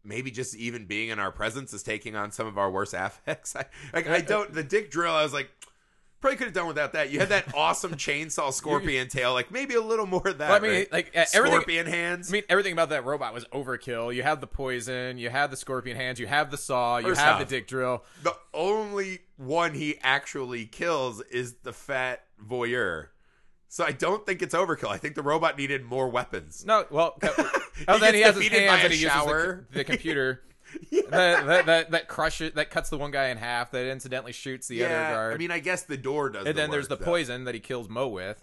maybe 0.06 0.30
just 0.30 0.54
even 0.56 0.86
being 0.86 1.08
in 1.10 1.18
our 1.18 1.32
presence, 1.32 1.72
is 1.72 1.82
taking 1.82 2.16
on 2.16 2.30
some 2.30 2.46
of 2.46 2.58
our 2.58 2.70
worst 2.70 2.94
affects. 2.94 3.56
I, 3.56 3.66
like, 3.92 4.08
I 4.08 4.20
don't, 4.20 4.52
the 4.52 4.62
dick 4.62 4.90
drill, 4.90 5.14
I 5.14 5.22
was 5.22 5.32
like, 5.32 5.50
probably 6.20 6.36
could 6.36 6.46
have 6.46 6.54
done 6.54 6.66
without 6.66 6.94
that. 6.94 7.10
You 7.10 7.20
had 7.20 7.28
that 7.28 7.54
awesome 7.54 7.92
chainsaw 7.94 8.52
scorpion 8.52 9.08
tail, 9.08 9.32
like 9.32 9.50
maybe 9.50 9.74
a 9.74 9.80
little 9.80 10.06
more 10.06 10.26
of 10.26 10.38
that. 10.38 10.48
Well, 10.48 10.58
I 10.58 10.60
mean, 10.60 10.72
right? 10.72 10.92
like 10.92 11.16
uh, 11.16 11.24
everything. 11.34 11.60
Scorpion 11.60 11.86
hands. 11.86 12.30
I 12.30 12.32
mean, 12.32 12.42
everything 12.48 12.72
about 12.72 12.88
that 12.90 13.04
robot 13.04 13.34
was 13.34 13.44
overkill. 13.46 14.14
You 14.14 14.22
have 14.22 14.40
the 14.40 14.46
poison, 14.46 15.18
you 15.18 15.30
have 15.30 15.50
the 15.50 15.56
scorpion 15.56 15.96
hands, 15.96 16.18
you 16.18 16.26
have 16.26 16.50
the 16.50 16.56
saw, 16.56 16.98
you 16.98 17.08
First 17.08 17.20
have 17.20 17.34
off, 17.34 17.40
the 17.40 17.56
dick 17.56 17.68
drill. 17.68 18.04
the 18.22 18.34
only 18.54 19.20
one 19.36 19.74
he 19.74 19.98
actually 20.02 20.66
kills 20.66 21.20
is 21.22 21.54
the 21.62 21.72
fat 21.72 22.24
voyeur. 22.44 23.08
So 23.68 23.84
I 23.84 23.92
don't 23.92 24.24
think 24.24 24.42
it's 24.42 24.54
overkill. 24.54 24.88
I 24.90 24.96
think 24.96 25.14
the 25.16 25.22
robot 25.22 25.58
needed 25.58 25.84
more 25.84 26.08
weapons. 26.08 26.64
No, 26.64 26.86
well, 26.90 27.18
He 27.22 27.84
oh, 27.88 27.98
then 27.98 28.14
he 28.14 28.20
has 28.22 28.36
his 28.36 28.48
hands 28.48 28.84
and 28.84 28.92
he 28.92 29.00
uses 29.00 29.12
shower. 29.12 29.66
the, 29.70 29.78
the 29.78 29.84
computer. 29.84 30.42
that, 31.10 31.46
that, 31.46 31.66
that 31.66 31.90
that 31.92 32.08
crushes 32.08 32.52
that 32.54 32.70
cuts 32.70 32.90
the 32.90 32.98
one 32.98 33.10
guy 33.10 33.28
in 33.28 33.36
half. 33.38 33.70
That 33.72 33.86
incidentally 33.90 34.32
shoots 34.32 34.66
the 34.68 34.84
other 34.84 34.94
guard. 34.94 35.34
I 35.34 35.36
mean, 35.38 35.50
I 35.50 35.58
guess 35.58 35.82
the 35.82 35.96
door 35.96 36.30
does. 36.30 36.46
and 36.46 36.56
then 36.56 36.70
there's 36.70 36.88
the 36.88 36.96
though. 36.96 37.04
poison 37.04 37.44
that 37.44 37.54
he 37.54 37.60
kills 37.60 37.88
Mo 37.88 38.08
with. 38.08 38.42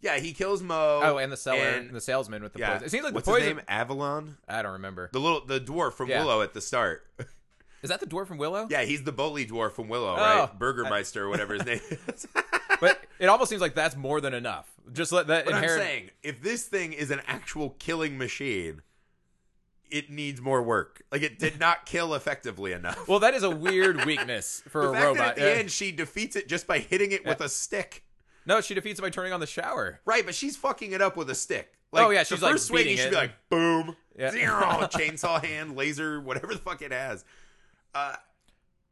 Yeah, 0.00 0.18
he 0.18 0.32
kills 0.32 0.62
Mo. 0.62 1.00
Oh, 1.02 1.18
and 1.18 1.32
the 1.32 1.36
seller, 1.36 1.58
and- 1.58 1.86
and 1.88 1.94
the 1.96 2.00
salesman 2.00 2.42
with 2.42 2.52
the 2.52 2.60
yeah. 2.60 2.72
poison. 2.74 2.86
It 2.86 2.90
seems 2.90 3.04
like 3.04 3.14
What's 3.14 3.26
the 3.26 3.32
poison. 3.32 3.48
his 3.48 3.56
name? 3.56 3.64
Avalon. 3.68 4.36
I 4.48 4.62
don't 4.62 4.74
remember. 4.74 5.10
The 5.12 5.18
little 5.20 5.44
the 5.44 5.58
dwarf 5.60 5.94
from 5.94 6.08
Yeah. 6.08 6.20
Willow 6.20 6.42
at 6.42 6.54
the 6.54 6.60
start. 6.60 7.02
Is 7.82 7.90
that 7.90 8.00
the 8.00 8.06
dwarf 8.06 8.26
from 8.28 8.38
Willow? 8.38 8.66
yeah, 8.70 8.82
he's 8.82 9.02
the 9.04 9.12
bully 9.12 9.46
dwarf 9.46 9.72
from 9.72 9.88
Willow, 9.88 10.14
Oh. 10.16 10.16
right? 10.16 10.58
Burgermeister 10.58 11.24
or 11.24 11.28
whatever 11.28 11.54
his 11.54 11.64
name 11.66 11.80
is. 12.08 12.26
But 12.80 13.00
it 13.18 13.26
almost 13.26 13.50
seems 13.50 13.60
like 13.62 13.74
that's 13.74 13.96
more 13.96 14.20
than 14.20 14.34
enough. 14.34 14.70
Just 14.92 15.12
let 15.12 15.26
that 15.26 15.44
But 15.44 15.54
I'm 15.54 15.68
saying, 15.68 16.10
if 16.22 16.42
this 16.42 16.64
thing 16.64 16.92
is 16.92 17.10
an 17.10 17.20
actual 17.26 17.70
killing 17.78 18.16
machine, 18.18 18.82
it 19.90 20.10
needs 20.10 20.40
more 20.40 20.62
work. 20.62 21.02
Like 21.12 21.22
it 21.22 21.38
did 21.38 21.58
not 21.58 21.86
kill 21.86 22.14
effectively 22.14 22.72
enough. 22.72 23.08
Well, 23.08 23.18
that 23.20 23.34
is 23.34 23.42
a 23.42 23.50
weird 23.50 24.04
weakness 24.06 24.62
for 24.68 24.82
the 24.82 24.88
a 24.90 24.92
fact 24.92 25.02
that 25.02 25.06
robot. 25.08 25.28
at 25.28 25.36
the 25.36 25.42
Yeah. 25.42 25.56
end 25.58 25.70
she 25.70 25.92
defeats 25.92 26.36
it 26.36 26.48
just 26.48 26.66
by 26.66 26.78
hitting 26.78 27.12
it 27.12 27.24
with 27.26 27.40
a 27.40 27.48
stick. 27.48 28.04
No, 28.46 28.60
she 28.62 28.74
defeats 28.74 28.98
it 28.98 29.02
by 29.02 29.10
turning 29.10 29.32
on 29.32 29.40
the 29.40 29.46
shower. 29.46 30.00
Right, 30.06 30.24
but 30.24 30.34
she's 30.34 30.56
fucking 30.56 30.92
it 30.92 31.02
up 31.02 31.16
with 31.16 31.28
a 31.30 31.34
stick. 31.34 31.72
Like, 31.92 32.06
Oh, 32.06 32.10
yeah, 32.10 32.20
she's, 32.22 32.38
first 32.38 32.42
like, 32.42 32.58
swing, 32.58 32.78
beating 32.84 32.96
you 32.96 33.02
should 33.02 33.10
be 33.10 33.16
like, 33.16 33.32
boom, 33.50 33.96
Yeah. 34.18 34.30
zero, 34.30 34.52
chainsaw 34.92 35.42
hand, 35.42 35.76
laser, 35.76 36.20
whatever 36.20 36.52
the 36.54 36.58
fuck 36.60 36.80
it 36.82 36.92
has. 36.92 37.24
Uh, 37.94 38.14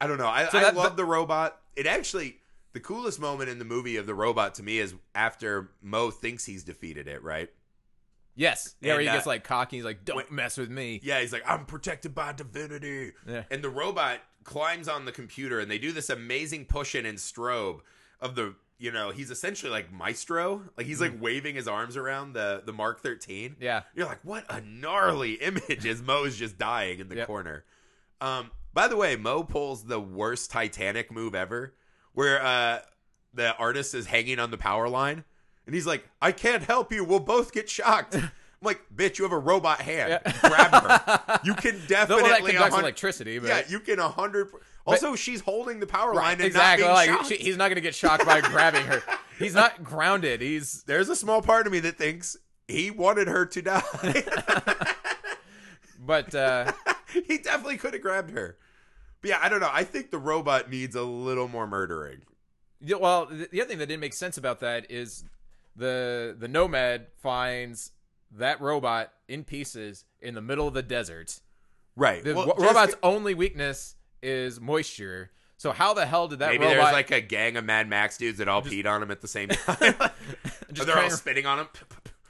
I 0.00 0.06
don't 0.06 0.18
know. 0.18 0.26
I, 0.28 0.48
So 0.48 0.58
I 0.58 0.62
that- 0.62 0.74
love 0.76 0.84
that- 0.92 0.96
the 0.96 1.04
robot. 1.06 1.58
It 1.74 1.86
actually, 1.86 2.38
the 2.76 2.80
coolest 2.80 3.18
moment 3.18 3.48
in 3.48 3.58
the 3.58 3.64
movie 3.64 3.96
of 3.96 4.04
the 4.06 4.14
robot 4.14 4.54
to 4.56 4.62
me 4.62 4.78
is 4.78 4.94
after 5.14 5.70
Mo 5.80 6.10
thinks 6.10 6.44
he's 6.44 6.62
defeated 6.62 7.08
it. 7.08 7.22
Right? 7.22 7.48
Yes. 8.34 8.74
Yeah, 8.82 8.88
where 8.92 9.00
And, 9.00 9.08
he 9.08 9.14
gets 9.14 9.26
uh, 9.26 9.30
like 9.30 9.44
cocky. 9.44 9.76
He's 9.76 9.84
like, 9.84 10.04
"Don't 10.04 10.16
when- 10.16 10.26
mess 10.30 10.58
with 10.58 10.70
me." 10.70 11.00
Yeah, 11.02 11.20
he's 11.20 11.32
like, 11.32 11.42
I'm 11.48 11.64
protected 11.64 12.14
by 12.14 12.32
divinity. 12.32 13.12
Yeah. 13.26 13.44
And 13.50 13.64
the 13.64 13.70
robot 13.70 14.18
climbs 14.44 14.88
on 14.88 15.06
the 15.06 15.12
computer 15.12 15.58
and 15.58 15.70
they 15.70 15.78
do 15.78 15.90
this 15.90 16.10
amazing 16.10 16.66
push 16.66 16.94
in 16.94 17.06
and 17.06 17.16
strobe 17.18 17.80
of 18.20 18.34
the, 18.34 18.54
you 18.78 18.92
know, 18.92 19.10
he's 19.10 19.30
essentially 19.30 19.72
like 19.72 19.90
Maestro. 19.90 20.62
Like 20.76 20.86
he's 20.86 21.00
like 21.00 21.14
waving 21.18 21.54
his 21.54 21.66
arms 21.66 21.96
around 21.96 22.34
the, 22.34 22.62
the 22.64 22.72
Mark 22.74 23.02
13. 23.02 23.50
Mm. 23.52 23.54
Yeah. 23.58 23.82
You're 23.94 24.06
like, 24.06 24.20
what 24.22 24.44
a 24.50 24.60
gnarly 24.60 25.32
image 25.40 25.86
as 25.86 26.02
Mo's 26.02 26.36
just 26.36 26.58
dying 26.58 27.00
in 27.00 27.08
the 27.08 27.16
Yep. 27.16 27.26
corner. 27.26 27.64
Um, 28.20 28.50
by 28.74 28.86
the 28.88 28.96
way, 28.96 29.16
Mo 29.16 29.42
pulls 29.44 29.84
the 29.84 29.98
worst 29.98 30.50
Titanic 30.50 31.10
move 31.10 31.34
ever, 31.34 31.72
where 32.16 32.42
uh, 32.44 32.80
the 33.32 33.54
artist 33.56 33.94
is 33.94 34.06
hanging 34.06 34.40
on 34.40 34.50
the 34.50 34.58
power 34.58 34.88
line, 34.88 35.22
and 35.66 35.74
he's 35.74 35.86
like, 35.86 36.04
"I 36.20 36.32
can't 36.32 36.64
help 36.64 36.92
you. 36.92 37.04
We'll 37.04 37.20
both 37.20 37.52
get 37.52 37.68
shocked." 37.70 38.16
I'm 38.16 38.30
like, 38.62 38.80
"Bitch, 38.94 39.18
you 39.18 39.24
have 39.24 39.32
a 39.32 39.38
robot 39.38 39.82
hand. 39.82 40.18
Yeah. 40.24 40.32
Grab 40.40 40.72
her. 40.82 41.40
You 41.44 41.54
can 41.64 41.78
definitely 41.86 42.22
one 42.22 42.30
that 42.32 42.40
a 42.40 42.46
conducts 42.46 42.74
hun- 42.74 42.84
electricity, 42.84 43.38
but 43.38 43.48
Yeah, 43.48 43.62
you 43.68 43.78
can 43.80 43.98
a 43.98 44.08
hundred. 44.08 44.48
Also, 44.86 45.14
she's 45.14 45.40
holding 45.40 45.78
the 45.80 45.86
power 45.86 46.14
line 46.14 46.34
and 46.34 46.44
exactly. 46.44 46.86
not 46.86 46.94
Like 46.94 47.06
being 47.08 47.18
shocked. 47.18 47.28
she, 47.28 47.36
he's 47.36 47.56
not 47.56 47.64
going 47.68 47.74
to 47.74 47.80
get 47.80 47.94
shocked 47.94 48.24
by 48.24 48.40
grabbing 48.42 48.84
her. 48.86 49.02
He's 49.38 49.54
not 49.54 49.82
grounded. 49.82 50.40
He's 50.40 50.84
There's 50.84 51.08
a 51.08 51.16
small 51.16 51.42
part 51.42 51.66
of 51.66 51.72
me 51.72 51.80
that 51.80 51.98
thinks 51.98 52.36
he 52.68 52.90
wanted 52.92 53.26
her 53.28 53.44
to 53.46 53.62
die. 53.62 53.82
but 55.98 56.34
uh 56.34 56.72
he 57.12 57.38
definitely 57.38 57.78
could 57.78 57.94
have 57.94 58.02
grabbed 58.02 58.30
her. 58.30 58.56
But 59.26 59.30
yeah, 59.30 59.38
I 59.42 59.48
don't 59.48 59.58
know. 59.60 59.70
I 59.72 59.82
think 59.82 60.12
the 60.12 60.18
robot 60.18 60.70
needs 60.70 60.94
a 60.94 61.02
little 61.02 61.48
more 61.48 61.66
murdering. 61.66 62.18
Yeah, 62.80 62.96
well, 62.96 63.26
the 63.26 63.48
the 63.50 63.60
other 63.60 63.68
thing 63.68 63.78
that 63.78 63.86
didn't 63.86 64.00
make 64.00 64.14
sense 64.14 64.38
about 64.38 64.60
that 64.60 64.88
is 64.88 65.24
the 65.74 66.36
the 66.38 66.46
nomad 66.46 67.08
finds 67.20 67.90
that 68.32 68.60
robot 68.60 69.12
in 69.28 69.42
pieces 69.42 70.04
in 70.20 70.34
the 70.34 70.40
middle 70.40 70.68
of 70.68 70.74
the 70.74 70.82
desert. 70.82 71.40
Right. 71.96 72.22
The 72.22 72.34
Well, 72.34 72.46
just- 72.46 72.60
robot's 72.60 72.94
only 73.02 73.34
weakness 73.34 73.96
is 74.22 74.60
moisture. 74.60 75.30
So 75.56 75.72
how 75.72 75.94
the 75.94 76.04
hell 76.06 76.28
did 76.28 76.38
that 76.40 76.50
maybe 76.50 76.64
robot 76.66 76.76
there's 76.76 76.92
like 76.92 77.10
a 77.10 77.20
gang 77.20 77.56
of 77.56 77.64
Mad 77.64 77.88
Max 77.88 78.18
dudes 78.18 78.38
that 78.38 78.46
all 78.48 78.62
peed 78.62 78.86
on 78.86 79.02
him 79.02 79.10
at 79.10 79.22
the 79.22 79.28
same 79.28 79.48
time. 79.50 79.94
Just 80.72 80.86
They're 80.86 80.98
all 80.98 81.10
spitting 81.10 81.46
on 81.46 81.60
him. 81.60 81.68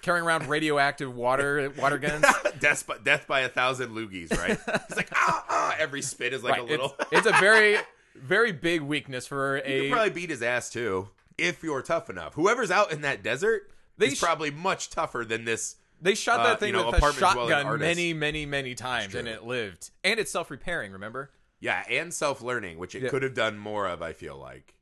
Carrying 0.07 0.25
around 0.25 0.49
radioactive 0.49 1.15
water 1.15 1.71
water 1.77 1.99
guns? 1.99 2.25
death, 2.61 2.87
by, 2.87 2.97
death 3.05 3.27
by 3.27 3.41
a 3.41 3.49
thousand 3.49 3.91
loogies, 3.91 4.31
right? 4.37 4.59
It's 4.89 4.97
like, 4.97 5.09
ah, 5.13 5.45
ah. 5.51 5.77
Every 5.79 6.01
spit 6.01 6.33
is 6.33 6.43
like 6.43 6.53
Right, 6.55 6.63
a 6.63 6.65
little. 6.65 6.95
It's, 7.13 7.27
it's 7.27 7.27
a 7.27 7.39
very 7.41 7.77
very 8.15 8.53
big 8.53 8.81
weakness 8.81 9.27
for 9.27 9.57
a 9.59 9.75
You 9.75 9.83
could 9.83 9.93
probably 9.93 10.11
beat 10.11 10.31
his 10.31 10.43
ass 10.43 10.71
too 10.71 11.09
if 11.37 11.63
you're 11.63 11.83
tough 11.83 12.09
enough. 12.09 12.35
Whoever's 12.35 12.71
out 12.71 12.93
in 12.93 13.03
that 13.03 13.23
desert 13.23 13.71
They 13.99 14.07
is 14.07 14.17
sh- 14.19 14.23
probably 14.23 14.51
much 14.51 14.89
tougher 14.91 15.25
than 15.27 15.45
this. 15.45 15.77
They 16.01 16.15
shot 16.15 16.41
uh, 16.41 16.45
that 16.45 16.61
thing 16.61 16.69
you 16.75 16.81
know, 16.81 16.91
with 16.91 17.03
a 17.03 17.13
shotgun 17.13 17.79
many, 17.79 18.13
many, 18.15 18.47
many 18.47 18.75
times, 18.75 19.15
and 19.15 19.27
it 19.29 19.45
lived. 19.45 19.91
And 20.05 20.21
it's 20.21 20.31
self-repairing. 20.31 20.93
Remember? 20.93 21.31
Yeah, 21.61 21.83
and 21.91 22.13
self 22.15 22.43
learning, 22.43 22.79
which 22.79 22.95
it 22.95 23.03
Yeah. 23.03 23.09
could 23.09 23.23
have 23.23 23.35
done 23.35 23.59
more 23.59 23.87
of. 23.87 24.03
I 24.03 24.13
feel 24.13 24.37
like 24.37 24.75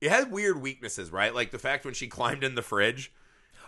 it 0.00 0.10
had 0.10 0.30
weird 0.32 0.60
weaknesses, 0.62 1.10
right? 1.10 1.34
Like 1.34 1.50
the 1.50 1.58
fact 1.58 1.84
when 1.84 1.94
she 1.94 2.06
climbed 2.08 2.42
in 2.44 2.54
the 2.54 2.62
fridge, 2.62 3.12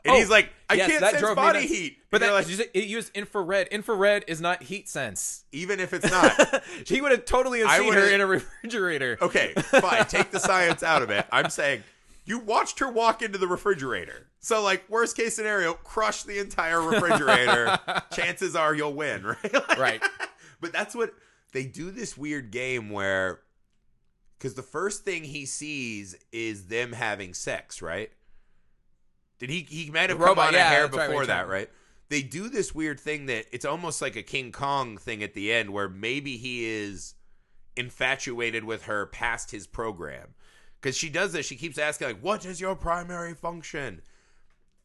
and 0.05 0.15
Oh, 0.15 0.19
he's 0.19 0.31
like, 0.31 0.51
"I 0.71 0.75
yes, 0.75 0.89
can't 0.89 1.01
that 1.01 1.11
sense 1.13 1.23
drove 1.23 1.37
body 1.37 1.67
heat." 1.67 1.99
But 2.11 2.21
that, 2.23 2.33
like, 2.33 2.49
it 2.49 2.85
used 2.85 3.11
infrared. 3.15 3.69
Infrared 3.69 4.25
is 4.29 4.41
not 4.41 4.63
heat 4.63 4.89
sense. 4.89 5.45
even 5.53 5.81
if 5.81 5.93
it's 5.93 6.11
not, 6.11 6.65
he 6.87 7.01
would 7.01 7.11
have 7.13 7.25
totally 7.25 7.61
seen 7.67 7.93
her 7.93 8.09
in 8.11 8.21
a 8.21 8.27
refrigerator. 8.27 9.19
okay, 9.23 9.53
fine. 9.55 10.05
Take 10.07 10.31
the 10.31 10.41
science 10.41 10.83
out 10.83 11.03
of 11.03 11.11
it. 11.11 11.27
I'm 11.33 11.51
saying 11.51 11.83
you 12.25 12.39
watched 12.39 12.79
her 12.81 12.91
walk 12.91 13.23
into 13.23 13.39
the 13.39 13.47
refrigerator. 13.49 14.27
So, 14.41 14.63
like, 14.63 14.89
worst 14.89 15.17
case 15.17 15.35
scenario, 15.35 15.75
crush 15.75 16.23
the 16.23 16.39
entire 16.39 16.81
refrigerator. 16.81 17.79
Chances 18.13 18.55
are 18.55 18.75
you'll 18.75 18.95
win, 18.95 19.25
right? 19.27 19.53
Like- 19.53 19.79
Right. 19.79 20.03
But 20.61 20.73
that's 20.73 20.95
what 20.95 21.13
they 21.53 21.65
do 21.65 21.91
this 21.91 22.17
weird 22.17 22.51
game 22.51 22.91
where, 22.91 23.41
because 24.39 24.55
the 24.55 24.63
first 24.63 25.05
thing 25.05 25.25
he 25.25 25.45
sees 25.47 26.15
is 26.33 26.67
them 26.67 26.93
having 26.93 27.35
sex, 27.35 27.81
right? 27.83 28.11
Did 29.38 29.51
he? 29.51 29.66
He 29.68 29.90
might 29.90 30.11
have 30.11 30.18
The 30.18 30.24
come 30.24 30.29
robot, 30.31 30.48
on 30.48 30.55
yeah, 30.55 30.66
a 30.66 30.74
hair 30.74 30.88
before 30.88 31.20
right, 31.20 31.27
that, 31.27 31.48
right. 31.48 31.70
They 32.09 32.22
do 32.22 32.48
this 32.48 32.74
weird 32.74 32.98
thing 32.98 33.27
that 33.27 33.46
it's 33.53 33.64
almost 33.64 34.01
like 34.01 34.16
a 34.16 34.22
King 34.22 34.51
Kong 34.51 34.96
thing 34.96 35.22
at 35.22 35.35
the 35.35 35.53
end, 35.53 35.70
where 35.70 35.88
maybe 35.88 36.37
he 36.37 36.64
is 36.64 37.14
infatuated 37.77 38.64
with 38.64 38.85
her 38.85 39.07
past 39.07 39.51
his 39.51 39.66
program. 39.66 40.35
Because 40.81 40.96
she 40.96 41.09
does 41.09 41.33
this, 41.33 41.46
she 41.46 41.57
keeps 41.57 41.79
asking 41.79 42.09
like, 42.09 42.20
"What 42.20 42.44
is 42.44 42.61
your 42.61 42.74
primary 42.77 43.35
function?" 43.35 44.03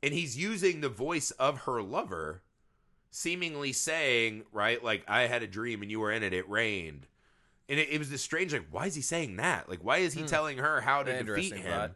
And 0.02 0.14
he's 0.14 0.38
using 0.38 0.82
the 0.82 0.90
voice 0.90 1.32
of 1.32 1.60
her 1.62 1.82
lover, 1.82 2.44
seemingly 3.10 3.72
saying, 3.72 4.44
"Right, 4.52 4.84
like 4.84 5.04
I 5.08 5.28
had 5.28 5.44
a 5.44 5.48
dream 5.48 5.82
and 5.82 5.90
you 5.90 6.00
were 6.00 6.12
in 6.12 6.24
it. 6.24 6.34
It 6.34 6.50
rained." 6.50 7.08
And 7.70 7.80
it, 7.80 7.90
it 7.90 7.98
was 8.00 8.10
this 8.10 8.22
strange, 8.22 8.52
like, 8.52 8.68
why 8.70 8.88
is 8.88 8.96
he 8.96 9.02
saying 9.02 9.38
that? 9.38 9.70
Like, 9.70 9.80
why 9.84 10.00
is 10.00 10.14
he 10.14 10.22
Hmm. 10.22 10.28
telling 10.28 10.58
her 10.58 10.82
how 10.82 11.02
to 11.04 11.24
defeat 11.24 11.54
him? 11.56 11.96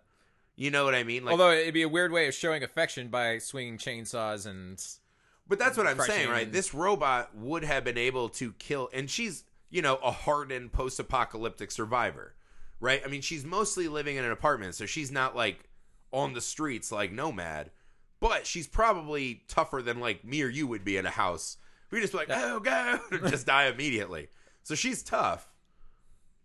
You 0.57 0.71
know 0.71 0.83
what 0.83 0.95
I 0.95 1.03
mean? 1.03 1.23
Like, 1.23 1.33
Although 1.33 1.51
it'd 1.51 1.73
be 1.75 1.83
a 1.83 1.89
weird 1.89 2.11
way 2.11 2.27
of 2.27 2.33
showing 2.33 2.63
affection 2.63 3.09
by 3.09 3.37
swinging 3.37 3.77
chainsaws 3.77 4.47
and 4.47 4.83
But 5.47 5.59
that's 5.59 5.77
what 5.77 5.85
I'm 5.85 5.99
saying, 5.99 6.29
right? 6.29 6.51
This 6.51 6.73
robot 6.73 7.35
would 7.35 7.63
have 7.63 7.83
been 7.83 7.97
able 7.97 8.27
to 8.29 8.53
kill, 8.53 8.89
and 8.91 9.09
she's, 9.09 9.43
you 9.69 9.83
know, 9.83 9.97
a 9.97 10.11
hardened 10.11 10.73
post 10.73 10.99
apocalyptic 10.99 11.69
survivor, 11.69 12.33
right? 12.79 13.03
I 13.05 13.07
mean, 13.07 13.21
she's 13.21 13.45
mostly 13.45 13.87
living 13.87 14.17
in 14.17 14.25
an 14.25 14.31
apartment, 14.31 14.73
so 14.73 14.87
she's 14.87 15.11
not 15.11 15.35
like 15.35 15.69
on 16.11 16.33
the 16.33 16.41
streets 16.41 16.91
like 16.91 17.11
Nomad, 17.11 17.69
but 18.19 18.47
she's 18.47 18.67
probably 18.67 19.43
tougher 19.47 19.83
than 19.83 19.99
like 19.99 20.25
me 20.25 20.41
or 20.41 20.49
you 20.49 20.65
would 20.65 20.83
be 20.83 20.97
in 20.97 21.05
a 21.05 21.11
house. 21.11 21.57
We 21.91 22.01
just 22.01 22.13
be 22.13 22.19
like, 22.19 22.29
oh, 22.31 22.59
go, 22.59 22.99
just 23.29 23.45
die 23.45 23.67
immediately. 23.67 24.29
So 24.63 24.73
she's 24.73 25.03
tough, 25.03 25.51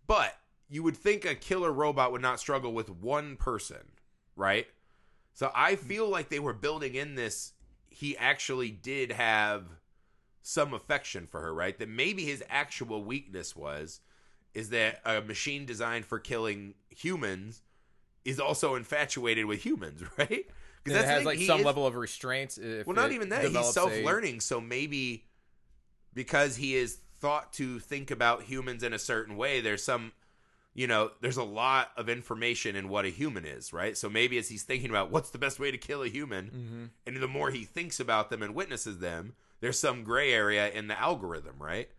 but 0.05 0.37
you 0.69 0.83
would 0.83 0.95
think 0.95 1.25
a 1.25 1.35
killer 1.35 1.71
robot 1.71 2.11
would 2.11 2.21
not 2.21 2.39
struggle 2.39 2.73
with 2.73 2.89
one 2.89 3.35
person, 3.37 3.77
right? 4.35 4.67
So 5.33 5.51
I 5.53 5.75
hmm. 5.75 5.85
feel 5.85 6.09
like 6.09 6.29
they 6.29 6.39
were 6.39 6.53
building 6.53 6.95
in 6.95 7.15
this. 7.15 7.53
He 7.89 8.17
actually 8.17 8.71
did 8.71 9.11
have 9.11 9.65
some 10.41 10.73
affection 10.73 11.25
for 11.25 11.41
her, 11.41 11.53
right? 11.53 11.77
That 11.77 11.89
maybe 11.89 12.25
his 12.25 12.43
actual 12.49 13.03
weakness 13.03 13.55
was 13.55 14.01
is 14.53 14.69
that 14.69 15.01
a 15.05 15.21
machine 15.21 15.65
designed 15.65 16.05
for 16.05 16.19
killing 16.19 16.75
humans 16.89 17.63
is 18.23 18.39
also 18.39 18.75
infatuated 18.75 19.45
with 19.45 19.63
humans, 19.63 20.03
right? 20.17 20.45
Because 20.83 20.99
that 20.99 21.07
has 21.07 21.17
thing, 21.19 21.25
like 21.25 21.37
he 21.37 21.47
some 21.47 21.59
is- 21.59 21.65
level 21.65 21.87
of 21.87 21.95
restraints. 21.95 22.57
If 22.57 22.85
well, 22.85 22.95
not 22.95 23.11
even 23.11 23.29
that. 23.29 23.45
He's 23.45 23.73
self-learning, 23.73 24.41
so 24.41 24.59
maybe 24.59 25.25
because 26.13 26.57
he 26.57 26.75
is 26.75 26.99
thought 27.19 27.53
to 27.53 27.79
think 27.79 28.11
about 28.11 28.43
humans 28.43 28.83
in 28.83 28.93
a 28.93 28.99
certain 28.99 29.37
way, 29.37 29.61
there's 29.61 29.83
some, 29.83 30.11
you 30.73 30.87
know, 30.87 31.11
there's 31.21 31.37
a 31.37 31.43
lot 31.43 31.91
of 31.97 32.09
information 32.09 32.75
in 32.75 32.89
what 32.89 33.05
a 33.05 33.09
human 33.09 33.45
is, 33.45 33.71
right? 33.73 33.95
So 33.97 34.09
maybe 34.09 34.37
as 34.37 34.49
he's 34.49 34.63
thinking 34.63 34.89
about 34.89 35.11
what's 35.11 35.29
the 35.29 35.37
best 35.37 35.59
way 35.59 35.69
to 35.71 35.77
kill 35.77 36.01
a 36.03 36.07
human, 36.07 36.91
Mhm. 37.05 37.07
and 37.13 37.21
the 37.21 37.27
more 37.27 37.51
he 37.51 37.63
thinks 37.63 37.99
about 37.99 38.29
them 38.29 38.41
and 38.41 38.55
witnesses 38.55 38.99
them, 38.99 39.35
there's 39.59 39.77
some 39.79 40.03
gray 40.03 40.33
area 40.33 40.69
in 40.71 40.87
the 40.87 40.99
algorithm, 40.99 41.55
right? 41.59 41.89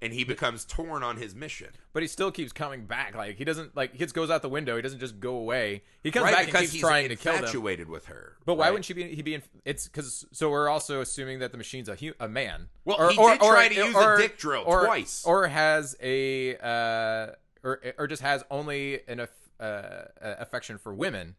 And 0.00 0.12
he 0.12 0.24
becomes 0.24 0.64
torn 0.64 1.04
on 1.04 1.16
his 1.18 1.32
mission. 1.32 1.68
But 1.92 2.02
he 2.02 2.08
still 2.08 2.32
keeps 2.32 2.50
coming 2.52 2.86
back. 2.86 3.14
Like 3.14 3.36
he 3.36 3.44
doesn't 3.44 3.76
like 3.76 3.92
he 3.92 3.98
just 3.98 4.14
goes 4.16 4.30
out 4.32 4.42
the 4.42 4.48
window. 4.48 4.74
He 4.74 4.82
doesn't 4.82 4.98
just 4.98 5.20
go 5.20 5.36
away. 5.36 5.84
He 6.02 6.10
comes 6.10 6.24
right? 6.24 6.32
back 6.32 6.38
and 6.40 6.46
because 6.48 6.60
keeps 6.62 6.72
he's 6.72 6.80
trying 6.82 7.08
to 7.10 7.14
kill 7.14 7.34
them. 7.34 7.42
infatuated 7.44 7.88
with 7.88 8.06
her. 8.06 8.36
But 8.44 8.54
why 8.54 8.64
right? 8.64 8.70
wouldn't 8.72 8.86
she 8.86 8.94
be? 8.94 9.14
He 9.14 9.22
be? 9.22 9.34
In, 9.34 9.42
it's 9.64 9.86
because 9.86 10.26
so 10.32 10.50
we're 10.50 10.68
also 10.68 11.02
assuming 11.02 11.38
that 11.38 11.52
the 11.52 11.58
machine's 11.58 11.88
a 11.88 11.94
hu- 11.94 12.14
a 12.18 12.28
man. 12.28 12.68
Well, 12.84 13.10
he 13.10 13.16
did 13.16 13.40
try 13.40 13.68
to 13.68 13.74
use 13.76 13.94
a 13.94 14.16
dick 14.18 14.38
drill 14.38 14.64
or, 14.66 14.86
twice. 14.86 15.22
or 15.24 15.46
has 15.46 15.94
a 16.02 16.56
uh, 16.56 17.34
or 17.62 17.80
or 17.98 18.06
just 18.06 18.22
has 18.22 18.42
only 18.50 19.00
an 19.08 19.26
uh, 19.60 20.04
affection 20.22 20.78
for 20.78 20.92
women. 20.94 21.36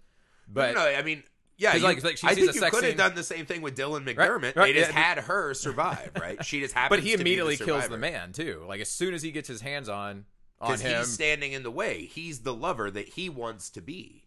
But 0.48 0.76
no, 0.76 0.84
no, 0.84 0.98
I 0.98 1.02
mean, 1.04 1.24
yeah, 1.58 1.76
you- 1.76 1.84
like- 1.84 2.04
like, 2.04 2.18
she 2.18 2.28
I 2.28 2.32
sees 2.34 2.40
think 2.46 2.52
a 2.52 2.54
you 2.56 2.60
sex 2.60 2.76
could 2.76 2.84
have 2.86 2.98
done 2.98 3.16
the 3.16 3.24
same 3.24 3.46
thing 3.46 3.62
with 3.62 3.78
Dylan 3.78 4.04
McDermott. 4.06 4.56
right, 4.56 4.74
they 4.74 4.80
just 4.82 4.92
yeah, 4.92 5.00
had 5.00 5.18
her 5.20 5.54
survive, 5.54 6.12
right? 6.20 6.44
She 6.44 6.60
just 6.60 6.74
happened. 6.74 7.02
but 7.02 7.08
he 7.08 7.14
immediately 7.14 7.58
kills 7.58 7.88
the 7.88 7.98
man 7.98 8.32
too. 8.34 8.64
Like 8.68 8.82
as 8.82 8.90
soon 8.90 9.14
as 9.14 9.22
he 9.22 9.32
gets 9.32 9.48
his 9.48 9.62
hands 9.62 9.88
on 9.90 10.26
on 10.60 10.80
him, 10.80 11.00
he's 11.00 11.12
standing 11.12 11.52
in 11.54 11.64
the 11.64 11.72
way. 11.72 12.06
He's 12.06 12.40
the 12.40 12.54
lover 12.54 12.90
that 12.92 13.08
he 13.10 13.30
wants 13.30 13.70
to 13.72 13.82
be, 13.82 14.24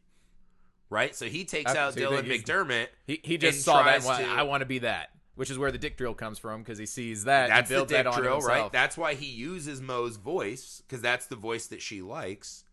right? 0.90 1.14
So 1.14 1.26
he 1.26 1.44
takes 1.44 1.74
out 1.74 1.94
Dylan 1.94 2.24
McDermott. 2.26 2.88
he, 3.07 3.20
he 3.22 3.38
just 3.38 3.62
saw 3.62 3.82
that. 3.82 4.01
tries 4.03 4.07
And 4.07 4.18
went, 4.18 4.24
to- 4.32 4.38
I 4.38 4.42
want 4.44 4.61
to 4.61 4.66
be 4.66 4.80
that. 4.80 5.11
Which 5.37 5.51
is 5.51 5.59
where 5.59 5.70
the 5.70 5.78
dick 5.78 5.97
drill 5.97 6.14
comes 6.14 6.39
from 6.39 6.62
because 6.62 6.78
he 6.78 6.87
sees 6.87 7.24
that 7.24 7.49
That's 7.49 7.68
the 7.68 7.84
dick 7.84 8.05
that 8.05 8.14
drill, 8.14 8.41
right? 8.41 8.72
That's 8.72 8.97
why 8.97 9.14
he 9.14 9.26
uses 9.26 9.80
Mo's 9.80 10.16
voice 10.16 10.82
because 10.87 11.03
that's 11.03 11.26
the 11.26 11.37
voice 11.37 11.66
that 11.66 11.82
she 11.82 12.01
likes, 12.01 12.64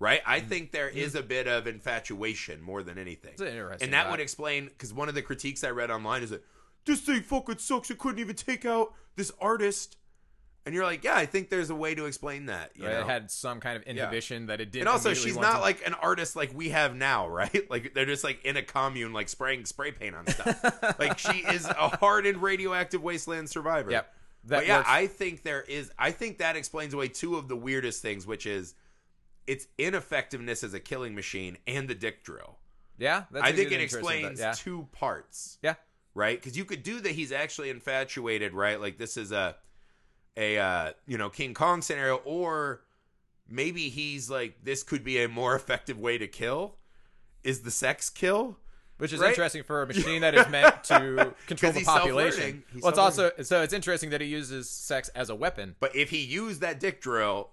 right? 0.00 0.20
I 0.26 0.40
mm-hmm. 0.40 0.48
think 0.48 0.72
there 0.72 0.88
is 0.88 1.10
mm-hmm. 1.10 1.18
a 1.18 1.22
bit 1.22 1.46
of 1.46 1.66
infatuation 1.68 2.60
more 2.60 2.82
than 2.82 2.98
anything. 2.98 3.34
An 3.38 3.46
interesting 3.46 3.86
and 3.86 3.94
that 3.94 4.04
thought. 4.04 4.10
would 4.10 4.20
explain 4.20 4.66
because 4.66 4.92
one 4.92 5.08
of 5.08 5.14
the 5.14 5.22
critiques 5.22 5.62
I 5.62 5.70
read 5.70 5.92
online 5.92 6.22
is 6.22 6.30
that 6.30 6.44
this 6.86 7.02
thing 7.02 7.22
fucking 7.22 7.58
sucks. 7.58 7.90
It 7.90 7.98
couldn't 7.98 8.18
even 8.18 8.34
take 8.34 8.64
out 8.64 8.94
this 9.14 9.30
artist. 9.40 9.97
And 10.68 10.74
you're 10.74 10.84
like, 10.84 11.02
yeah, 11.02 11.16
I 11.16 11.24
think 11.26 11.48
there's 11.48 11.70
a 11.70 11.74
way 11.74 11.94
to 11.94 12.04
explain 12.04 12.46
that. 12.46 12.72
You 12.76 12.84
Right? 12.86 12.92
know? 12.92 13.00
It 13.00 13.06
had 13.06 13.30
some 13.30 13.58
kind 13.58 13.76
of 13.76 13.82
inhibition 13.84 14.46
that 14.46 14.60
it 14.60 14.70
did. 14.70 14.80
and 14.80 14.88
also, 14.88 15.14
she's 15.14 15.36
not 15.36 15.60
like 15.62 15.86
an 15.86 15.94
artist 15.94 16.36
like 16.36 16.52
we 16.54 16.68
have 16.68 16.94
now, 16.94 17.26
right? 17.40 17.68
Like 17.70 17.94
they're 17.94 18.06
just 18.06 18.22
like 18.22 18.44
in 18.44 18.56
a 18.56 18.62
commune, 18.62 19.12
like 19.12 19.28
spraying 19.28 19.64
spray 19.64 19.92
paint 19.92 20.14
on 20.14 20.26
stuff. 20.26 20.98
like 20.98 21.18
she 21.18 21.38
is 21.38 21.64
a 21.64 21.96
hardened 21.96 22.42
radioactive 22.42 23.02
wasteland 23.02 23.48
survivor. 23.50 23.90
Yep. 23.90 24.14
That 24.44 24.56
but 24.58 24.66
yeah, 24.66 24.76
works. 24.78 24.88
I 24.90 25.06
think 25.08 25.42
there 25.42 25.62
is. 25.62 25.90
I 25.98 26.10
think 26.12 26.38
that 26.38 26.54
explains 26.54 26.94
away 26.94 27.08
two 27.08 27.36
of 27.36 27.48
the 27.48 27.56
weirdest 27.56 28.02
things, 28.02 28.26
which 28.26 28.46
is 28.46 28.74
its 29.46 29.66
ineffectiveness 29.78 30.62
as 30.62 30.74
a 30.74 30.80
killing 30.80 31.14
machine 31.14 31.56
and 31.66 31.88
the 31.88 31.94
dick 31.94 32.22
drill. 32.22 32.58
yeah. 32.98 33.24
That's 33.30 33.46
I 33.46 33.52
think 33.52 33.72
it 33.72 33.80
explains. 33.80 34.38
Yeah. 34.38 34.52
two 34.54 34.86
parts, 34.92 35.58
Yeah. 35.62 35.74
right? 36.14 36.38
Because 36.38 36.56
you 36.58 36.64
could 36.66 36.82
do 36.82 37.00
that. 37.00 37.12
He's 37.12 37.32
actually 37.32 37.70
infatuated, 37.70 38.52
right? 38.52 38.78
Like 38.80 38.98
this 38.98 39.16
is 39.16 39.32
a 39.32 39.56
a 40.38 40.58
uh, 40.58 40.92
you 41.06 41.18
know 41.18 41.28
King 41.28 41.52
Kong 41.52 41.82
scenario, 41.82 42.16
or 42.24 42.82
maybe 43.48 43.88
he's 43.88 44.30
like 44.30 44.64
this 44.64 44.82
could 44.82 45.02
be 45.04 45.22
a 45.22 45.28
more 45.28 45.54
effective 45.54 45.98
way 45.98 46.16
to 46.18 46.26
kill. 46.28 46.76
Is 47.44 47.62
the 47.62 47.70
sex 47.70 48.08
kill? 48.10 48.56
Which 48.98 49.12
is 49.12 49.20
Right? 49.20 49.28
interesting 49.28 49.62
for 49.62 49.82
a 49.82 49.86
machine 49.94 50.22
that 50.22 50.34
is 50.34 50.48
meant 50.48 50.82
to 50.84 51.34
control 51.46 51.72
the 51.72 51.84
population. 51.84 52.64
Well, 52.80 52.88
it's 52.90 52.98
also 52.98 53.30
so 53.42 53.62
it's 53.62 53.72
interesting 53.72 54.10
that 54.10 54.20
he 54.20 54.26
uses 54.26 54.68
sex 54.70 55.08
as 55.10 55.30
a 55.30 55.34
weapon. 55.34 55.76
But 55.80 55.94
if 55.94 56.10
he 56.10 56.18
used 56.24 56.60
that 56.62 56.80
dick 56.80 57.00
drill, 57.00 57.50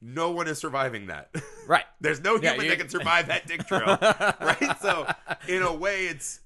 no 0.00 0.30
one 0.30 0.48
is 0.48 0.58
surviving 0.58 1.08
that. 1.08 1.30
Right. 1.66 1.84
There's 2.00 2.20
no 2.22 2.36
Yeah, 2.36 2.52
human 2.52 2.64
you- 2.64 2.70
that 2.70 2.78
can 2.78 2.88
survive 2.88 3.26
that 3.28 3.46
dick 3.46 3.66
drill, 3.66 3.98
right? 4.00 4.76
So, 4.80 5.06
in 5.46 5.62
a 5.62 5.74
way, 5.74 6.06
it's 6.06 6.40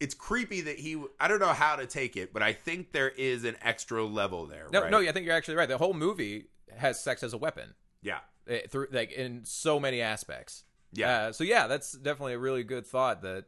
it's 0.00 0.14
creepy 0.14 0.62
that 0.62 0.78
he. 0.78 1.02
I 1.18 1.28
don't 1.28 1.40
know 1.40 1.52
how 1.52 1.76
to 1.76 1.86
take 1.86 2.16
it, 2.16 2.32
but 2.32 2.42
I 2.42 2.52
think 2.52 2.92
there 2.92 3.08
is 3.08 3.44
an 3.44 3.56
extra 3.62 4.04
level 4.04 4.46
there. 4.46 4.66
No, 4.72 4.82
right? 4.82 4.90
no, 4.90 5.00
I 5.00 5.12
think 5.12 5.26
you're 5.26 5.34
actually 5.34 5.56
right. 5.56 5.68
The 5.68 5.78
whole 5.78 5.94
movie 5.94 6.46
has 6.76 7.02
sex 7.02 7.22
as 7.22 7.32
a 7.32 7.38
weapon. 7.38 7.74
yeah, 8.02 8.18
eh, 8.48 8.60
through 8.68 8.88
like 8.92 9.12
in 9.12 9.44
so 9.44 9.80
many 9.80 10.00
aspects. 10.00 10.64
Yeah. 10.92 11.10
Uh, 11.10 11.32
so 11.32 11.44
yeah, 11.44 11.66
that's 11.66 11.92
definitely 11.92 12.34
a 12.34 12.38
really 12.38 12.64
good 12.64 12.86
thought. 12.86 13.22
That 13.22 13.44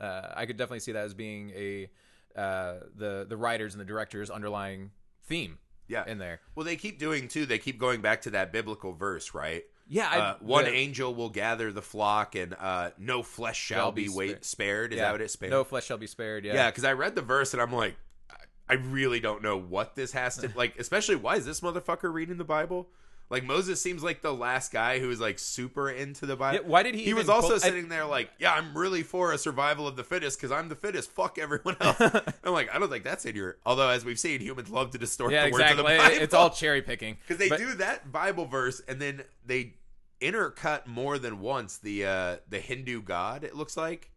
uh, 0.00 0.32
I 0.34 0.46
could 0.46 0.56
definitely 0.56 0.80
see 0.80 0.92
that 0.92 1.04
as 1.04 1.14
being 1.14 1.50
a 1.50 1.90
uh, 2.36 2.74
the 2.94 3.26
the 3.28 3.36
writers 3.36 3.74
and 3.74 3.80
the 3.80 3.84
directors 3.84 4.30
underlying 4.30 4.90
theme 5.24 5.58
yeah. 5.88 6.04
in 6.06 6.18
there. 6.18 6.40
well, 6.54 6.64
they 6.64 6.76
keep 6.76 6.98
doing 6.98 7.28
too. 7.28 7.46
They 7.46 7.58
keep 7.58 7.78
going 7.78 8.00
back 8.00 8.22
to 8.22 8.30
that 8.30 8.52
biblical 8.52 8.92
verse, 8.92 9.34
right? 9.34 9.64
Yeah, 9.88 10.08
I, 10.10 10.18
Uh, 10.18 10.36
one 10.40 10.64
the- 10.64 10.72
angel 10.72 11.14
will 11.14 11.28
gather 11.30 11.70
the 11.72 11.82
flock, 11.82 12.34
and 12.34 12.54
uh, 12.58 12.90
no 12.98 13.22
flesh 13.22 13.58
shall, 13.58 13.78
Shall 13.78 13.92
be, 13.92 14.04
be 14.04 14.08
wait, 14.08 14.44
spared. 14.44 14.92
Is 14.92 14.96
yeah. 14.96 15.04
that 15.06 15.12
what 15.12 15.20
it's 15.20 15.32
spared? 15.34 15.50
No 15.52 15.62
flesh 15.64 15.86
shall 15.86 15.96
be 15.98 16.06
spared. 16.08 16.44
Yeah, 16.44 16.54
Yeah, 16.54 16.70
because 16.70 16.84
I 16.84 16.92
read 16.94 17.14
the 17.14 17.22
verse 17.22 17.52
and 17.52 17.62
I'm 17.62 17.72
like, 17.72 17.94
I- 18.30 18.34
I 18.68 18.74
really 18.74 19.20
don't 19.20 19.42
know 19.42 19.56
what 19.56 19.94
this 19.94 20.12
has 20.12 20.36
to 20.38 20.50
like. 20.56 20.76
Especially, 20.78 21.14
why 21.16 21.36
is 21.36 21.44
this 21.46 21.60
motherfucker 21.60 22.12
reading 22.12 22.36
the 22.36 22.44
Bible? 22.44 22.88
Like 23.28 23.42
Moses 23.42 23.80
seems 23.82 24.04
like 24.04 24.22
the 24.22 24.32
last 24.32 24.70
guy 24.72 25.00
who 25.00 25.10
is 25.10 25.18
like 25.20 25.38
super 25.40 25.90
into 25.90 26.26
the 26.26 26.36
Bible. 26.36 26.60
Yeah, 26.62 26.68
why 26.68 26.84
did 26.84 26.94
he 26.94 27.02
He 27.04 27.12
was 27.14 27.28
also 27.28 27.48
pull- 27.48 27.56
I- 27.56 27.58
sitting 27.58 27.88
there 27.88 28.04
like, 28.04 28.30
yeah, 28.38 28.52
I'm 28.54 28.76
really 28.78 29.02
for 29.02 29.32
a 29.32 29.38
survival 29.38 29.88
of 29.88 29.96
the 29.96 30.04
fittest 30.04 30.38
because 30.38 30.52
I'm 30.52 30.68
the 30.68 30.76
fittest. 30.76 31.10
Fuck 31.10 31.36
everyone 31.38 31.76
else. 31.80 31.98
I'm 32.44 32.52
like, 32.52 32.72
I 32.72 32.78
don't 32.78 32.88
think 32.88 33.02
that's 33.02 33.24
in 33.24 33.34
your. 33.34 33.56
Although, 33.66 33.88
as 33.88 34.04
we've 34.04 34.18
seen, 34.18 34.40
humans 34.40 34.70
love 34.70 34.90
to 34.92 34.98
distort 34.98 35.32
yeah, 35.32 35.46
the 35.46 35.50
words 35.52 35.60
exactly. 35.62 35.94
of 35.94 35.98
the 36.02 36.08
Bible. 36.08 36.22
It's 36.22 36.34
all 36.34 36.50
cherry 36.50 36.82
picking 36.82 37.16
because 37.26 37.38
they 37.38 37.48
But- 37.48 37.58
do 37.58 37.74
that 37.74 38.12
Bible 38.12 38.46
verse 38.46 38.80
and 38.86 39.00
then 39.02 39.22
they 39.44 39.74
intercut 40.20 40.86
more 40.86 41.18
than 41.18 41.40
once 41.40 41.78
the 41.78 42.06
uh 42.06 42.36
the 42.48 42.60
Hindu 42.60 43.02
god. 43.02 43.44
It 43.44 43.54
looks 43.56 43.76
like. 43.76 44.10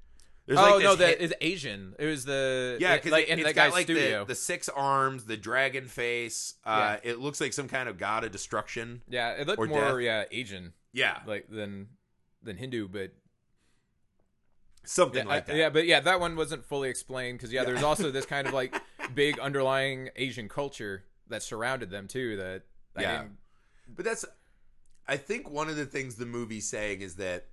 There's 0.49 0.59
oh 0.59 0.75
like 0.77 0.83
no, 0.83 0.95
that 0.95 1.21
is 1.21 1.31
Asian. 1.41 1.93
It 1.99 2.07
was 2.07 2.25
the 2.25 2.75
yeah, 2.81 2.95
because 2.95 3.11
like 3.11 3.25
it, 3.29 3.37
in 3.37 3.37
the 3.39 3.43
got 3.45 3.55
guy's 3.55 3.71
like 3.73 3.83
studio. 3.83 4.19
the, 4.25 4.29
the 4.29 4.35
six 4.35 4.67
arms, 4.67 5.25
the 5.25 5.37
dragon 5.37 5.85
face. 5.87 6.55
Uh, 6.65 6.97
It 7.03 7.19
looks 7.19 7.39
like 7.39 7.53
some 7.53 7.67
kind 7.67 7.87
of 7.87 7.99
god 7.99 8.23
of 8.23 8.31
destruction. 8.31 9.03
yeah, 9.07 9.33
it 9.33 9.45
looked 9.45 9.59
or 9.59 9.67
more 9.67 9.79
death. 9.79 10.01
yeah 10.01 10.23
Asian 10.31 10.73
Yeah, 10.91 11.19
like 11.27 11.49
than 11.49 11.89
than 12.41 12.57
Hindu, 12.57 12.87
but 12.87 13.11
something 14.85 15.25
yeah, 15.27 15.29
like 15.33 15.43
I- 15.43 15.53
that. 15.53 15.55
yeah, 15.55 15.69
but 15.69 15.85
yeah, 15.85 15.99
that 15.99 16.19
one 16.19 16.35
wasn't 16.35 16.65
fully 16.65 16.89
explained 16.89 17.37
because 17.37 17.53
yeah, 17.53 17.63
there's 17.63 17.83
also 17.83 18.09
this 18.11 18.25
kind 18.25 18.47
of 18.47 18.53
like 18.53 18.75
big 19.13 19.37
underlying 19.39 20.09
Asian 20.15 20.49
culture 20.49 21.03
that 21.27 21.43
surrounded 21.43 21.89
them 21.91 22.07
too. 22.07 22.37
That 22.37 22.63
I 22.95 23.01
Yeah. 23.01 23.17
didn't, 23.21 23.37
But 23.95 24.05
that's, 24.05 24.25
I 25.07 25.17
think 25.17 25.49
one 25.49 25.69
of 25.69 25.75
the 25.75 25.85
things 25.85 26.15
the 26.15 26.25
movie's 26.25 26.67
saying 26.67 27.01
is 27.01 27.15
that 27.17 27.45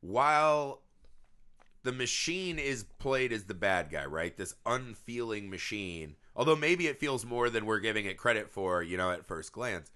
while 0.00 0.81
the 1.82 1.92
machine 1.92 2.58
is 2.58 2.84
played 2.98 3.32
as 3.32 3.44
the 3.44 3.54
bad 3.54 3.90
guy, 3.90 4.04
right? 4.04 4.36
This 4.36 4.54
unfeeling 4.64 5.50
machine, 5.50 6.16
although 6.36 6.56
maybe 6.56 6.86
it 6.86 7.00
feels 7.00 7.24
more 7.24 7.50
than 7.50 7.66
we're 7.66 7.80
giving 7.80 8.06
it 8.06 8.16
credit 8.16 8.50
for, 8.50 8.82
you 8.82 8.96
know, 8.96 9.10
at 9.10 9.26
first 9.26 9.52
glance. 9.52 9.90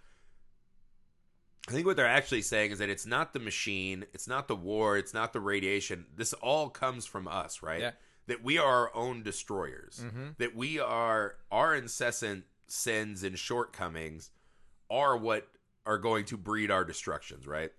I 1.68 1.72
think 1.72 1.86
what 1.86 1.96
they're 1.96 2.06
actually 2.06 2.42
saying 2.42 2.70
is 2.70 2.78
that 2.78 2.90
it's 2.90 3.06
not 3.06 3.32
the 3.32 3.40
machine, 3.40 4.06
it's 4.14 4.28
not 4.28 4.46
the 4.46 4.54
war, 4.54 4.96
it's 4.96 5.12
not 5.12 5.32
the 5.32 5.40
radiation. 5.40 6.06
This 6.14 6.32
all 6.34 6.68
comes 6.70 7.06
from 7.06 7.26
us, 7.26 7.62
right? 7.62 7.80
Yeah. 7.80 7.90
That 8.28 8.42
we 8.42 8.58
are 8.58 8.88
our 8.88 8.94
own 8.94 9.22
destroyers. 9.22 10.00
Mhm. 10.04 10.36
That 10.38 10.54
we 10.54 10.78
are 10.78 11.36
our 11.50 11.74
incessant 11.74 12.44
sins 12.68 13.22
and 13.22 13.38
shortcomings 13.38 14.30
are 14.90 15.16
what 15.16 15.48
are 15.84 15.98
going 15.98 16.24
to 16.26 16.36
breed 16.36 16.70
our 16.70 16.84
destructions, 16.84 17.46
right? 17.46 17.72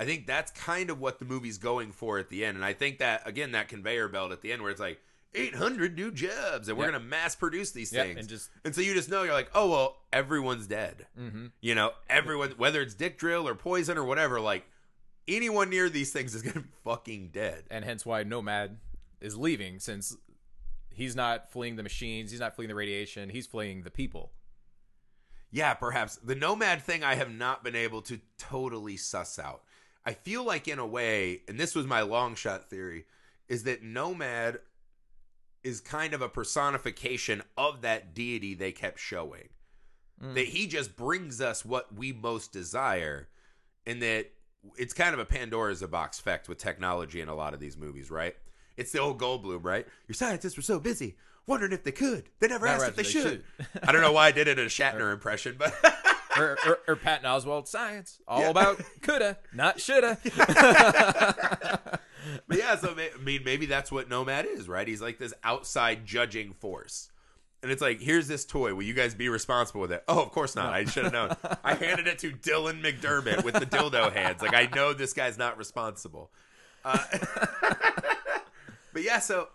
I 0.00 0.06
think 0.06 0.26
that's 0.26 0.50
kind 0.52 0.88
of 0.88 0.98
what 0.98 1.18
the 1.18 1.26
movie's 1.26 1.58
going 1.58 1.92
for 1.92 2.18
at 2.18 2.30
the 2.30 2.42
end. 2.44 2.56
And 2.56 2.64
I 2.64 2.72
think 2.72 2.98
that 3.00 3.26
again 3.28 3.52
that 3.52 3.68
conveyor 3.68 4.08
belt 4.08 4.32
at 4.32 4.40
the 4.40 4.50
end 4.52 4.62
where 4.62 4.70
it's 4.70 4.80
like 4.80 4.98
800 5.34 5.94
new 5.94 6.10
jobs 6.10 6.68
and 6.68 6.78
we're 6.78 6.86
Yeah. 6.86 6.92
going 6.92 7.02
to 7.02 7.08
mass 7.08 7.36
produce 7.36 7.70
these 7.72 7.92
yeah, 7.92 8.04
things. 8.04 8.18
and 8.20 8.28
just 8.28 8.48
And 8.64 8.74
so 8.74 8.80
you 8.80 8.94
just 8.94 9.10
know 9.10 9.22
you're 9.24 9.34
like, 9.34 9.50
"Oh, 9.54 9.68
well, 9.70 9.96
everyone's 10.12 10.66
dead." 10.66 11.06
hmm 11.14 11.48
You 11.60 11.74
know, 11.74 11.92
everyone 12.08 12.52
whether 12.56 12.80
it's 12.80 12.94
dick 12.94 13.18
drill 13.18 13.46
or 13.46 13.54
poison 13.54 13.98
or 13.98 14.04
whatever, 14.04 14.40
like 14.40 14.64
anyone 15.28 15.68
near 15.70 15.88
these 15.90 16.12
things 16.12 16.34
is 16.34 16.42
going 16.42 16.54
to 16.54 16.60
be 16.60 16.68
fucking 16.82 17.28
dead. 17.32 17.64
and 17.70 17.84
hence 17.84 18.06
why 18.06 18.22
Nomad 18.22 18.78
is 19.20 19.36
leaving 19.36 19.78
since 19.80 20.16
he's 20.92 21.14
not 21.14 21.52
fleeing 21.52 21.76
the 21.76 21.82
machines, 21.82 22.30
he's 22.30 22.40
not 22.40 22.56
fleeing 22.56 22.68
the 22.70 22.74
radiation, 22.74 23.28
he's 23.28 23.46
fleeing 23.46 23.82
the 23.82 23.90
people. 23.90 24.32
Yeah, 25.52 25.74
perhaps. 25.74 26.16
The 26.16 26.34
nomad 26.36 26.82
thing 26.82 27.02
I 27.02 27.16
have 27.16 27.30
not 27.30 27.64
been 27.64 27.74
able 27.76 28.02
to 28.02 28.20
totally 28.38 28.96
suss 28.96 29.38
out. 29.38 29.62
I 30.04 30.12
feel 30.14 30.44
like, 30.44 30.66
in 30.66 30.78
a 30.78 30.86
way, 30.86 31.42
and 31.48 31.58
this 31.58 31.74
was 31.74 31.86
my 31.86 32.00
long 32.02 32.34
shot 32.34 32.68
theory, 32.70 33.04
is 33.48 33.64
that 33.64 33.82
nomad 33.82 34.60
is 35.62 35.80
kind 35.80 36.14
of 36.14 36.22
a 36.22 36.28
personification 36.28 37.42
of 37.56 37.82
that 37.82 38.14
deity 38.14 38.54
they 38.54 38.72
kept 38.72 38.98
showing. 38.98 39.48
Mm. 40.22 40.34
That 40.34 40.46
he 40.46 40.66
just 40.66 40.96
brings 40.96 41.40
us 41.40 41.64
what 41.64 41.94
we 41.94 42.12
most 42.12 42.52
desire, 42.52 43.28
and 43.86 44.00
that 44.02 44.30
it's 44.76 44.94
kind 44.94 45.14
of 45.14 45.20
a 45.20 45.24
Pandora's 45.24 45.82
box 45.82 46.18
effect 46.18 46.48
with 46.48 46.58
technology 46.58 47.20
in 47.20 47.28
a 47.28 47.34
lot 47.34 47.54
of 47.54 47.60
these 47.60 47.76
movies, 47.76 48.10
right? 48.10 48.36
It's 48.76 48.92
the 48.92 49.00
old 49.00 49.18
Goldblum, 49.18 49.64
right? 49.64 49.86
Your 50.08 50.14
scientists 50.14 50.56
were 50.56 50.62
so 50.62 50.78
busy 50.78 51.16
wondering 51.46 51.72
if 51.72 51.84
they 51.84 51.92
could. 51.92 52.24
They 52.38 52.48
never 52.48 52.66
Never 52.66 52.84
asked 52.84 52.88
if 52.90 52.96
they, 52.96 53.02
asked 53.02 53.16
if 53.16 53.24
they 53.24 53.64
should. 53.64 53.82
I 53.82 53.92
don't 53.92 54.00
know 54.00 54.12
why 54.12 54.28
I 54.28 54.32
did 54.32 54.48
it 54.48 54.58
in 54.58 54.66
a 54.66 54.68
Shatner 54.70 55.12
impression, 55.12 55.56
but 55.58 55.74
or, 56.38 56.56
or, 56.66 56.78
or 56.88 56.96
Patton 56.96 57.24
Oswalt, 57.26 57.66
science, 57.68 58.18
all 58.28 58.40
Yeah. 58.40 58.50
about 58.50 58.80
coulda, 59.02 59.38
not 59.52 59.80
shoulda. 59.80 60.18
But 62.46 62.58
yeah, 62.58 62.76
so 62.76 62.94
I 62.96 63.18
mean, 63.22 63.42
maybe 63.44 63.64
that's 63.66 63.90
what 63.90 64.08
Nomad 64.10 64.44
is, 64.44 64.68
right? 64.68 64.86
He's 64.86 65.00
like 65.00 65.18
this 65.18 65.32
outside 65.42 66.04
judging 66.04 66.52
force. 66.52 67.10
And 67.62 67.72
it's 67.72 67.80
like, 67.82 68.00
here's 68.00 68.28
this 68.28 68.44
toy. 68.44 68.74
Will 68.74 68.82
you 68.82 68.92
guys 68.94 69.14
be 69.14 69.28
responsible 69.28 69.80
with 69.80 69.90
it? 69.92 70.04
Oh, 70.06 70.22
of 70.22 70.30
course 70.30 70.54
not. 70.54 70.72
I 70.72 70.84
should 70.84 71.04
have 71.04 71.12
known. 71.12 71.34
I 71.64 71.74
handed 71.74 72.06
it 72.06 72.18
to 72.20 72.30
Dylan 72.32 72.82
McDermott 72.82 73.42
with 73.44 73.54
the 73.54 73.66
dildo 73.66 74.12
hands. 74.12 74.42
Like, 74.42 74.54
I 74.54 74.68
know 74.74 74.92
this 74.92 75.12
guy's 75.14 75.38
not 75.38 75.56
responsible. 75.58 76.30
Uh, 76.84 76.98
but 78.92 79.02
yeah, 79.02 79.18
so 79.18 79.48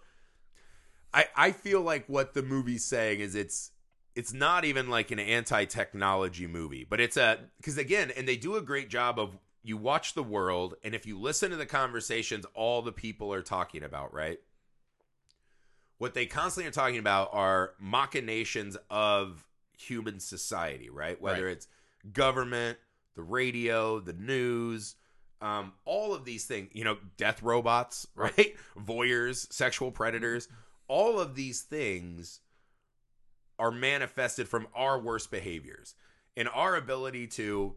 I 1.14 1.26
I 1.36 1.52
feel 1.52 1.82
like 1.82 2.06
what 2.08 2.34
the 2.34 2.44
movie's 2.44 2.84
saying 2.84 3.20
is 3.20 3.36
it's 3.36 3.72
it's 4.16 4.34
not 4.34 4.63
even 4.66 4.89
like 4.89 5.11
an 5.11 5.20
anti-technology 5.20 6.47
movie, 6.47 6.86
but 6.89 6.99
it's 6.99 7.18
a 7.18 7.39
because 7.57 7.78
again, 7.78 8.11
and 8.16 8.28
they 8.28 8.38
do 8.38 8.55
a 8.55 8.61
great 8.61 8.89
job 8.89 9.20
of 9.20 9.38
you 9.63 9.78
watch 9.78 10.13
the 10.13 10.24
world, 10.24 10.76
and 10.84 10.93
if 10.95 11.05
you 11.05 11.20
listen 11.20 11.49
to 11.51 11.57
the 11.57 11.66
conversations 11.66 12.45
all 12.53 12.82
the 12.82 12.91
people 12.91 13.34
are 13.34 13.41
talking 13.41 13.84
about, 13.84 14.13
right? 14.13 14.39
What 15.97 16.13
they 16.13 16.26
constantly 16.26 16.68
are 16.68 16.74
talking 16.74 16.99
about 16.99 17.30
are 17.32 17.74
machinations 17.80 18.78
of 18.89 19.47
human 19.78 20.20
society, 20.20 20.89
right? 20.89 21.20
Whether 21.22 21.45
Right. 21.45 21.53
it's 21.53 21.68
government, 22.11 22.78
the 23.16 23.24
radio, 23.24 23.99
the 23.99 24.13
news, 24.13 24.95
um, 25.41 25.74
all 25.86 26.13
of 26.13 26.26
these 26.26 26.45
things, 26.45 26.70
you 26.74 26.84
know, 26.84 26.97
death 27.18 27.41
robots, 27.41 28.07
right? 28.16 28.55
Voyeurs, 28.78 29.51
sexual 29.51 29.91
predators, 29.91 30.47
all 30.88 31.20
of 31.20 31.36
these 31.36 31.61
things 31.61 32.39
are 33.60 33.72
manifested 33.72 34.47
from 34.47 34.68
our 34.76 34.99
worst 34.99 35.32
behaviors 35.32 35.95
and 36.38 36.49
our 36.49 36.76
ability 36.76 37.28
to 37.28 37.76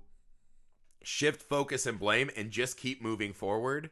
shift 1.03 1.43
focus 1.43 1.87
and 1.87 1.99
blame 1.99 2.31
and 2.37 2.51
just 2.51 2.77
keep 2.77 3.01
moving 3.03 3.33
forward 3.33 3.91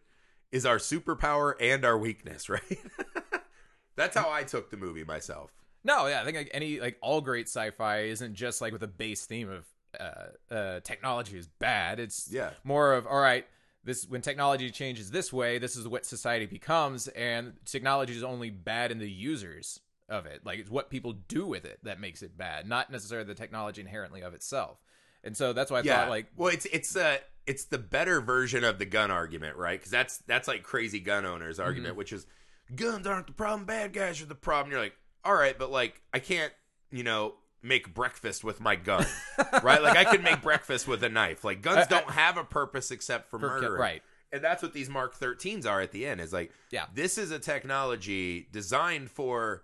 is 0.52 0.66
our 0.66 0.78
superpower 0.78 1.54
and 1.60 1.84
our 1.84 1.96
weakness, 1.96 2.48
right? 2.48 2.78
That's 3.96 4.16
how 4.16 4.30
I 4.30 4.42
took 4.42 4.70
the 4.70 4.76
movie 4.76 5.04
myself. 5.04 5.52
No, 5.84 6.06
yeah, 6.06 6.20
I 6.20 6.24
think 6.24 6.36
like 6.36 6.50
any 6.52 6.80
like 6.80 6.98
all 7.00 7.20
great 7.20 7.46
sci-fi 7.46 8.00
isn't 8.00 8.34
just 8.34 8.60
like 8.60 8.72
with 8.72 8.82
a 8.82 8.88
base 8.88 9.24
theme 9.24 9.48
of 9.50 9.66
uh, 9.98 10.54
uh, 10.54 10.80
technology 10.80 11.38
is 11.38 11.46
bad. 11.46 12.00
It's 12.00 12.28
Yeah. 12.30 12.50
more 12.64 12.92
of 12.94 13.06
all 13.06 13.20
right. 13.20 13.46
This 13.84 14.04
when 14.06 14.20
technology 14.20 14.68
changes 14.70 15.12
this 15.12 15.32
way, 15.32 15.58
this 15.58 15.76
is 15.76 15.86
what 15.86 16.04
society 16.04 16.44
becomes, 16.46 17.06
and 17.08 17.52
technology 17.64 18.16
is 18.16 18.24
only 18.24 18.50
bad 18.50 18.90
in 18.90 18.98
the 18.98 19.08
users 19.10 19.80
of 20.08 20.26
it. 20.26 20.42
Like 20.44 20.58
it's 20.58 20.70
what 20.70 20.90
people 20.90 21.12
do 21.28 21.46
with 21.46 21.64
it 21.64 21.78
that 21.82 22.00
makes 22.00 22.22
it 22.22 22.36
bad, 22.36 22.68
not 22.68 22.90
necessarily 22.90 23.26
the 23.26 23.34
technology 23.34 23.80
inherently 23.80 24.20
of 24.22 24.34
itself. 24.34 24.78
And 25.24 25.36
so 25.36 25.52
that's 25.52 25.70
why 25.70 25.78
I 25.78 25.82
yeah. 25.82 25.96
thought 26.00 26.10
like 26.10 26.26
well, 26.36 26.48
it's 26.52 26.66
it's 26.66 26.94
uh 26.96 27.18
it's 27.46 27.64
the 27.64 27.78
better 27.78 28.20
version 28.20 28.64
of 28.64 28.78
the 28.78 28.84
gun 28.86 29.10
argument, 29.10 29.56
right? 29.56 29.78
Because 29.78 29.90
that's 29.90 30.18
that's 30.18 30.48
like 30.48 30.62
crazy 30.62 31.00
gun 31.00 31.24
owners 31.26 31.58
argument, 31.60 31.90
Mm-hmm. 31.92 31.98
which 31.98 32.12
is 32.12 32.26
guns 32.74 33.06
aren't 33.06 33.26
the 33.26 33.32
problem, 33.32 33.64
bad 33.66 33.92
guys 33.92 34.20
are 34.22 34.26
the 34.26 34.34
problem. 34.34 34.72
You're 34.72 34.80
like, 34.80 34.96
all 35.24 35.34
right, 35.34 35.56
but 35.58 35.70
like 35.70 36.00
I 36.14 36.18
can't, 36.20 36.52
you 36.90 37.02
know, 37.02 37.34
make 37.62 37.92
breakfast 37.94 38.44
with 38.44 38.60
my 38.60 38.76
gun, 38.76 39.04
right? 39.62 39.82
Like 39.82 39.96
I 39.96 40.04
can 40.04 40.22
make 40.22 40.42
breakfast 40.42 40.86
with 40.86 41.02
a 41.02 41.08
knife. 41.08 41.42
Like 41.44 41.62
guns 41.62 41.86
don't 41.88 42.10
have 42.10 42.36
a 42.36 42.44
purpose 42.44 42.90
except 42.92 43.28
for, 43.30 43.38
For- 43.40 43.48
murder, 43.48 43.74
right. 43.74 44.02
And 44.32 44.42
that's 44.42 44.60
what 44.62 44.72
these 44.72 44.88
Mark 44.88 45.16
13s 45.18 45.66
are 45.66 45.80
at 45.80 45.92
the 45.92 46.04
end. 46.06 46.20
Is 46.20 46.32
like, 46.32 46.52
Yeah. 46.72 46.86
this 46.94 47.16
is 47.16 47.30
a 47.30 47.38
technology 47.38 48.48
designed 48.52 49.10
for 49.10 49.62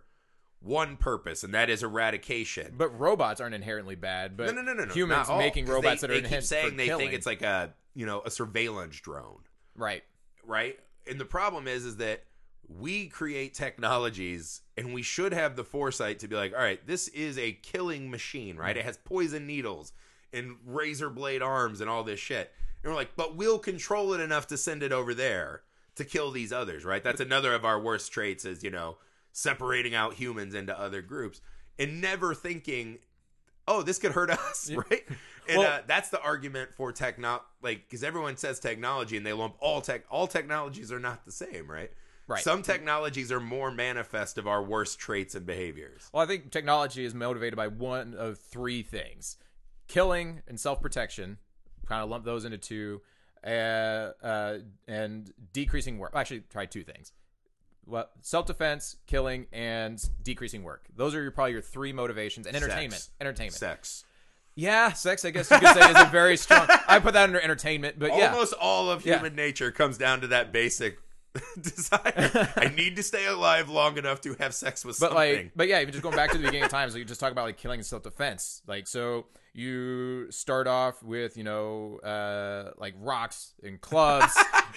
one 0.62 0.96
purpose, 0.96 1.44
and 1.44 1.54
that 1.54 1.70
is 1.70 1.82
eradication. 1.82 2.74
But 2.76 2.98
robots 2.98 3.40
aren't 3.40 3.54
inherently 3.54 3.94
bad. 3.94 4.36
But 4.36 4.46
no, 4.46 4.52
no, 4.52 4.62
no, 4.62 4.74
no, 4.74 4.84
no. 4.86 4.94
humans 4.94 5.28
all, 5.28 5.38
making 5.38 5.66
robots 5.66 6.00
they, 6.00 6.06
that 6.06 6.16
are 6.16 6.20
they 6.20 6.28
keep 6.28 6.42
saying 6.42 6.76
they 6.76 6.86
killing. 6.86 7.06
think 7.06 7.16
it's 7.16 7.26
like 7.26 7.42
a 7.42 7.74
you 7.94 8.06
know 8.06 8.22
a 8.24 8.30
surveillance 8.30 8.98
drone, 9.00 9.40
right. 9.76 10.02
right? 10.44 10.78
And 11.08 11.20
the 11.20 11.24
problem 11.24 11.66
is, 11.66 11.84
is 11.84 11.96
that 11.96 12.24
we 12.68 13.08
create 13.08 13.54
technologies, 13.54 14.60
and 14.76 14.94
we 14.94 15.02
should 15.02 15.32
have 15.32 15.56
the 15.56 15.64
foresight 15.64 16.20
to 16.20 16.28
be 16.28 16.36
like, 16.36 16.52
all 16.52 16.62
right, 16.62 16.84
this 16.86 17.08
is 17.08 17.38
a 17.38 17.52
killing 17.52 18.10
machine, 18.10 18.56
right? 18.56 18.76
It 18.76 18.84
has 18.84 18.96
poison 18.98 19.46
needles 19.46 19.92
and 20.32 20.56
razor 20.64 21.10
blade 21.10 21.42
arms 21.42 21.80
and 21.80 21.90
all 21.90 22.04
this 22.04 22.20
shit. 22.20 22.52
And 22.82 22.90
we're 22.90 22.96
like, 22.96 23.14
but 23.16 23.36
we'll 23.36 23.58
control 23.58 24.12
it 24.14 24.20
enough 24.20 24.46
to 24.48 24.56
send 24.56 24.82
it 24.82 24.92
over 24.92 25.14
there 25.14 25.62
to 25.96 26.04
kill 26.04 26.30
these 26.30 26.52
others, 26.52 26.84
right? 26.84 27.04
That's 27.04 27.20
another 27.20 27.54
of 27.54 27.64
our 27.64 27.78
worst 27.78 28.12
traits 28.12 28.44
is, 28.44 28.64
you 28.64 28.70
know, 28.70 28.96
separating 29.32 29.94
out 29.94 30.14
humans 30.14 30.54
into 30.54 30.78
other 30.78 31.02
groups 31.02 31.40
and 31.78 32.00
never 32.00 32.34
thinking, 32.34 32.98
oh, 33.66 33.82
this 33.82 33.98
could 33.98 34.12
hurt 34.12 34.30
us, 34.30 34.70
right? 34.70 35.04
And 35.48 35.58
Well- 35.58 35.72
uh, 35.72 35.82
that's 35.86 36.10
the 36.10 36.20
argument 36.20 36.74
for 36.74 36.92
techno, 36.92 37.42
like, 37.62 37.88
because 37.88 38.04
everyone 38.04 38.36
says 38.36 38.60
technology 38.60 39.16
and 39.16 39.26
they 39.26 39.32
lump 39.32 39.56
all 39.60 39.80
tech, 39.80 40.04
all 40.10 40.26
technologies 40.26 40.92
are 40.92 41.00
not 41.00 41.24
the 41.24 41.32
same, 41.32 41.70
right? 41.70 41.90
Right. 42.28 42.42
Some 42.42 42.62
technologies 42.62 43.32
are 43.32 43.40
more 43.40 43.72
manifest 43.72 44.38
of 44.38 44.46
our 44.46 44.62
worst 44.62 44.98
traits 45.00 45.34
and 45.34 45.44
behaviors. 45.44 46.08
Well, 46.12 46.22
I 46.22 46.26
think 46.26 46.52
technology 46.52 47.04
is 47.04 47.14
motivated 47.14 47.56
by 47.56 47.66
one 47.66 48.14
of 48.14 48.38
three 48.38 48.82
things: 48.82 49.36
killing 49.88 50.42
and 50.46 50.58
self-protection. 50.58 51.38
Kind 51.84 52.02
of 52.04 52.08
lump 52.08 52.24
those 52.24 52.44
into 52.44 52.58
two, 52.58 53.02
uh, 53.44 53.50
uh, 54.22 54.58
and 54.86 55.32
decreasing 55.52 55.98
work. 55.98 56.12
Actually, 56.14 56.44
try 56.48 56.64
two 56.64 56.84
things: 56.84 57.12
well, 57.86 58.08
self-defense, 58.20 58.96
killing, 59.06 59.46
and 59.52 60.02
decreasing 60.22 60.62
work. 60.62 60.86
Those 60.96 61.14
are 61.14 61.22
your, 61.22 61.30
probably 61.30 61.52
your 61.52 61.62
three 61.62 61.92
motivations. 61.92 62.46
And 62.46 62.56
entertainment. 62.56 62.94
Sex. 62.94 63.10
Entertainment. 63.20 63.54
Sex. 63.54 64.04
Yeah, 64.54 64.92
sex. 64.92 65.24
I 65.24 65.30
guess 65.30 65.50
you 65.50 65.58
could 65.58 65.74
say 65.74 65.90
is 65.90 65.96
a 65.98 66.08
very 66.12 66.36
strong. 66.36 66.66
I 66.86 66.98
put 67.00 67.14
that 67.14 67.24
under 67.24 67.40
entertainment, 67.40 67.98
but 67.98 68.14
yeah, 68.16 68.32
Almost 68.32 68.52
all 68.60 68.90
of 68.90 69.06
Yeah. 69.06 69.16
human 69.16 69.34
nature 69.34 69.70
comes 69.70 69.96
down 69.96 70.20
to 70.20 70.26
that 70.28 70.52
basic 70.52 70.98
desire. 71.60 72.48
I 72.56 72.72
need 72.76 72.96
to 72.96 73.02
stay 73.02 73.26
alive 73.26 73.68
long 73.68 73.96
enough 73.98 74.20
to 74.22 74.34
have 74.38 74.54
sex 74.54 74.84
with 74.84 74.98
but 75.00 75.10
something. 75.12 75.36
like 75.36 75.52
but 75.56 75.68
yeah 75.68 75.80
even 75.80 75.92
just 75.92 76.02
going 76.02 76.14
back 76.16 76.30
to 76.32 76.38
the 76.38 76.44
beginning 76.44 76.64
of 76.64 76.70
times 76.70 76.92
like 76.92 76.98
you 77.00 77.04
just 77.04 77.20
talk 77.20 77.32
about 77.32 77.44
like 77.44 77.56
killing 77.56 77.78
and 77.80 77.86
self-defense 77.86 78.62
like 78.66 78.86
so 78.86 79.26
you 79.54 80.30
start 80.30 80.66
off 80.66 81.02
with 81.02 81.36
you 81.36 81.44
know 81.44 81.98
uh 82.04 82.70
like 82.78 82.94
rocks 82.98 83.52
and 83.62 83.80
clubs 83.80 84.32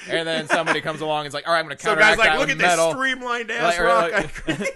and 0.10 0.28
then 0.28 0.48
somebody 0.48 0.82
comes 0.82 1.02
along 1.02 1.20
and 1.22 1.28
is 1.30 1.34
like 1.34 1.48
all 1.48 1.54
right 1.54 1.60
i'm 1.60 1.66
gonna 1.66 1.78
so 1.80 1.90
counteract 1.90 2.18
guys 2.18 2.18
like, 2.18 2.30
that 2.30 2.40
look 2.40 2.50
at 2.50 2.58
metal 2.58 2.88
this 2.88 2.96
streamlined 2.96 3.52
ass 3.52 3.78
Like, 3.78 3.80
rock. 3.86 4.12
like- 4.12 4.24
I 4.24 4.28
created." 4.28 4.70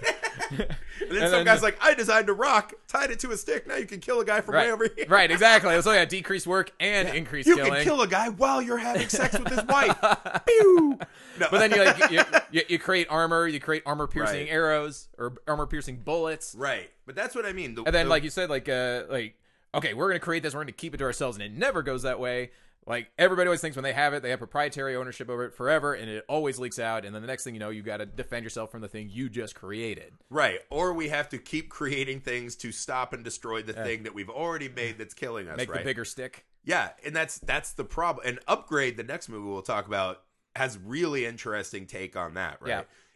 And 0.50 0.58
then 0.58 0.68
And 1.10 1.18
some 1.18 1.30
then- 1.30 1.44
guy's 1.44 1.62
like, 1.62 1.78
I 1.80 1.94
designed 1.94 2.28
a 2.28 2.32
rock, 2.32 2.74
tied 2.88 3.10
it 3.10 3.18
to 3.20 3.30
a 3.32 3.36
stick. 3.36 3.66
Now 3.66 3.76
you 3.76 3.86
can 3.86 4.00
kill 4.00 4.20
a 4.20 4.24
guy 4.24 4.40
from 4.40 4.54
way 4.54 4.62
right 4.64 4.70
over 4.70 4.88
here. 4.94 5.06
right 5.08 5.30
exactly 5.30 5.80
so 5.82 5.92
yeah 5.92 6.04
decrease 6.04 6.46
work 6.46 6.72
and 6.80 7.08
increase 7.08 7.46
You 7.46 7.56
killing 7.56 7.72
can 7.74 7.84
kill 7.84 8.00
a 8.02 8.08
guy 8.08 8.28
while 8.28 8.60
you're 8.60 8.78
having 8.78 9.08
sex 9.08 9.38
with 9.38 9.48
his 9.48 9.64
wife. 9.64 9.96
Pew! 10.46 10.98
No. 11.38 11.46
but 11.50 11.58
then 11.58 11.70
you 11.72 11.84
like 11.84 12.10
you, 12.10 12.20
you, 12.52 12.62
you 12.68 12.78
create 12.78 13.06
armor 13.10 13.46
you 13.46 13.60
create 13.60 13.82
armor 13.86 14.06
piercing 14.06 14.46
Right. 14.46 14.52
arrows 14.52 15.08
or 15.18 15.34
armor 15.48 15.66
piercing 15.66 15.96
bullets 15.98 16.54
right, 16.56 16.90
but 17.06 17.14
that's 17.14 17.34
what 17.34 17.46
I 17.46 17.52
mean. 17.52 17.74
The- 17.74 17.84
And 17.84 17.94
then, 17.94 18.06
the- 18.06 18.10
like 18.10 18.24
you 18.24 18.30
said, 18.30 18.50
like 18.50 18.68
uh, 18.68 19.04
like 19.08 19.36
okay, 19.74 19.94
we're 19.94 20.08
gonna 20.08 20.18
create 20.20 20.42
this, 20.42 20.54
we're 20.54 20.62
gonna 20.62 20.72
keep 20.72 20.94
it 20.94 20.98
to 20.98 21.04
ourselves, 21.04 21.36
and 21.36 21.44
it 21.44 21.52
never 21.56 21.82
goes 21.82 22.02
that 22.02 22.18
way. 22.20 22.50
Like 22.86 23.10
everybody 23.18 23.46
always 23.46 23.60
thinks 23.60 23.76
when 23.76 23.82
they 23.82 23.92
have 23.92 24.14
it, 24.14 24.22
they 24.22 24.30
have 24.30 24.38
proprietary 24.38 24.96
ownership 24.96 25.28
over 25.28 25.44
it 25.44 25.54
forever, 25.54 25.94
and 25.94 26.10
it 26.10 26.24
always 26.28 26.58
leaks 26.58 26.78
out. 26.78 27.04
And 27.04 27.14
then 27.14 27.22
the 27.22 27.28
next 27.28 27.44
thing 27.44 27.54
you 27.54 27.60
know, 27.60 27.70
you 27.70 27.82
got 27.82 27.98
to 27.98 28.06
defend 28.06 28.44
yourself 28.44 28.70
from 28.70 28.80
the 28.80 28.88
thing 28.88 29.08
you 29.10 29.28
just 29.28 29.54
created. 29.54 30.14
right, 30.30 30.60
or 30.70 30.92
we 30.92 31.08
have 31.08 31.28
to 31.30 31.38
keep 31.38 31.68
creating 31.68 32.20
things 32.20 32.56
to 32.56 32.72
stop 32.72 33.12
and 33.12 33.22
destroy 33.22 33.62
the 33.62 33.72
thing 33.72 34.04
that 34.04 34.14
we've 34.14 34.30
already 34.30 34.68
made 34.68 34.98
that's 34.98 35.14
killing 35.14 35.48
us. 35.48 35.56
Make 35.56 35.70
right? 35.70 35.78
the 35.78 35.84
bigger 35.84 36.04
stick. 36.04 36.46
Yeah, 36.64 36.90
and 37.04 37.14
that's 37.14 37.38
that's 37.38 37.72
the 37.72 37.84
problem. 37.84 38.26
And 38.26 38.38
upgrade, 38.48 38.96
the 38.96 39.02
next 39.02 39.28
movie 39.28 39.48
we'll 39.48 39.62
talk 39.62 39.86
about, 39.86 40.22
has 40.56 40.78
really 40.78 41.26
interesting 41.26 41.86
take 41.86 42.16
on 42.16 42.34
that. 42.34 42.58
Right? 42.60 42.68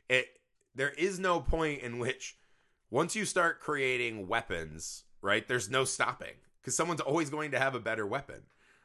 Yeah. 0.08 0.16
It 0.16 0.26
there 0.74 0.90
is 0.90 1.18
no 1.18 1.40
point 1.40 1.82
in 1.82 1.98
which 1.98 2.36
once 2.90 3.16
you 3.16 3.24
start 3.24 3.60
creating 3.60 4.28
weapons, 4.28 5.04
right? 5.20 5.46
There's 5.46 5.70
no 5.70 5.84
stopping 5.84 6.34
because 6.60 6.76
someone's 6.76 7.00
always 7.00 7.30
going 7.30 7.50
to 7.52 7.58
have 7.58 7.74
a 7.74 7.80
better 7.80 8.06
weapon, 8.06 8.42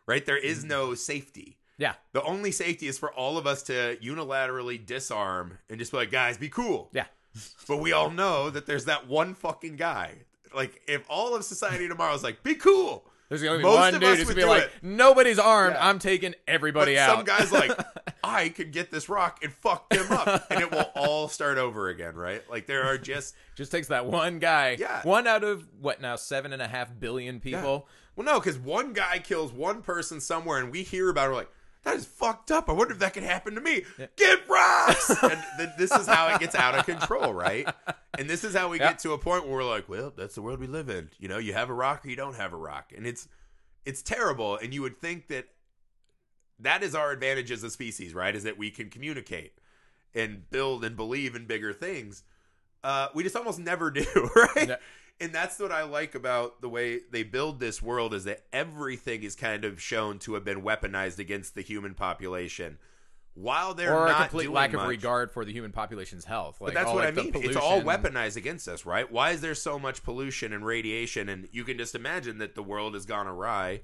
right? 0.09 0.25
There 0.25 0.37
is 0.37 0.59
mm-hmm. 0.59 0.69
no 0.69 0.95
safety. 0.95 1.55
Yeah, 1.77 1.93
The 2.11 2.21
only 2.23 2.51
safety 2.51 2.87
is 2.87 2.97
for 2.99 3.09
all 3.13 3.37
of 3.37 3.47
us 3.47 3.63
to 3.63 3.97
unilaterally 4.03 4.85
disarm 4.85 5.59
and 5.69 5.79
just 5.79 5.91
be 5.91 5.97
like, 5.97 6.11
guys, 6.11 6.37
be 6.37 6.49
cool. 6.49 6.89
yeah, 6.91 7.05
But 7.69 7.77
we 7.77 7.93
all 7.93 8.09
know 8.09 8.49
that 8.49 8.65
there's 8.65 8.83
that 8.85 9.07
one 9.07 9.33
fucking 9.33 9.77
guy. 9.77 10.15
Like, 10.53 10.81
if 10.89 11.05
all 11.09 11.35
of 11.35 11.45
society 11.45 11.87
tomorrow 11.87 12.13
is 12.13 12.21
like, 12.21 12.43
be 12.43 12.55
cool. 12.55 13.05
There's 13.29 13.43
gonna 13.43 13.59
be 13.59 13.63
Most 13.63 13.75
one 13.75 13.93
dude 13.93 14.03
who's 14.03 14.27
would 14.27 14.35
gonna 14.35 14.47
be 14.47 14.49
like, 14.49 14.63
it. 14.63 14.71
nobody's 14.81 15.37
armed. 15.37 15.75
Yeah. 15.75 15.87
I'm 15.87 15.99
taking 15.99 16.33
everybody 16.47 16.95
but 16.95 17.01
out. 17.01 17.15
some 17.15 17.25
guy's 17.25 17.51
like, 17.51 17.71
I 18.23 18.49
could 18.49 18.71
get 18.71 18.89
this 18.89 19.07
rock 19.07 19.43
and 19.43 19.53
fuck 19.53 19.87
them 19.89 20.11
up, 20.11 20.47
and 20.49 20.61
it 20.61 20.71
will 20.71 20.81
all 20.95 21.27
start 21.27 21.59
over 21.59 21.89
again, 21.89 22.15
right? 22.15 22.41
Like 22.49 22.65
there 22.65 22.83
are 22.85 22.97
just 22.97 23.35
just 23.55 23.71
takes 23.71 23.89
that 23.89 24.07
one 24.07 24.39
guy. 24.39 24.77
Yeah. 24.79 25.03
one 25.03 25.27
out 25.27 25.43
of 25.43 25.67
what 25.79 26.01
now 26.01 26.15
seven 26.15 26.53
and 26.53 26.61
a 26.61 26.67
half 26.67 26.91
billion 26.99 27.39
people. 27.39 27.87
Well, 28.19 28.25
no, 28.33 28.39
because 28.39 28.59
one 28.59 28.91
guy 28.91 29.19
kills 29.19 29.53
one 29.53 29.81
person 29.81 30.19
somewhere, 30.19 30.59
and 30.59 30.71
we 30.71 30.83
hear 30.83 31.09
about 31.09 31.27
it. 31.27 31.29
We're 31.29 31.35
like, 31.37 31.51
that 31.83 31.95
is 31.95 32.05
fucked 32.05 32.51
up. 32.51 32.69
I 32.69 32.73
wonder 32.73 32.93
if 32.93 32.99
that 32.99 33.13
could 33.13 33.23
happen 33.23 33.55
to 33.55 33.61
me. 33.61 33.83
Get 34.17 34.47
rocks, 34.49 35.09
and 35.23 35.41
th- 35.57 35.69
this 35.77 35.91
is 35.93 36.05
how 36.05 36.27
it 36.33 36.41
gets 36.41 36.53
out 36.53 36.75
of 36.75 36.85
control, 36.85 37.33
right? 37.33 37.65
And 38.17 38.29
this 38.29 38.43
is 38.43 38.53
how 38.53 38.67
we 38.67 38.77
Yeah. 38.77 38.89
get 38.89 38.99
to 38.99 39.13
a 39.13 39.17
point 39.17 39.45
where 39.45 39.53
we're 39.55 39.63
like, 39.63 39.87
well, 39.87 40.11
that's 40.15 40.35
the 40.35 40.41
world 40.41 40.59
we 40.59 40.67
live 40.67 40.89
in. 40.89 41.09
You 41.17 41.29
know, 41.29 41.37
you 41.37 41.53
have 41.53 41.69
a 41.69 41.73
rock 41.73 42.05
or 42.05 42.09
you 42.09 42.17
don't 42.17 42.35
have 42.35 42.51
a 42.51 42.57
rock, 42.57 42.91
and 42.95 43.07
it's 43.07 43.29
it's 43.85 44.01
terrible. 44.01 44.57
And 44.57 44.73
you 44.73 44.81
would 44.81 44.97
think 44.99 45.29
that 45.29 45.45
that 46.59 46.83
is 46.83 46.93
our 46.93 47.11
advantage 47.11 47.51
as 47.51 47.63
a 47.63 47.69
species, 47.69 48.13
right? 48.13 48.35
Is 48.35 48.43
that 48.43 48.57
we 48.57 48.69
can 48.69 48.89
communicate 48.89 49.53
and 50.13 50.49
build 50.49 50.83
and 50.83 50.97
believe 50.97 51.35
in 51.35 51.45
bigger 51.45 51.71
things. 51.71 52.23
Uh, 52.83 53.07
we 53.15 53.23
just 53.23 53.35
almost 53.37 53.59
never 53.59 53.89
do, 53.91 54.05
right? 54.35 54.67
Yeah. 54.69 54.75
And 55.21 55.33
that's 55.33 55.59
what 55.59 55.71
I 55.71 55.83
like 55.83 56.15
about 56.15 56.61
the 56.61 56.69
way 56.69 57.01
they 57.11 57.23
build 57.23 57.59
this 57.59 57.81
world 57.81 58.13
is 58.13 58.23
that 58.23 58.43
everything 58.53 59.23
is 59.23 59.35
kind 59.35 59.65
of 59.65 59.81
shown 59.81 60.19
to 60.19 60.35
have 60.35 60.45
been 60.45 60.61
weaponized 60.61 61.19
against 61.19 61.55
the 61.55 61.61
human 61.61 61.93
population, 61.93 62.77
while 63.33 63.73
they're 63.73 63.93
or 63.93 64.07
a 64.07 64.09
not 64.11 64.21
complete 64.29 64.43
doing 64.43 64.55
lack 64.55 64.71
much. 64.73 64.81
of 64.81 64.87
regard 64.89 65.31
for 65.31 65.43
the 65.43 65.51
human 65.51 65.71
population's 65.71 66.25
health. 66.25 66.61
Like, 66.61 66.69
But 66.69 66.73
that's 66.75 66.89
all, 66.89 66.95
what 66.95 67.15
like, 67.15 67.17
I 67.17 67.31
mean. 67.31 67.43
It's 67.43 67.57
all 67.57 67.81
weaponized 67.81 68.37
against 68.37 68.67
us, 68.67 68.85
right? 68.85 69.09
Why 69.11 69.31
is 69.31 69.41
there 69.41 69.55
so 69.55 69.77
much 69.77 70.03
pollution 70.03 70.53
and 70.53 70.65
radiation? 70.65 71.27
And 71.29 71.49
you 71.51 71.63
can 71.65 71.77
just 71.77 71.95
imagine 71.95 72.37
that 72.37 72.55
the 72.55 72.63
world 72.63 72.93
has 72.93 73.05
gone 73.05 73.27
awry. 73.27 73.81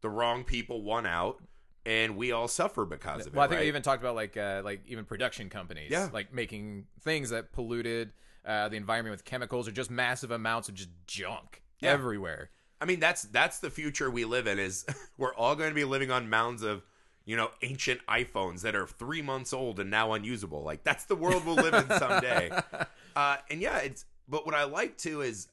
The 0.00 0.08
wrong 0.10 0.44
people 0.44 0.82
won 0.82 1.06
out, 1.06 1.42
and 1.84 2.16
we 2.16 2.32
all 2.32 2.48
suffer 2.48 2.84
because 2.84 3.22
of 3.22 3.28
it. 3.28 3.34
Well, 3.34 3.44
I 3.44 3.48
think 3.48 3.56
right? 3.58 3.64
we 3.64 3.68
even 3.68 3.82
talked 3.82 4.02
about 4.02 4.14
like 4.14 4.36
uh, 4.36 4.62
like 4.64 4.82
even 4.86 5.04
production 5.04 5.50
companies, 5.50 5.90
Yeah. 5.90 6.08
like 6.12 6.32
making 6.32 6.86
things 7.00 7.30
that 7.30 7.52
polluted 7.52 8.12
uh, 8.48 8.68
the 8.68 8.76
environment 8.76 9.12
with 9.12 9.24
chemicals 9.24 9.68
or 9.68 9.70
just 9.72 9.90
massive 9.90 10.32
amounts 10.32 10.68
of 10.68 10.74
just 10.74 10.88
junk 11.06 11.62
Yeah. 11.80 11.92
everywhere. 11.92 12.50
I 12.80 12.84
mean, 12.86 12.98
that's 12.98 13.22
that's 13.22 13.58
the 13.60 13.70
future 13.70 14.10
we 14.10 14.24
live 14.24 14.46
in. 14.48 14.58
Is 14.58 14.84
we're 15.18 15.34
all 15.34 15.54
going 15.54 15.68
to 15.70 15.74
be 15.74 15.84
living 15.84 16.10
on 16.10 16.28
mounds 16.30 16.62
of 16.62 16.82
you 17.24 17.36
know 17.36 17.50
ancient 17.62 18.00
iPhones 18.08 18.62
that 18.62 18.74
are 18.74 18.86
three 18.86 19.20
months 19.22 19.52
old 19.52 19.78
and 19.78 19.90
now 19.90 20.12
unusable. 20.14 20.62
Like 20.62 20.82
that's 20.82 21.04
the 21.04 21.16
world 21.16 21.44
we'll 21.44 21.56
live 21.56 21.74
in 21.74 21.98
someday. 21.98 22.50
uh, 23.16 23.36
and 23.50 23.60
yeah, 23.60 23.78
it's. 23.78 24.04
But 24.28 24.44
what 24.46 24.54
I 24.54 24.64
like 24.64 24.96
too 24.98 25.20
is 25.22 25.48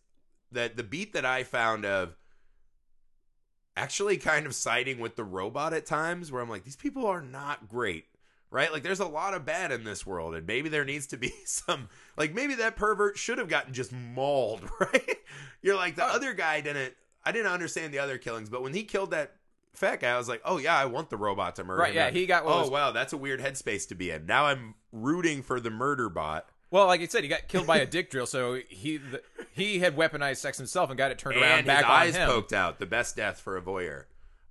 that 0.51 0.77
the 0.77 0.83
beat 0.83 1.13
that 1.13 1.25
I 1.25 1.43
found 1.43 1.85
of 1.85 2.15
actually 3.77 4.17
kind 4.17 4.45
of 4.45 4.55
siding 4.55 4.99
with 4.99 5.15
the 5.15 5.23
robot 5.23 5.73
at 5.73 5.85
times 5.85 6.31
where 6.31 6.41
I'm 6.41 6.49
like, 6.49 6.63
these 6.63 6.75
people 6.75 7.05
are 7.05 7.21
not 7.21 7.67
great. 7.67 8.05
Right? 8.55 8.71
Like 8.71 8.83
there's 8.83 9.01
a 9.01 9.05
lot 9.05 9.33
of 9.33 9.45
bad 9.45 9.71
in 9.73 9.83
this 9.83 10.05
world, 10.05 10.33
and 10.33 10.47
maybe 10.47 10.69
there 10.69 10.85
needs 10.85 11.07
to 11.07 11.17
be 11.17 11.33
some 11.45 11.89
like 12.15 12.33
maybe 12.33 12.55
that 12.55 12.77
pervert 12.77 13.17
should 13.17 13.37
have 13.37 13.49
gotten 13.49 13.73
just 13.73 13.91
mauled, 13.91 14.61
right? 14.79 15.17
You're 15.61 15.75
like 15.75 15.95
the 15.97 16.05
other 16.05 16.33
guy 16.33 16.61
didn't 16.61 16.93
I 17.23 17.31
didn't 17.33 17.51
understand 17.51 17.93
the 17.93 17.99
other 17.99 18.17
killings, 18.17 18.49
but 18.49 18.63
when 18.63 18.73
he 18.73 18.83
killed 18.83 19.11
that 19.11 19.33
fat 19.73 19.99
guy, 19.99 20.11
I 20.11 20.17
was 20.17 20.29
like, 20.29 20.41
Oh 20.45 20.57
yeah, 20.57 20.77
I 20.77 20.85
want 20.85 21.09
the 21.09 21.17
robot 21.17 21.57
to 21.57 21.65
murder 21.65 21.81
Right, 21.81 21.89
him. 21.91 21.95
yeah, 21.97 22.09
he 22.11 22.25
got 22.25 22.45
what 22.45 22.55
Oh 22.55 22.61
was- 22.61 22.69
wow, 22.69 22.91
that's 22.91 23.11
a 23.11 23.17
weird 23.17 23.41
headspace 23.41 23.87
to 23.89 23.95
be 23.95 24.09
in. 24.09 24.25
Now 24.25 24.45
I'm 24.45 24.75
rooting 24.93 25.43
for 25.43 25.59
the 25.59 25.69
murder 25.69 26.07
bot. 26.07 26.47
Well, 26.71 26.87
like 26.87 27.01
you 27.01 27.07
said, 27.07 27.23
he 27.23 27.29
got 27.29 27.47
killed 27.47 27.67
by 27.67 27.77
a 27.77 27.85
dick 27.85 28.09
drill, 28.09 28.25
so 28.25 28.59
he 28.69 28.97
the, 28.97 29.21
he 29.51 29.79
had 29.79 29.95
weaponized 29.97 30.37
sex 30.37 30.57
himself 30.57 30.89
and 30.89 30.97
got 30.97 31.11
it 31.11 31.17
turned 31.17 31.37
around 31.37 31.59
and 31.59 31.67
back 31.67 31.79
his 31.83 31.85
eyes 31.85 32.15
on 32.15 32.21
him. 32.21 32.29
poked 32.29 32.53
out. 32.53 32.79
The 32.79 32.85
best 32.85 33.15
death 33.17 33.39
for 33.41 33.57
a 33.57 33.61
voyeur. 33.61 34.05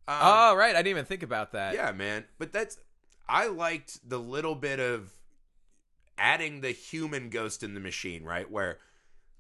Um, 0.07 0.17
Oh, 0.21 0.55
right, 0.57 0.75
I 0.75 0.79
didn't 0.81 0.89
even 0.89 1.05
think 1.07 1.23
about 1.23 1.53
that. 1.53 1.75
Yeah, 1.75 1.91
man. 1.93 2.25
But 2.39 2.53
that's 2.53 2.77
I 3.29 3.49
liked 3.49 4.09
the 4.09 4.19
little 4.19 4.55
bit 4.55 4.81
of 4.81 5.13
adding 6.19 6.61
the 6.61 6.71
human 6.71 7.31
ghost 7.31 7.63
in 7.63 7.75
the 7.75 7.81
machine, 7.81 8.25
right? 8.25 8.51
Where 8.51 8.79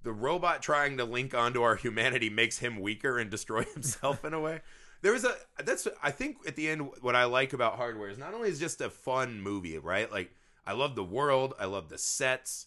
the 0.02 0.12
robot 0.12 0.62
trying 0.62 0.96
to 0.98 1.04
link 1.04 1.34
onto 1.34 1.62
our 1.62 1.76
humanity 1.76 2.30
makes 2.30 2.58
him 2.58 2.80
weaker 2.80 3.18
and 3.18 3.30
destroy 3.30 3.64
himself 3.74 4.24
in 4.24 4.34
a 4.34 4.40
way. 4.40 4.60
There 5.02 5.12
was 5.12 5.24
a 5.24 5.34
that's 5.62 5.86
I 6.02 6.10
think 6.10 6.38
at 6.46 6.56
the 6.56 6.68
end 6.68 6.88
what 7.02 7.14
I 7.14 7.24
like 7.24 7.52
about 7.52 7.76
Hardware 7.76 8.08
is 8.08 8.16
not 8.16 8.32
only 8.32 8.48
is 8.48 8.58
just 8.58 8.80
a 8.80 8.88
fun 8.88 9.40
movie, 9.40 9.76
right? 9.78 10.10
Like 10.10 10.34
I 10.66 10.72
love 10.72 10.94
the 10.94 11.04
world, 11.04 11.54
I 11.58 11.66
love 11.66 11.88
the 11.88 11.98
sets. 11.98 12.66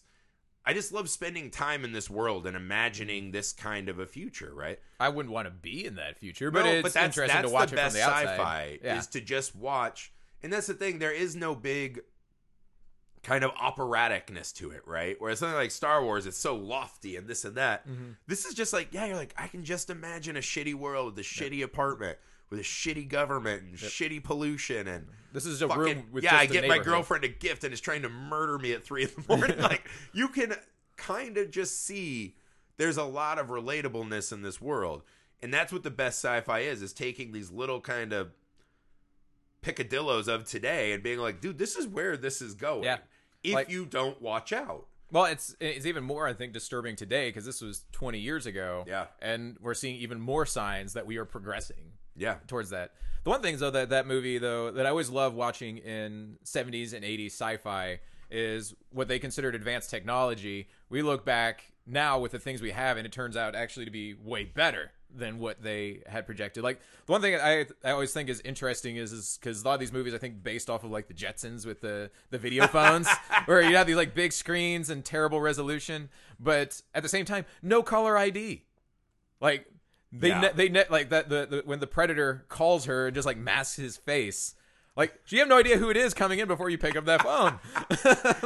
I 0.64 0.74
just 0.74 0.92
love 0.92 1.08
spending 1.08 1.50
time 1.50 1.82
in 1.82 1.92
this 1.92 2.10
world 2.10 2.46
and 2.46 2.54
imagining 2.54 3.30
mm. 3.30 3.32
this 3.32 3.52
kind 3.52 3.88
of 3.88 3.98
a 3.98 4.06
future, 4.06 4.52
right? 4.54 4.78
I 5.00 5.08
wouldn't 5.08 5.32
want 5.32 5.46
to 5.46 5.50
be 5.50 5.86
in 5.86 5.94
that 5.96 6.18
future, 6.18 6.50
but 6.50 6.64
No, 6.64 6.70
it's 6.70 6.92
that's, 6.92 7.06
interesting 7.06 7.36
that's 7.36 7.48
to 7.48 7.54
watch 7.54 7.70
the 7.70 7.76
it 7.76 7.84
from 7.84 7.92
the 7.94 8.02
outside. 8.02 8.26
sci-fi 8.26 8.78
yeah. 8.84 8.98
is 8.98 9.06
to 9.08 9.20
just 9.22 9.56
watch, 9.56 10.12
and 10.42 10.52
that's 10.52 10.66
the 10.66 10.74
thing. 10.74 10.98
There 10.98 11.12
is 11.12 11.36
no 11.36 11.54
big 11.54 12.00
kind 13.22 13.44
of 13.44 13.52
operaticness 13.54 14.54
to 14.54 14.70
it, 14.70 14.82
right? 14.86 15.16
Whereas 15.18 15.40
something 15.40 15.56
like 15.56 15.70
Star 15.70 16.02
Wars, 16.02 16.26
it's 16.26 16.38
so 16.38 16.56
lofty 16.56 17.16
and 17.16 17.26
this 17.26 17.44
and 17.44 17.56
that. 17.56 17.86
Mm-hmm. 17.88 18.12
This 18.26 18.44
is 18.46 18.54
just 18.54 18.72
like, 18.72 18.88
yeah, 18.92 19.06
you're 19.06 19.16
like, 19.16 19.34
I 19.36 19.48
can 19.48 19.64
just 19.64 19.90
imagine 19.90 20.36
a 20.36 20.40
shitty 20.40 20.74
world 20.74 21.06
with 21.06 21.18
a 21.18 21.28
shitty 21.28 21.62
apartment, 21.62 22.18
with 22.50 22.60
a 22.60 22.62
shitty 22.62 23.08
government 23.08 23.62
and 23.62 23.74
shitty 23.74 24.22
pollution 24.22 24.88
and. 24.88 25.06
This 25.30 25.44
is 25.44 25.60
a 25.60 25.68
Fucking, 25.68 25.82
room 25.82 26.04
with 26.10 26.24
yeah, 26.24 26.36
I 26.36 26.46
get 26.46 26.66
my 26.66 26.78
girlfriend 26.78 27.22
a 27.22 27.28
gift 27.28 27.62
and 27.62 27.74
is 27.74 27.82
trying 27.82 28.00
to 28.02 28.08
murder 28.08 28.58
me 28.58 28.72
at 28.72 28.82
three 28.82 29.02
in 29.02 29.10
the 29.14 29.24
morning. 29.36 29.58
like 29.58 29.86
you 30.14 30.28
can 30.28 30.54
kind 30.96 31.36
of 31.36 31.50
just 31.50 31.84
see 31.84 32.34
there's 32.78 32.96
a 32.96 33.04
lot 33.04 33.38
of 33.38 33.48
relatableness 33.48 34.32
in 34.32 34.40
this 34.40 34.58
world, 34.58 35.02
and 35.42 35.52
that's 35.52 35.70
what 35.70 35.82
the 35.82 35.90
best 35.90 36.24
sci-fi 36.24 36.60
is: 36.60 36.80
is 36.80 36.94
taking 36.94 37.32
these 37.32 37.50
little 37.50 37.80
kind 37.82 38.14
of 38.14 38.30
picadillos 39.62 40.28
of 40.28 40.44
today 40.44 40.92
and 40.92 41.02
being 41.02 41.18
like, 41.18 41.40
dude, 41.40 41.58
this 41.58 41.76
is 41.76 41.86
where 41.86 42.16
this 42.16 42.40
is 42.40 42.54
going. 42.54 42.84
Yeah. 42.84 42.98
If 43.42 43.54
Like- 43.54 43.70
you 43.70 43.86
don't 43.86 44.20
watch 44.20 44.52
out. 44.52 44.86
Well, 45.10 45.24
it's 45.24 45.56
it's 45.58 45.86
even 45.86 46.04
more 46.04 46.26
I 46.28 46.34
think 46.34 46.52
disturbing 46.52 46.94
today 46.96 47.30
because 47.30 47.46
this 47.46 47.62
was 47.62 47.84
20 47.92 48.18
years 48.18 48.44
ago. 48.46 48.84
Yeah. 48.86 49.06
and 49.22 49.56
we're 49.60 49.74
seeing 49.74 49.96
even 49.96 50.20
more 50.20 50.44
signs 50.44 50.92
that 50.92 51.06
we 51.06 51.16
are 51.16 51.24
progressing 51.24 51.92
Yeah. 52.16 52.36
towards 52.46 52.70
that. 52.70 52.92
The 53.24 53.30
one 53.30 53.40
thing 53.42 53.56
though 53.56 53.70
that 53.70 53.88
that 53.90 54.06
movie 54.06 54.38
though 54.38 54.70
that 54.70 54.84
I 54.86 54.90
always 54.90 55.08
love 55.10 55.34
watching 55.34 55.78
in 55.78 56.38
70s 56.44 56.92
and 56.92 57.04
80s 57.04 57.32
sci-fi 57.32 58.00
is 58.30 58.74
what 58.90 59.08
they 59.08 59.18
considered 59.18 59.54
advanced 59.54 59.88
technology. 59.88 60.68
We 60.90 61.00
look 61.02 61.24
back 61.24 61.72
now 61.86 62.18
with 62.18 62.32
the 62.32 62.38
things 62.38 62.60
we 62.60 62.72
have 62.72 62.98
and 62.98 63.06
it 63.06 63.12
turns 63.12 63.34
out 63.36 63.54
actually 63.54 63.86
to 63.86 63.90
be 63.90 64.12
way 64.12 64.44
better 64.44 64.92
than 65.14 65.38
what 65.38 65.62
they 65.62 66.02
had 66.06 66.26
projected. 66.26 66.62
Like 66.62 66.80
the 67.06 67.12
one 67.12 67.20
thing 67.20 67.34
I 67.36 67.66
I 67.84 67.90
always 67.92 68.12
think 68.12 68.28
is 68.28 68.40
interesting 68.42 68.96
is 68.96 69.12
is 69.12 69.38
cuz 69.42 69.62
a 69.62 69.64
lot 69.64 69.74
of 69.74 69.80
these 69.80 69.92
movies 69.92 70.14
I 70.14 70.18
think 70.18 70.42
based 70.42 70.68
off 70.68 70.84
of 70.84 70.90
like 70.90 71.08
the 71.08 71.14
Jetsons 71.14 71.64
with 71.66 71.80
the 71.80 72.10
the 72.30 72.38
video 72.38 72.66
phones 72.78 73.08
where 73.46 73.62
you 73.62 73.76
have 73.76 73.86
these 73.86 73.96
like 73.96 74.14
big 74.14 74.32
screens 74.32 74.90
and 74.90 75.04
terrible 75.04 75.40
resolution, 75.40 76.08
but 76.38 76.80
at 76.94 77.02
the 77.02 77.08
same 77.08 77.24
time 77.24 77.44
no 77.62 77.82
color 77.82 78.16
ID. 78.18 78.64
Like 79.40 79.66
they 80.12 80.28
Yeah. 80.28 80.40
ne- 80.40 80.52
they 80.54 80.68
ne- 80.68 80.84
like 80.90 81.10
that 81.10 81.28
the, 81.28 81.46
the 81.46 81.62
when 81.64 81.80
the 81.80 81.86
predator 81.86 82.44
calls 82.48 82.84
her 82.86 83.06
and 83.06 83.14
just 83.14 83.26
like 83.26 83.36
masks 83.38 83.76
his 83.76 83.96
face. 83.96 84.54
Like 84.98 85.12
so 85.26 85.36
you 85.36 85.40
have 85.40 85.48
no 85.48 85.56
idea 85.56 85.78
who 85.78 85.88
it 85.90 85.96
is 85.96 86.12
coming 86.12 86.40
in 86.40 86.48
before 86.48 86.68
you 86.68 86.76
pick 86.76 86.96
up 86.96 87.04
that 87.06 87.22
phone. 87.22 87.58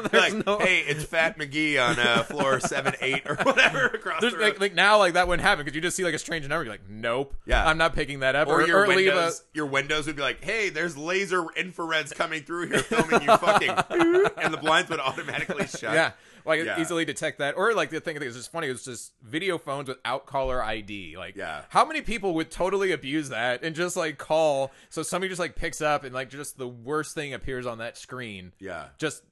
Like, 0.13 0.47
no 0.47 0.59
hey, 0.59 0.81
it's 0.81 1.03
Fat 1.05 1.39
McGee 1.39 1.83
on 1.83 1.99
uh, 1.99 2.23
floor 2.25 2.61
seven, 2.61 2.95
eight, 3.01 3.23
or 3.27 3.37
whatever 3.37 3.87
across 3.87 4.21
there's 4.21 4.35
the 4.35 4.39
like, 4.41 4.53
road. 4.55 4.61
like 4.61 4.75
now 4.75 4.99
like 4.99 5.15
that 5.15 5.27
wouldn't 5.27 5.43
happen 5.47 5.65
because 5.65 5.75
you 5.75 5.81
just 5.81 5.97
see 5.97 6.05
like 6.05 6.15
a 6.15 6.19
strange 6.19 6.47
number. 6.47 6.65
You're 6.65 6.75
like, 6.75 6.89
nope, 6.89 7.35
Yeah. 7.47 7.67
I'm 7.67 7.79
not 7.79 7.95
picking 7.95 8.21
that 8.21 8.37
up. 8.37 8.49
or, 8.49 8.67
your 8.67 8.87
leave 8.87 9.09
a- 9.09 9.17
windows, 9.17 9.43
your 9.55 9.67
windows 9.67 10.07
would 10.07 10.17
be 10.17 10.23
like, 10.23 10.45
"Hey, 10.45 10.69
there's 10.69 10.97
laser 10.97 11.43
infrareds 11.57 12.15
coming 12.15 12.43
through 12.43 12.69
here, 12.69 12.79
filming 12.81 13.23
you 13.23 13.37
fucking," 13.37 13.71
and 14.37 14.53
the 14.53 14.59
blinds 14.61 14.91
would 14.91 15.01
automatically 15.01 15.67
shut. 15.67 15.95
yeah, 15.95 16.13
like 16.45 16.64
Yeah. 16.64 16.80
easily 16.80 17.05
detect 17.05 17.38
that. 17.38 17.57
Or 17.57 17.74
like 17.74 17.90
the 17.90 18.01
thing 18.01 18.14
that 18.14 18.22
is 18.22 18.36
just 18.36 18.51
funny 18.53 18.68
is 18.68 18.84
just 18.84 19.12
video 19.22 19.59
phones 19.59 19.88
without 19.88 20.26
caller 20.26 20.62
ID. 20.62 21.16
Like, 21.16 21.36
Yeah. 21.36 21.62
how 21.68 21.84
many 21.84 22.03
people 22.03 22.34
would 22.34 22.51
totally 22.51 22.93
abuse 22.93 23.28
that 23.30 23.62
and 23.62 23.74
just 23.74 23.97
like 23.97 24.18
call 24.18 24.72
so 24.90 25.03
somebody 25.03 25.28
just 25.28 25.40
like 25.40 25.57
picks 25.57 25.80
up 25.80 26.05
and 26.05 26.14
like 26.14 26.30
just 26.30 26.59
the 26.59 26.68
worst 26.68 27.14
thing 27.14 27.34
appears 27.34 27.66
on 27.66 27.78
that 27.78 27.97
screen. 27.97 28.53
yeah, 28.59 28.88
just 28.99 29.22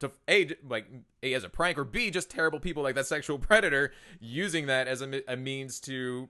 to 0.00 0.10
a 0.28 0.48
like 0.66 0.86
a 1.22 1.34
as 1.34 1.44
a 1.44 1.48
prank 1.50 1.76
or 1.76 1.84
b 1.84 2.10
just 2.10 2.30
terrible 2.30 2.58
people 2.58 2.82
like 2.82 2.94
that 2.94 3.06
sexual 3.06 3.38
predator 3.48 3.92
using 4.18 4.66
that 4.66 4.88
as 4.88 5.02
a, 5.02 5.22
a 5.30 5.36
means 5.36 5.78
to 5.80 6.28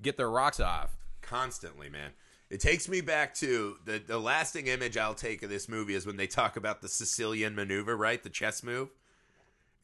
get 0.00 0.16
their 0.16 0.30
rocks 0.30 0.58
off. 0.60 0.96
constantly, 1.20 1.88
man. 1.90 2.12
It 2.48 2.58
takes 2.60 2.88
me 2.88 3.00
back 3.00 3.34
to 3.34 3.76
the 3.84 3.98
the 4.04 4.18
lasting 4.18 4.66
image 4.66 4.96
I'll 4.96 5.14
take 5.14 5.42
of 5.42 5.50
this 5.50 5.68
movie 5.68 5.94
is 5.94 6.04
when 6.06 6.16
they 6.16 6.26
talk 6.26 6.56
about 6.56 6.80
the 6.82 6.88
Sicilian 6.88 7.54
maneuver, 7.54 7.96
right? 7.96 8.20
The 8.22 8.30
chess 8.30 8.62
move. 8.62 8.88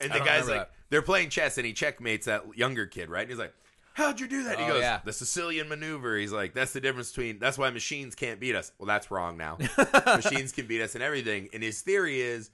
And 0.01 0.13
I 0.13 0.19
the 0.19 0.25
guy's 0.25 0.49
like, 0.49 0.59
that. 0.61 0.71
they're 0.91 1.03
playing 1.03 1.31
chess, 1.31 1.57
and 1.59 1.67
he 1.67 1.73
checkmates 1.73 2.27
that 2.27 2.45
younger 2.57 2.87
kid, 2.87 3.09
right? 3.11 3.23
And 3.23 3.31
he's 3.31 3.39
like, 3.39 3.55
"How'd 3.95 4.21
you 4.21 4.29
do 4.29 4.45
that?" 4.45 4.57
And 4.57 4.61
he 4.61 4.71
Oh, 4.71 4.75
goes, 4.75 4.83
yeah. 4.83 5.01
"The 5.05 5.13
Sicilian 5.13 5.69
maneuver." 5.69 6.17
He's 6.19 6.33
like, 6.33 6.53
"That's 6.55 6.73
the 6.73 6.81
difference 6.81 7.11
between. 7.11 7.39
That's 7.39 7.57
why 7.59 7.71
machines 7.71 8.15
can't 8.15 8.39
beat 8.39 8.55
us." 8.55 8.73
Well, 8.79 8.87
that's 8.87 9.11
wrong 9.11 9.37
now. 9.37 9.59
machines 10.07 10.53
can 10.53 10.67
beat 10.67 10.83
us 10.83 10.95
and 10.95 11.03
everything. 11.03 11.49
And 11.55 11.63
his 11.63 11.81
theory 11.81 12.21
is, 12.21 12.51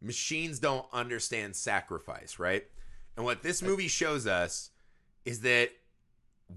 machines 0.00 0.58
don't 0.60 0.86
understand 0.92 1.56
sacrifice, 1.56 2.38
right? 2.38 2.64
And 3.16 3.24
what 3.24 3.42
this 3.42 3.62
movie 3.62 3.88
shows 3.88 4.26
us 4.26 4.70
is 5.24 5.40
that 5.40 5.70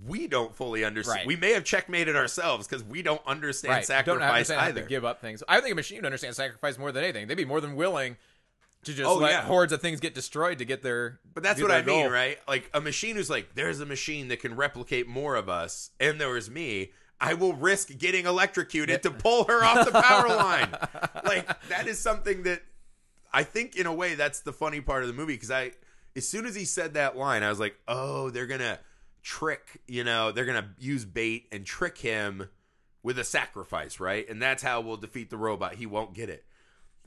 we 0.05 0.27
don't 0.27 0.53
fully 0.55 0.83
understand. 0.83 1.19
Right. 1.19 1.27
We 1.27 1.35
may 1.37 1.53
have 1.53 1.63
checkmated 1.63 2.15
ourselves 2.15 2.67
because 2.67 2.83
we 2.83 3.01
don't 3.01 3.21
understand 3.25 3.71
Right. 3.71 3.77
Don't 3.79 3.85
sacrifice 3.87 4.29
understand 4.49 4.61
how 4.61 4.67
either. 4.67 4.81
to 4.81 4.87
give 4.87 5.05
up 5.05 5.21
things. 5.21 5.43
I 5.47 5.61
think 5.61 5.71
a 5.71 5.75
machine 5.75 5.99
would 5.99 6.05
understand 6.05 6.35
sacrifice 6.35 6.77
more 6.77 6.91
than 6.91 7.03
anything. 7.03 7.27
They'd 7.27 7.35
be 7.35 7.45
more 7.45 7.61
than 7.61 7.75
willing 7.75 8.17
to 8.87 8.93
just 8.93 9.07
Oh, 9.09 9.15
let 9.17 9.31
yeah. 9.31 9.41
hordes 9.43 9.71
of 9.71 9.81
things 9.81 9.99
get 9.99 10.13
destroyed 10.15 10.57
to 10.57 10.65
get 10.65 10.81
their. 10.81 11.19
But 11.33 11.43
that's 11.43 11.61
what 11.61 11.71
I 11.71 11.81
their 11.81 11.95
mean, 11.95 12.11
right? 12.11 12.39
Like 12.47 12.69
a 12.73 12.81
machine 12.81 13.15
who's 13.15 13.29
like, 13.29 13.53
there's 13.55 13.79
a 13.79 13.85
machine 13.85 14.27
that 14.29 14.39
can 14.41 14.55
replicate 14.55 15.07
more 15.07 15.35
of 15.35 15.47
us, 15.49 15.91
and 15.99 16.19
there 16.19 16.35
is 16.35 16.49
me. 16.49 16.91
I 17.19 17.33
will 17.33 17.53
risk 17.53 17.97
getting 17.97 18.25
electrocuted 18.25 19.01
to 19.03 19.11
pull 19.11 19.45
her 19.45 19.63
off 19.63 19.85
the 19.85 19.91
power 20.01 20.27
line. 20.35 20.69
Like 21.23 21.47
that 21.69 21.87
is 21.87 21.99
something 21.99 22.43
that 22.43 22.61
I 23.33 23.43
think, 23.43 23.75
in 23.75 23.85
a 23.87 23.93
way, 23.93 24.15
that's 24.15 24.41
the 24.41 24.53
funny 24.53 24.81
part 24.81 25.01
of 25.03 25.07
the 25.07 25.13
movie 25.13 25.33
because 25.33 25.51
I, 25.51 25.71
as 26.15 26.27
soon 26.27 26.45
as 26.45 26.55
he 26.55 26.65
said 26.65 26.93
that 26.93 27.17
line, 27.17 27.43
I 27.43 27.49
was 27.49 27.59
like, 27.59 27.75
oh, 27.87 28.29
they're 28.29 28.47
gonna 28.47 28.79
trick, 29.23 29.81
you 29.87 30.03
know, 30.03 30.31
they're 30.31 30.45
gonna 30.45 30.73
use 30.79 31.05
bait 31.05 31.47
and 31.51 31.65
trick 31.65 31.97
him 31.97 32.49
with 33.03 33.17
a 33.19 33.23
sacrifice, 33.23 33.99
right? 33.99 34.27
And 34.29 34.41
that's 34.41 34.61
how 34.63 34.81
we'll 34.81 34.97
defeat 34.97 35.29
the 35.29 35.37
robot. 35.37 35.75
He 35.75 35.85
won't 35.85 36.13
get 36.13 36.29
it. 36.29 36.45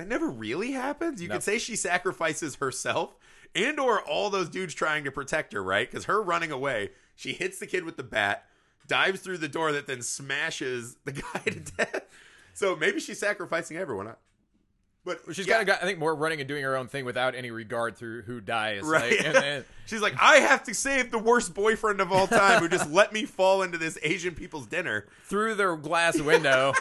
That 0.01 0.09
never 0.09 0.29
really 0.31 0.73
happens. 0.73 1.21
You 1.21 1.29
No. 1.29 1.35
could 1.35 1.43
say 1.43 1.59
she 1.59 1.77
sacrifices 1.77 2.55
herself 2.55 3.15
and 3.55 3.79
or 3.79 4.01
all 4.01 4.31
those 4.31 4.49
dudes 4.49 4.73
trying 4.73 5.05
to 5.05 5.11
protect 5.13 5.53
her, 5.53 5.63
right? 5.63 5.91
Because 5.91 6.07
her 6.07 6.23
running 6.23 6.51
away, 6.51 6.93
she 7.15 7.35
hits 7.35 7.59
the 7.59 7.67
kid 7.67 7.85
with 7.85 7.99
the 7.99 8.03
bat, 8.03 8.47
dives 8.89 9.21
through 9.21 9.37
the 9.39 9.49
door 9.49 9.73
that 9.73 9.87
then 9.87 10.01
smashes 10.01 10.97
the 11.05 11.13
guy 11.35 11.41
to 11.45 11.61
death. 11.61 12.05
So 12.55 12.75
maybe 12.77 12.99
she's 12.99 13.19
sacrificing 13.19 13.77
everyone. 13.77 14.15
But 15.05 15.21
She's 15.33 15.47
yeah, 15.47 15.57
kind 15.59 15.63
of 15.63 15.75
got, 15.75 15.83
I 15.83 15.87
think, 15.87 15.99
more 15.99 16.15
running 16.15 16.41
and 16.41 16.49
doing 16.49 16.63
her 16.63 16.77
own 16.77 16.87
thing 16.89 17.05
without 17.07 17.35
any 17.35 17.51
regard 17.51 17.97
through 17.97 18.23
who 18.23 18.41
dies. 18.41 18.83
Right. 18.85 19.19
Like, 19.19 19.27
and, 19.27 19.37
and, 19.37 19.65
She's 19.87 20.01
like, 20.03 20.15
I 20.21 20.37
have 20.37 20.63
to 20.65 20.75
save 20.75 21.11
the 21.11 21.19
worst 21.19 21.53
boyfriend 21.55 22.01
of 22.01 22.11
all 22.13 22.27
time 22.27 22.61
who 22.61 22.69
just 22.69 22.91
let 22.93 23.13
me 23.13 23.25
fall 23.27 23.63
into 23.63 23.77
this 23.79 23.99
Asian 24.03 24.35
people's 24.35 24.67
dinner. 24.67 25.07
through 25.25 25.57
their 25.57 25.75
glass 25.77 26.19
window. 26.21 26.73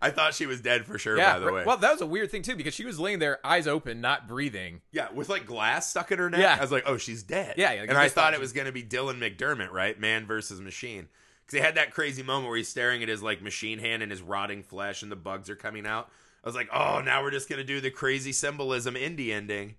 I 0.00 0.10
thought 0.10 0.34
she 0.34 0.46
was 0.46 0.60
dead 0.60 0.86
for 0.86 0.98
sure, 0.98 1.16
yeah. 1.16 1.34
by 1.34 1.38
the 1.40 1.52
way. 1.52 1.64
Well, 1.64 1.76
that 1.76 1.92
was 1.92 2.00
a 2.00 2.06
weird 2.06 2.30
thing 2.30 2.42
too 2.42 2.56
because 2.56 2.74
she 2.74 2.84
was 2.84 2.98
laying 2.98 3.18
there, 3.18 3.38
eyes 3.44 3.66
open, 3.66 4.00
not 4.00 4.28
breathing. 4.28 4.80
Yeah, 4.92 5.10
with 5.12 5.28
like 5.28 5.46
glass 5.46 5.90
stuck 5.90 6.12
in 6.12 6.18
her 6.18 6.30
neck. 6.30 6.40
Yeah. 6.40 6.56
I 6.58 6.60
was 6.60 6.72
like, 6.72 6.84
oh, 6.86 6.96
she's 6.96 7.22
dead. 7.22 7.54
Yeah, 7.56 7.72
yeah, 7.72 7.82
and 7.82 7.98
I 7.98 8.08
thought 8.08 8.34
it 8.34 8.40
was 8.40 8.52
going 8.52 8.66
to 8.66 8.72
be 8.72 8.82
Dylan 8.82 9.18
McDermott, 9.18 9.70
right? 9.72 9.98
Man 9.98 10.26
versus 10.26 10.60
machine. 10.60 11.08
Because 11.44 11.58
he 11.60 11.64
had 11.64 11.76
that 11.76 11.92
crazy 11.92 12.22
moment 12.22 12.48
where 12.48 12.56
he's 12.56 12.68
staring 12.68 13.02
at 13.02 13.08
his 13.08 13.22
like 13.22 13.40
machine 13.40 13.78
hand 13.78 14.02
and 14.02 14.10
his 14.10 14.22
rotting 14.22 14.62
flesh 14.62 15.02
and 15.02 15.12
the 15.12 15.16
bugs 15.16 15.48
are 15.48 15.56
coming 15.56 15.86
out. 15.86 16.10
I 16.42 16.48
was 16.48 16.56
like, 16.56 16.68
oh, 16.72 17.00
now 17.04 17.22
we're 17.22 17.30
just 17.30 17.48
going 17.48 17.58
to 17.58 17.64
do 17.64 17.80
the 17.80 17.90
crazy 17.90 18.32
symbolism 18.32 18.94
indie 18.94 19.32
ending. 19.32 19.76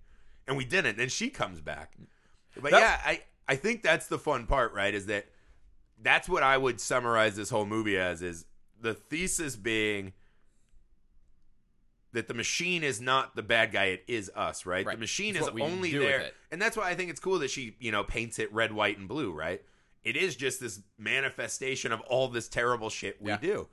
And 0.47 0.55
we 0.55 0.65
didn't. 0.65 0.99
And 0.99 1.11
she 1.11 1.29
comes 1.29 1.59
back. 1.59 1.95
But 2.55 2.71
That- 2.71 2.79
yeah, 2.79 3.01
I, 3.05 3.21
I 3.47 3.55
think 3.55 3.83
that's 3.83 4.07
the 4.07 4.19
fun 4.19 4.47
part, 4.47 4.73
right? 4.73 4.93
Is 4.93 5.07
that 5.07 5.27
that's 6.01 6.29
what 6.29 6.43
I 6.43 6.57
would 6.57 6.79
summarize 6.79 7.35
this 7.35 7.49
whole 7.49 7.65
movie 7.65 7.97
as 7.97 8.21
is 8.21 8.45
the 8.81 8.93
thesis 8.93 9.55
being 9.55 10.13
that 12.13 12.27
the 12.27 12.33
machine 12.33 12.83
is 12.83 12.99
not 13.01 13.35
the 13.35 13.43
bad 13.43 13.71
guy 13.71 13.85
it 13.85 14.03
is 14.07 14.31
us 14.35 14.65
right, 14.65 14.85
Right. 14.85 14.95
the 14.95 14.99
machine 14.99 15.35
It's 15.35 15.47
is 15.47 15.53
only 15.61 15.91
there 15.91 16.31
and 16.51 16.61
that's 16.61 16.77
why 16.77 16.89
i 16.89 16.95
think 16.95 17.09
it's 17.09 17.19
cool 17.19 17.39
that 17.39 17.51
she 17.51 17.75
you 17.79 17.91
know 17.91 18.03
paints 18.03 18.39
it 18.39 18.51
red 18.53 18.71
white 18.71 18.97
and 18.97 19.07
blue 19.07 19.31
right? 19.31 19.61
It 20.03 20.15
is 20.15 20.37
just 20.37 20.61
this 20.61 20.79
manifestation 20.97 21.91
of 21.91 21.99
all 22.01 22.29
this 22.29 22.47
terrible 22.47 22.89
shit 22.89 23.21
we 23.21 23.29
Yeah. 23.31 23.37
do. 23.37 23.67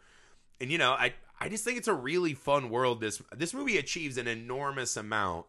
And 0.61 0.70
you 0.72 0.78
know 0.78 0.92
i 0.92 1.14
i 1.40 1.48
just 1.48 1.64
think 1.64 1.78
it's 1.78 1.88
a 1.88 1.94
really 1.94 2.34
fun 2.34 2.70
world. 2.70 3.00
This 3.00 3.22
this 3.36 3.55
movie 3.55 3.78
achieves 3.78 4.16
an 4.18 4.26
enormous 4.26 4.96
amount 4.96 5.46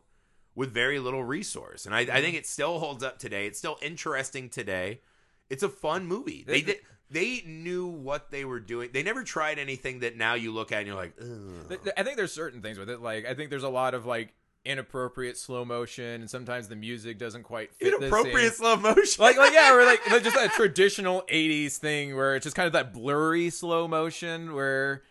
with 0.53 0.71
very 0.73 0.99
little 0.99 1.23
resource. 1.23 1.85
And 1.85 1.95
i, 1.95 2.05
Mm-hmm. 2.05 2.15
I 2.15 2.21
think 2.21 2.35
it 2.37 2.45
still 2.45 2.79
holds 2.79 3.03
up 3.03 3.17
today. 3.19 3.47
It's 3.47 3.57
still 3.57 3.77
interesting 3.81 4.47
today. 4.47 5.01
It's 5.49 5.63
a 5.63 5.69
fun 5.69 6.05
movie. 6.05 6.43
They 6.45 6.61
They- 6.61 6.73
did 6.73 6.81
they 7.09 7.43
knew 7.45 7.87
what 7.87 8.31
they 8.31 8.45
were 8.45 8.59
doing 8.59 8.89
they 8.93 9.03
never 9.03 9.23
tried 9.23 9.59
anything 9.59 9.99
that 9.99 10.17
now 10.17 10.33
you 10.33 10.51
look 10.51 10.71
at 10.71 10.79
and 10.79 10.87
you're 10.87 10.95
like 10.95 11.13
Ugh. 11.21 11.79
I 11.97 12.03
think 12.03 12.17
there's 12.17 12.33
certain 12.33 12.61
things 12.61 12.77
with 12.77 12.89
it. 12.89 13.01
Like 13.01 13.25
I 13.25 13.33
think 13.33 13.49
there's 13.49 13.63
a 13.63 13.69
lot 13.69 13.93
of 13.93 14.05
like 14.05 14.33
inappropriate 14.65 15.37
slow 15.37 15.63
motion, 15.63 16.21
and 16.21 16.29
sometimes 16.29 16.67
the 16.67 16.75
music 16.75 17.19
doesn't 17.19 17.43
quite 17.43 17.73
fit 17.75 17.93
inappropriate 17.93 18.53
slow 18.55 18.75
motion 18.75 19.23
Like, 19.23 19.37
like 19.37 19.53
yeah, 19.53 19.73
or 19.73 19.85
like 19.85 20.07
like 20.11 20.23
just 20.23 20.35
that 20.35 20.51
traditional 20.53 21.21
'80s 21.31 21.77
thing 21.77 22.15
where 22.15 22.35
it's 22.35 22.43
just 22.43 22.55
kind 22.55 22.67
of 22.67 22.73
that 22.73 22.93
blurry 22.93 23.49
slow 23.49 23.87
motion 23.87 24.53
where 24.53 25.03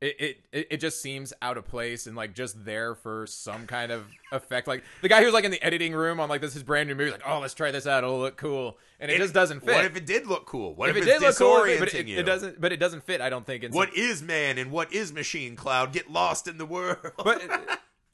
it, 0.00 0.16
it 0.20 0.40
it 0.52 0.66
it 0.70 0.76
just 0.78 1.02
seems 1.02 1.32
out 1.42 1.56
of 1.58 1.66
place 1.66 2.06
and 2.06 2.14
like 2.14 2.32
just 2.34 2.64
there 2.64 2.94
for 2.94 3.26
some 3.26 3.66
kind 3.66 3.90
of 3.90 4.06
effect. 4.30 4.68
Like 4.68 4.84
the 5.02 5.08
guy 5.08 5.22
who's 5.24 5.32
like 5.32 5.44
in 5.44 5.50
the 5.50 5.60
editing 5.62 5.92
room 5.92 6.20
on 6.20 6.28
like 6.28 6.40
this 6.40 6.54
is 6.54 6.62
brand 6.62 6.88
new 6.88 6.94
movie, 6.94 7.10
like 7.10 7.22
oh 7.26 7.40
let's 7.40 7.54
try 7.54 7.70
this 7.70 7.86
out, 7.86 8.04
it'll 8.04 8.18
look 8.20 8.36
cool, 8.36 8.78
and 9.00 9.10
it, 9.10 9.18
just 9.18 9.34
doesn't 9.34 9.60
fit. 9.60 9.74
what 9.74 9.84
if 9.84 9.96
it 9.96 10.06
did 10.06 10.26
look 10.26 10.46
cool 10.46 10.74
what 10.74 10.88
if, 10.88 10.96
If 10.96 11.02
it 11.02 11.08
it's 11.08 11.18
did 11.18 11.26
look 11.26 11.36
cool, 11.36 11.76
but 11.80 11.92
it, 11.92 12.06
you 12.06 12.16
it 12.18 12.22
doesn't. 12.22 12.60
But 12.60 12.72
it 12.72 12.76
doesn't 12.78 13.02
fit. 13.02 13.20
I 13.20 13.28
don't 13.28 13.44
think. 13.44 13.64
In 13.64 13.72
some- 13.72 13.76
what 13.76 13.92
is 13.96 14.22
man 14.22 14.56
and 14.58 14.70
what 14.70 14.92
is 14.92 15.12
machine 15.12 15.56
cloud 15.56 15.92
get 15.92 16.10
lost 16.10 16.46
in 16.46 16.58
the 16.58 16.66
world 16.66 16.98
but 17.16 17.42
uh, 17.50 17.58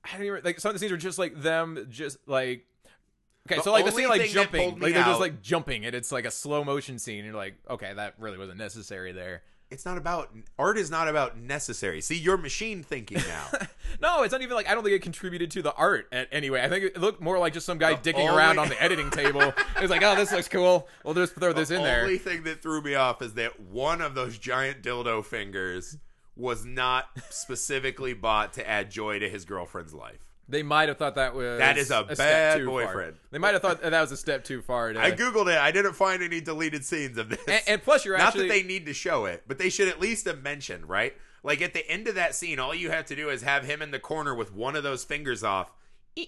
I 0.04 0.16
don't 0.16 0.26
even 0.26 0.40
like 0.42 0.60
some 0.60 0.70
of 0.70 0.74
the 0.74 0.78
scenes 0.78 0.92
are 0.92 0.96
just 0.96 1.18
like 1.18 1.40
them 1.42 1.86
just 1.90 2.16
like 2.26 2.64
okay 3.46 3.56
The 3.56 3.62
so 3.62 3.72
like 3.72 3.84
the 3.84 3.92
scene 3.92 4.08
like 4.08 4.22
thing 4.22 4.32
that 4.34 4.50
pulled 4.50 4.62
jumping 4.62 4.80
like 4.80 4.92
they're 4.94 5.02
out- 5.02 5.08
just 5.08 5.20
like 5.20 5.42
jumping 5.42 5.84
and 5.84 5.94
it's 5.94 6.10
like 6.12 6.24
a 6.24 6.30
slow 6.30 6.64
motion 6.64 6.98
scene 6.98 7.18
and 7.18 7.26
you're 7.26 7.34
like 7.34 7.56
okay 7.68 7.92
that 7.92 8.14
really 8.18 8.38
wasn't 8.38 8.56
necessary 8.58 9.12
there 9.12 9.42
it's 9.74 9.84
not 9.84 9.98
about 9.98 10.30
art 10.58 10.78
is 10.78 10.90
not 10.90 11.08
about 11.08 11.36
necessary. 11.36 12.00
See 12.00 12.16
you're 12.16 12.36
machine 12.36 12.82
thinking 12.82 13.18
now. 13.28 13.58
No 14.00 14.22
it's 14.22 14.32
not 14.32 14.40
even 14.40 14.54
like 14.56 14.68
I 14.68 14.74
don't 14.74 14.84
think 14.84 14.94
it 14.94 15.02
contributed 15.02 15.50
to 15.50 15.62
the 15.62 15.74
art 15.74 16.08
at, 16.12 16.28
anyway. 16.32 16.62
I 16.62 16.68
think 16.68 16.84
it 16.84 17.00
looked 17.00 17.20
more 17.20 17.38
like 17.38 17.52
just 17.52 17.66
some 17.66 17.78
guy 17.78 17.94
The 17.94 18.12
dicking 18.12 18.32
around 18.32 18.58
on 18.58 18.68
the 18.68 18.80
editing 18.82 19.10
table. 19.10 19.52
It's 19.76 19.90
like 19.90 20.02
oh 20.02 20.14
this 20.14 20.32
looks 20.32 20.48
cool. 20.48 20.88
We'll 21.04 21.14
just 21.14 21.34
throw 21.34 21.52
this 21.52 21.68
the 21.68 21.76
in 21.76 21.82
there. 21.82 21.96
The 21.96 22.02
only 22.02 22.18
thing 22.18 22.44
that 22.44 22.62
threw 22.62 22.80
me 22.80 22.94
off 22.94 23.20
is 23.20 23.34
that 23.34 23.60
one 23.60 24.00
of 24.00 24.14
those 24.14 24.38
giant 24.38 24.82
dildo 24.82 25.24
fingers 25.24 25.98
was 26.36 26.64
not 26.64 27.08
specifically 27.28 28.14
bought 28.14 28.52
to 28.54 28.68
add 28.68 28.90
joy 28.90 29.18
to 29.18 29.28
his 29.28 29.44
girlfriend's 29.44 29.92
life 29.92 30.33
they 30.48 30.62
might 30.62 30.88
have 30.88 30.98
thought 30.98 31.14
that 31.14 31.34
was 31.34 31.58
That 31.58 31.78
is 31.78 31.90
a 31.90 32.04
step 32.04 32.16
bad 32.18 32.58
too 32.58 32.66
far. 32.66 32.84
boyfriend. 32.86 33.16
they 33.30 33.38
might 33.38 33.52
have 33.54 33.62
thought 33.62 33.80
that 33.82 34.00
was 34.00 34.12
a 34.12 34.16
step 34.16 34.44
too 34.44 34.60
far 34.62 34.92
to, 34.92 35.00
I 35.00 35.10
googled 35.12 35.46
it. 35.52 35.58
I 35.58 35.70
didn't 35.70 35.94
find 35.94 36.22
any 36.22 36.40
deleted 36.40 36.84
scenes 36.84 37.16
of 37.18 37.28
this. 37.30 37.38
and, 37.48 37.62
and 37.66 37.82
plus 37.82 38.04
you're 38.04 38.18
Not 38.18 38.28
actually 38.28 38.48
that 38.48 38.54
they 38.54 38.62
need 38.62 38.86
to 38.86 38.92
show 38.94 39.24
it, 39.24 39.44
but 39.46 39.58
they 39.58 39.70
should 39.70 39.88
at 39.88 40.00
least 40.00 40.26
have 40.26 40.42
mentioned, 40.42 40.88
right? 40.88 41.14
Like 41.42 41.60
at 41.62 41.72
the 41.74 41.88
end 41.90 42.08
of 42.08 42.14
that 42.14 42.34
scene, 42.34 42.58
all 42.58 42.74
you 42.74 42.90
have 42.90 43.06
to 43.06 43.16
do 43.16 43.28
is 43.30 43.42
have 43.42 43.64
him 43.64 43.82
in 43.82 43.90
the 43.90 43.98
corner 43.98 44.34
with 44.34 44.52
one 44.52 44.76
of 44.76 44.82
those 44.82 45.04
fingers 45.04 45.42
off, 45.44 45.72
and 46.16 46.26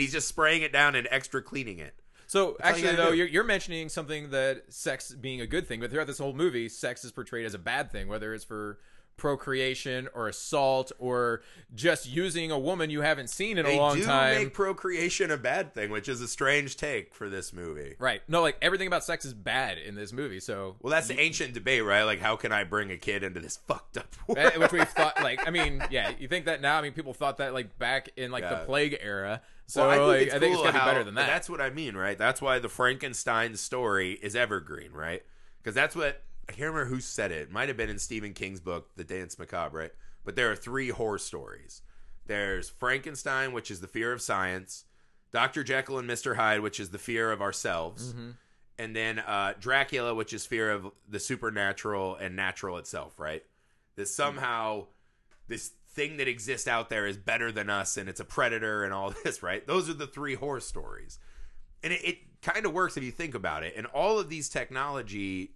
he's 0.00 0.12
just 0.12 0.28
spraying 0.28 0.62
it 0.62 0.72
down 0.72 0.94
and 0.94 1.08
extra 1.10 1.42
cleaning 1.42 1.78
it. 1.78 1.94
So 2.26 2.44
all 2.44 2.50
you 2.50 2.56
actually, 2.60 2.82
gotta 2.82 2.96
though, 2.98 3.12
you're, 3.12 3.26
you're 3.26 3.44
mentioning 3.44 3.88
something 3.88 4.30
that 4.30 4.64
sex 4.68 5.12
being 5.12 5.40
a 5.40 5.46
good 5.46 5.66
thing, 5.66 5.80
but 5.80 5.90
throughout 5.90 6.06
this 6.06 6.18
whole 6.18 6.34
movie, 6.34 6.68
sex 6.68 7.04
is 7.04 7.10
portrayed 7.10 7.46
as 7.46 7.54
a 7.54 7.58
bad 7.58 7.90
thing, 7.90 8.06
whether 8.06 8.34
it's 8.34 8.44
for 8.44 8.78
procreation 9.18 10.08
or 10.14 10.28
assault 10.28 10.90
or 10.98 11.42
just 11.74 12.08
using 12.08 12.50
a 12.50 12.58
woman 12.58 12.88
you 12.88 13.02
haven't 13.02 13.28
seen 13.28 13.58
in 13.58 13.64
They 13.66 13.76
a 13.76 13.80
long 13.80 13.96
do 13.98 14.04
time. 14.04 14.34
make 14.36 14.54
procreation 14.54 15.30
a 15.30 15.36
bad 15.36 15.74
thing, 15.74 15.90
which 15.90 16.08
is 16.08 16.20
a 16.22 16.28
strange 16.28 16.76
take 16.76 17.14
for 17.14 17.28
this 17.28 17.52
movie. 17.52 17.96
Right? 17.98 18.22
No, 18.28 18.40
like 18.40 18.56
everything 18.62 18.86
about 18.86 19.04
sex 19.04 19.24
is 19.24 19.34
bad 19.34 19.76
in 19.78 19.94
this 19.94 20.12
movie. 20.12 20.40
So, 20.40 20.76
Well, 20.80 20.90
that's 20.90 21.08
the 21.08 21.20
ancient 21.20 21.52
debate, 21.52 21.84
right? 21.84 22.04
Like, 22.04 22.20
how 22.20 22.36
can 22.36 22.52
I 22.52 22.64
bring 22.64 22.90
a 22.90 22.96
kid 22.96 23.22
into 23.22 23.40
this 23.40 23.56
fucked 23.68 23.98
up 23.98 24.14
world? 24.26 24.38
eh, 24.38 24.56
which 24.56 24.72
we've 24.72 24.88
thought, 24.88 25.22
like, 25.22 25.46
I 25.46 25.50
mean, 25.50 25.82
yeah, 25.90 26.12
you 26.18 26.28
think 26.28 26.46
that 26.46 26.62
now? 26.62 26.78
I 26.78 26.82
mean, 26.82 26.92
people 26.92 27.12
thought 27.12 27.36
that 27.38 27.52
like 27.52 27.78
back 27.78 28.08
in 28.16 28.30
like 28.30 28.44
Yeah. 28.44 28.54
the 28.60 28.64
plague 28.64 28.96
era. 29.02 29.42
So 29.66 29.82
Well, 29.86 29.90
I 29.90 29.94
think 29.96 30.06
like, 30.08 30.22
it's 30.28 30.34
I 30.34 30.38
think 30.38 30.52
it's 30.54 30.62
gonna 30.62 30.78
how- 30.78 30.86
be 30.86 30.90
better 30.92 31.04
than 31.04 31.14
that. 31.16 31.26
That's 31.26 31.50
what 31.50 31.60
I 31.60 31.68
mean, 31.70 31.94
right? 31.96 32.16
That's 32.16 32.40
why 32.40 32.58
the 32.58 32.70
Frankenstein 32.70 33.56
story 33.56 34.12
is 34.22 34.34
evergreen, 34.34 34.92
right? 34.92 35.22
Because 35.62 35.74
that's 35.74 35.94
what 35.94 36.22
I 36.48 36.52
can't 36.52 36.72
remember 36.72 36.86
who 36.86 37.00
said 37.00 37.30
it. 37.32 37.42
It 37.42 37.50
might 37.52 37.68
have 37.68 37.76
been 37.76 37.90
in 37.90 37.98
Stephen 37.98 38.32
King's 38.32 38.60
book, 38.60 38.90
The 38.96 39.04
Danse 39.04 39.38
Macabre, 39.38 39.78
right? 39.78 39.90
But 40.24 40.34
there 40.36 40.50
are 40.50 40.56
three 40.56 40.88
horror 40.90 41.18
stories. 41.18 41.82
There's 42.26 42.68
Frankenstein, 42.68 43.52
which 43.52 43.70
is 43.70 43.80
the 43.80 43.86
fear 43.88 44.12
of 44.12 44.20
science, 44.22 44.84
Dr. 45.32 45.62
Jekyll 45.62 45.98
and 45.98 46.08
Mr. 46.08 46.36
Hyde, 46.36 46.60
which 46.60 46.80
is 46.80 46.90
the 46.90 46.98
fear 46.98 47.30
of 47.32 47.42
ourselves, 47.42 48.12
Mm-hmm. 48.12 48.30
and 48.78 48.96
then 48.96 49.18
uh, 49.18 49.54
Dracula, 49.60 50.14
which 50.14 50.32
is 50.32 50.46
fear 50.46 50.70
of 50.70 50.86
the 51.08 51.20
supernatural 51.20 52.16
and 52.16 52.34
natural 52.36 52.78
itself, 52.78 53.18
right? 53.18 53.42
That 53.96 54.08
somehow 54.08 54.86
this 55.48 55.72
thing 55.90 56.16
that 56.18 56.28
exists 56.28 56.68
out 56.68 56.88
there 56.90 57.06
is 57.06 57.16
better 57.16 57.50
than 57.50 57.68
us 57.70 57.96
and 57.96 58.08
it's 58.08 58.20
a 58.20 58.24
predator 58.24 58.84
and 58.84 58.92
all 58.94 59.12
this, 59.24 59.42
right? 59.42 59.66
Those 59.66 59.88
are 59.90 59.94
the 59.94 60.06
three 60.06 60.34
horror 60.34 60.60
stories. 60.60 61.18
And 61.82 61.92
it, 61.92 62.04
it 62.04 62.18
kind 62.42 62.64
of 62.66 62.72
works 62.72 62.96
if 62.96 63.02
you 63.02 63.10
think 63.10 63.34
about 63.34 63.62
it. 63.64 63.74
And 63.76 63.86
all 63.86 64.18
of 64.18 64.28
these 64.28 64.48
technology 64.48 65.52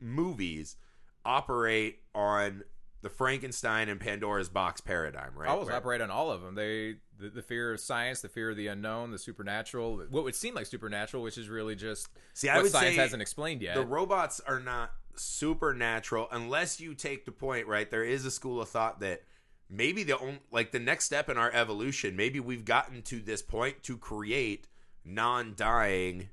movies 0.00 0.76
operate 1.24 2.00
on 2.14 2.62
the 3.00 3.08
Frankenstein 3.08 3.88
and 3.88 4.00
Pandora's 4.00 4.48
box 4.48 4.80
paradigm, 4.80 5.30
right? 5.36 5.48
always 5.48 5.68
Where- 5.68 5.76
operate 5.76 6.00
on 6.00 6.10
all 6.10 6.30
of 6.30 6.42
them. 6.42 6.54
They 6.54 6.96
the, 7.18 7.28
the 7.30 7.42
fear 7.42 7.72
of 7.72 7.80
science, 7.80 8.20
the 8.20 8.28
fear 8.28 8.50
of 8.50 8.56
the 8.56 8.68
unknown, 8.68 9.10
the 9.10 9.18
supernatural, 9.18 10.04
what 10.10 10.24
would 10.24 10.34
seem 10.36 10.54
like 10.54 10.66
supernatural, 10.66 11.22
which 11.22 11.36
is 11.38 11.48
really 11.48 11.74
just 11.74 12.08
See, 12.34 12.48
I 12.48 12.60
would 12.62 12.70
science 12.70 12.96
say 12.96 13.02
hasn't 13.02 13.22
explained 13.22 13.60
yet. 13.62 13.74
The 13.74 13.84
robots 13.86 14.40
are 14.46 14.60
not 14.60 14.92
supernatural 15.16 16.28
unless 16.30 16.80
you 16.80 16.94
take 16.94 17.24
the 17.24 17.32
point, 17.32 17.66
right? 17.66 17.90
There 17.90 18.04
is 18.04 18.24
a 18.24 18.30
school 18.30 18.60
of 18.60 18.68
thought 18.68 19.00
that 19.00 19.22
maybe 19.68 20.04
the 20.04 20.18
only, 20.18 20.40
like 20.50 20.70
the 20.72 20.78
next 20.78 21.04
step 21.04 21.28
in 21.28 21.36
our 21.36 21.52
evolution, 21.52 22.16
maybe 22.16 22.40
we've 22.40 22.64
gotten 22.64 23.02
to 23.02 23.20
this 23.20 23.42
point 23.42 23.82
to 23.84 23.96
create 23.96 24.68
non-dying 25.04 26.28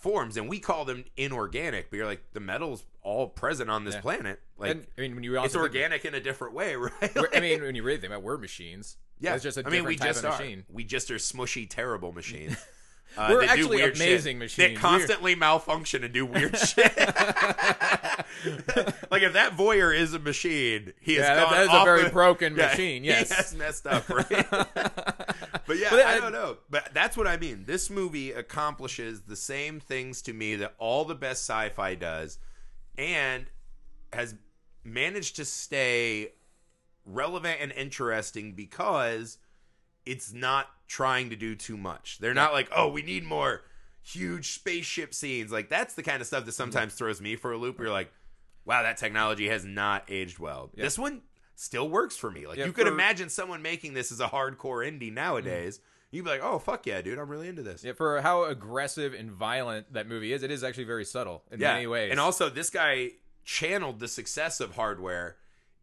forms 0.00 0.36
and 0.36 0.48
we 0.48 0.58
call 0.58 0.84
them 0.84 1.04
inorganic, 1.16 1.90
but 1.90 1.96
you're 1.98 2.06
like 2.06 2.22
the 2.32 2.40
metal's 2.40 2.84
all 3.02 3.28
present 3.28 3.70
on 3.70 3.84
this 3.84 3.94
Yeah. 3.94 4.00
planet. 4.00 4.40
Like 4.58 4.70
and, 4.72 4.86
I 4.98 5.00
mean, 5.02 5.14
when 5.14 5.24
you 5.24 5.38
also 5.38 5.44
it's 5.46 5.56
organic 5.56 6.04
in 6.04 6.14
a 6.14 6.20
different 6.20 6.54
way, 6.54 6.74
right? 6.76 7.14
we're- 7.14 7.28
I 7.34 7.40
mean, 7.40 7.62
when 7.62 7.74
you 7.74 7.82
really 7.82 7.98
think 8.00 8.10
about, 8.12 8.20
it, 8.20 8.24
we're 8.24 8.38
machines. 8.38 8.96
yeah, 9.20 9.34
it's 9.34 9.42
just 9.42 9.56
a 9.58 9.66
I 9.66 9.70
mean, 9.70 9.84
we 9.84 9.96
just 9.96 10.24
are. 10.24 10.30
machine. 10.32 10.64
We 10.68 10.84
just 10.84 11.10
are 11.10 11.16
smushy, 11.16 11.68
terrible 11.68 12.12
machines. 12.12 12.56
Uh, 13.16 13.28
We're 13.30 13.40
do 13.42 13.46
actually 13.48 13.76
weird 13.78 13.96
shit, 13.96 14.06
amazing 14.06 14.38
machines. 14.38 14.56
They 14.56 14.74
constantly 14.74 15.34
malfunction 15.34 16.04
and 16.04 16.12
do 16.14 16.24
weird 16.26 16.56
shit. 16.58 16.96
like 19.10 19.22
if 19.22 19.32
that 19.32 19.56
voyeur 19.56 19.94
is 19.96 20.14
a 20.14 20.18
machine, 20.18 20.92
he 21.00 21.14
has 21.16 21.24
Yeah, 21.24 21.34
that- 21.34 21.50
that 21.50 21.62
is 21.64 21.68
a 21.72 21.84
very 21.84 22.04
the- 22.04 22.10
broken 22.10 22.56
Yeah, 22.56 22.66
machine, 22.68 23.04
yes. 23.10 23.54
messed 23.54 23.86
up. 23.86 24.08
Right? 24.08 24.28
but 24.50 25.76
yeah, 25.76 25.88
But 25.90 26.04
I 26.06 26.18
don't 26.20 26.32
know. 26.32 26.58
But 26.70 26.90
that's 26.94 27.16
what 27.16 27.26
I 27.26 27.36
mean. 27.36 27.64
This 27.66 27.90
movie 27.90 28.32
accomplishes 28.32 29.22
the 29.22 29.36
same 29.36 29.80
things 29.80 30.22
to 30.22 30.32
me 30.32 30.56
that 30.56 30.74
all 30.78 31.04
the 31.04 31.14
best 31.14 31.42
sci-fi 31.48 31.94
does, 31.96 32.38
and 32.96 33.46
has 34.12 34.34
managed 34.84 35.36
to 35.36 35.44
stay 35.44 36.32
relevant 37.04 37.58
and 37.60 37.72
interesting 37.72 38.52
because 38.52 39.38
it's 40.06 40.32
not 40.32 40.68
trying 40.90 41.30
to 41.30 41.36
do 41.36 41.54
too 41.54 41.76
much. 41.76 42.18
They're 42.18 42.34
not 42.34 42.52
like, 42.52 42.68
oh, 42.74 42.88
we 42.88 43.02
need 43.02 43.22
more 43.22 43.62
huge 44.02 44.50
spaceship 44.54 45.14
scenes. 45.14 45.52
Like 45.52 45.68
that's 45.68 45.94
the 45.94 46.02
kind 46.02 46.20
of 46.20 46.26
stuff 46.26 46.44
that 46.46 46.52
sometimes 46.52 46.94
throws 46.94 47.20
me 47.20 47.36
for 47.36 47.52
a 47.52 47.56
loop. 47.56 47.78
You're 47.78 47.90
like, 47.90 48.12
wow, 48.64 48.82
that 48.82 48.96
technology 48.96 49.48
has 49.48 49.64
not 49.64 50.02
aged 50.08 50.40
well. 50.40 50.68
This 50.74 50.98
one 50.98 51.22
still 51.54 51.88
works 51.88 52.16
for 52.16 52.28
me. 52.28 52.48
Like 52.48 52.58
Yeah, 52.58 52.64
you 52.66 52.72
could 52.72 52.88
for- 52.88 52.92
imagine 52.92 53.28
someone 53.28 53.62
making 53.62 53.94
this 53.94 54.10
as 54.10 54.18
a 54.18 54.26
hardcore 54.26 54.84
indie 54.84 55.12
nowadays. 55.12 55.78
Mm-hmm. 55.78 55.86
You'd 56.16 56.24
be 56.24 56.30
like, 56.30 56.40
oh 56.42 56.58
fuck 56.58 56.86
yeah, 56.86 57.00
dude, 57.02 57.20
I'm 57.20 57.28
really 57.28 57.46
into 57.46 57.62
this. 57.62 57.84
Yeah, 57.84 57.92
for 57.92 58.20
how 58.20 58.42
aggressive 58.46 59.14
and 59.14 59.30
violent 59.30 59.92
that 59.92 60.08
movie 60.08 60.32
is, 60.32 60.42
it 60.42 60.50
is 60.50 60.64
actually 60.64 60.84
very 60.84 61.04
subtle 61.04 61.44
in 61.52 61.60
many 61.60 61.86
ways. 61.86 62.10
And 62.10 62.18
also, 62.18 62.50
this 62.50 62.68
guy 62.68 63.10
channeled 63.44 64.00
the 64.00 64.08
success 64.08 64.58
of 64.58 64.74
hardware 64.74 65.36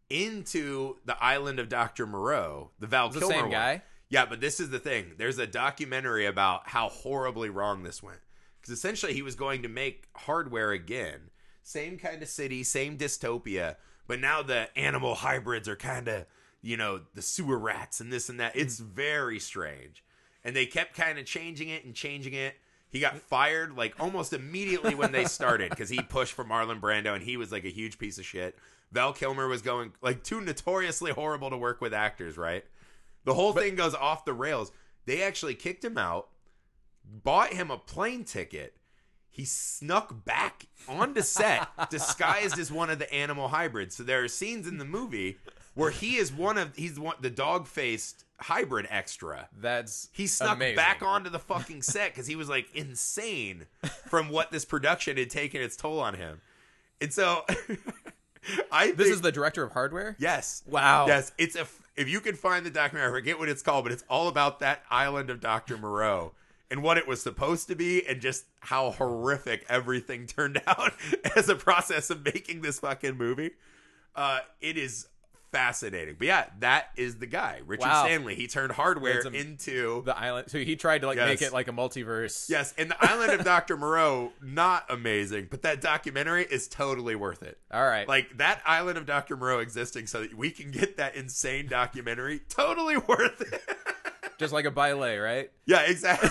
into 0.09 0.95
the 1.05 1.21
island 1.23 1.59
of 1.59 1.69
Dr. 1.69 2.05
Moreau, 2.05 2.71
the 2.79 2.87
Val 2.87 3.05
It's 3.07 3.15
the 3.15 3.19
Kilmer 3.21 3.33
same 3.35 3.41
one. 3.43 3.51
guy? 3.51 3.81
Yeah, 4.09 4.25
but 4.25 4.39
this 4.39 4.59
is 4.59 4.69
the 4.69 4.79
thing. 4.79 5.13
There's 5.17 5.37
a 5.37 5.47
documentary 5.47 6.25
about 6.25 6.69
how 6.69 6.89
horribly 6.89 7.49
wrong 7.49 7.83
this 7.83 8.01
went. 8.01 8.19
Because 8.59 8.73
essentially, 8.73 9.13
he 9.13 9.21
was 9.21 9.35
going 9.35 9.61
to 9.63 9.69
make 9.69 10.07
hardware 10.15 10.71
again. 10.71 11.29
Same 11.63 11.97
kind 11.97 12.21
of 12.21 12.29
city, 12.29 12.63
same 12.63 12.97
dystopia, 12.97 13.75
but 14.07 14.21
now 14.21 14.41
the 14.41 14.69
animal 14.77 15.15
hybrids 15.15 15.67
are 15.67 15.75
kind 15.75 16.07
of, 16.07 16.25
you 16.61 16.77
know, 16.77 17.01
the 17.13 17.21
sewer 17.21 17.57
rats 17.57 17.99
and 17.99 18.11
this 18.11 18.29
and 18.29 18.39
that. 18.39 18.55
It's 18.55 18.79
very 18.79 19.39
strange. 19.39 20.03
And 20.45 20.55
they 20.55 20.65
kept 20.65 20.95
kind 20.95 21.19
of 21.19 21.25
changing 21.25 21.67
it 21.67 21.83
and 21.83 21.93
changing 21.93 22.33
it. 22.33 22.55
He 22.89 23.01
got 23.01 23.17
fired 23.17 23.75
like 23.75 23.95
almost 23.99 24.31
immediately 24.31 24.95
when 24.95 25.11
they 25.11 25.25
started 25.25 25.71
because 25.71 25.89
he 25.89 26.01
pushed 26.01 26.31
for 26.31 26.45
Marlon 26.45 26.79
Brando 26.79 27.13
and 27.13 27.23
he 27.23 27.35
was 27.35 27.51
like 27.51 27.65
a 27.65 27.69
huge 27.69 27.99
piece 27.99 28.17
of 28.17 28.25
shit. 28.25 28.57
Val 28.93 29.11
Kilmer 29.11 29.49
was 29.49 29.61
going 29.61 29.91
like 30.01 30.23
two 30.23 30.39
notoriously 30.39 31.11
horrible 31.11 31.49
to 31.49 31.57
work 31.57 31.81
with 31.81 31.93
actors, 31.93 32.37
right? 32.37 32.63
The 33.27 33.33
whole 33.33 33.51
thing 33.51 33.75
goes 33.75 33.93
off 33.93 34.23
the 34.23 34.31
rails. 34.31 34.71
They 35.05 35.21
actually 35.21 35.53
kicked 35.53 35.83
him 35.83 35.97
out, 35.97 36.29
bought 37.03 37.51
him 37.51 37.69
a 37.69 37.77
plane 37.77 38.23
ticket. 38.23 38.77
He 39.29 39.43
snuck 39.43 40.23
back 40.23 40.67
onto 40.87 41.21
set, 41.21 41.67
disguised 41.89 42.57
as 42.57 42.71
one 42.71 42.89
of 42.89 42.99
the 42.99 43.13
animal 43.13 43.49
hybrids. 43.49 43.97
So 43.97 44.03
there 44.03 44.23
are 44.23 44.29
scenes 44.29 44.65
in 44.65 44.77
the 44.77 44.85
movie 44.85 45.39
where 45.73 45.91
he 45.91 46.15
is 46.15 46.31
one 46.31 46.57
of 46.57 46.73
he's 46.77 46.97
one 46.97 47.17
the 47.19 47.29
dog 47.29 47.67
faced 47.67 48.23
hybrid 48.39 48.87
extra. 48.89 49.49
That's 49.59 50.07
He 50.13 50.25
snuck 50.25 50.55
amazing. 50.55 50.77
back 50.77 51.03
onto 51.03 51.29
the 51.29 51.37
fucking 51.37 51.81
set 51.81 52.13
because 52.13 52.27
he 52.27 52.37
was 52.37 52.47
like 52.47 52.73
insane 52.73 53.65
from 54.09 54.29
what 54.29 54.51
this 54.51 54.63
production 54.63 55.17
had 55.17 55.29
taken 55.29 55.61
its 55.61 55.75
toll 55.75 55.99
on 55.99 56.13
him. 56.13 56.39
And 57.01 57.11
so 57.11 57.45
I 58.71 58.87
This 58.91 58.97
think- 59.07 59.09
is 59.15 59.21
the 59.21 59.31
director 59.31 59.63
of 59.63 59.71
Hardware. 59.73 60.15
yes, 60.19 60.63
Wow. 60.67 61.07
yes. 61.07 61.31
It's 61.37 61.55
a 61.55 61.67
if 61.95 62.07
you 62.07 62.19
can 62.21 62.35
find 62.35 62.63
the 62.65 62.69
documentary, 62.69 63.09
I 63.09 63.11
forget 63.11 63.39
what 63.39 63.49
it's 63.49 63.63
called, 63.63 63.83
but 63.85 63.91
it's 63.91 64.03
all 64.07 64.27
about 64.27 64.59
that 64.59 64.83
island 64.91 65.29
of 65.31 65.39
Doctor 65.39 65.77
Moreau 65.77 66.33
and 66.69 66.83
what 66.83 66.97
it 66.97 67.07
was 67.07 67.21
supposed 67.21 67.67
to 67.69 67.75
be, 67.75 68.05
and 68.05 68.21
just 68.21 68.45
how 68.59 68.91
horrific 68.91 69.65
everything 69.67 70.27
turned 70.27 70.61
out 70.67 70.93
as 71.35 71.49
a 71.49 71.55
process 71.55 72.09
of 72.11 72.23
making 72.23 72.61
this 72.61 72.79
fucking 72.79 73.17
movie. 73.17 73.51
Uh, 74.15 74.39
it 74.61 74.77
is 74.77 75.07
fascinating. 75.51 76.15
But 76.17 76.27
yeah, 76.27 76.45
that 76.59 76.87
is 76.95 77.17
the 77.17 77.25
guy, 77.25 77.61
Richard 77.65 77.87
Wow. 77.87 78.05
Stanley. 78.05 78.35
He 78.35 78.47
turned 78.47 78.73
hardware 78.73 79.25
am- 79.25 79.33
into 79.35 80.03
The 80.03 80.17
island. 80.17 80.49
So 80.51 80.57
he 80.59 80.75
tried 80.75 81.01
to 81.01 81.07
like 81.07 81.17
make 81.17 81.41
it 81.41 81.53
like 81.53 81.67
a 81.67 81.71
multiverse. 81.71 82.49
Yes, 82.49 82.73
and 82.77 82.91
the 82.91 82.97
Island 83.11 83.31
of 83.33 83.43
Dr. 83.45 83.77
Moreau, 83.77 84.31
not 84.41 84.85
amazing, 84.89 85.47
but 85.49 85.61
that 85.63 85.81
documentary 85.81 86.45
is 86.49 86.67
totally 86.67 87.15
worth 87.15 87.43
it. 87.43 87.57
All 87.71 87.85
right. 87.85 88.07
Like 88.07 88.37
that 88.37 88.61
Island 88.65 88.97
of 88.97 89.05
Dr. 89.05 89.37
Moreau 89.37 89.59
existing 89.59 90.07
so 90.07 90.21
that 90.21 90.33
we 90.37 90.51
can 90.51 90.71
get 90.71 90.97
that 90.97 91.15
insane 91.15 91.67
documentary, 91.67 92.41
totally 92.49 92.97
worth 93.07 93.41
it. 93.41 93.61
just 94.37 94.53
like 94.53 94.65
a 94.65 94.71
ballet, 94.71 95.17
right? 95.17 95.51
yeah, 95.65 95.81
exactly. 95.81 96.29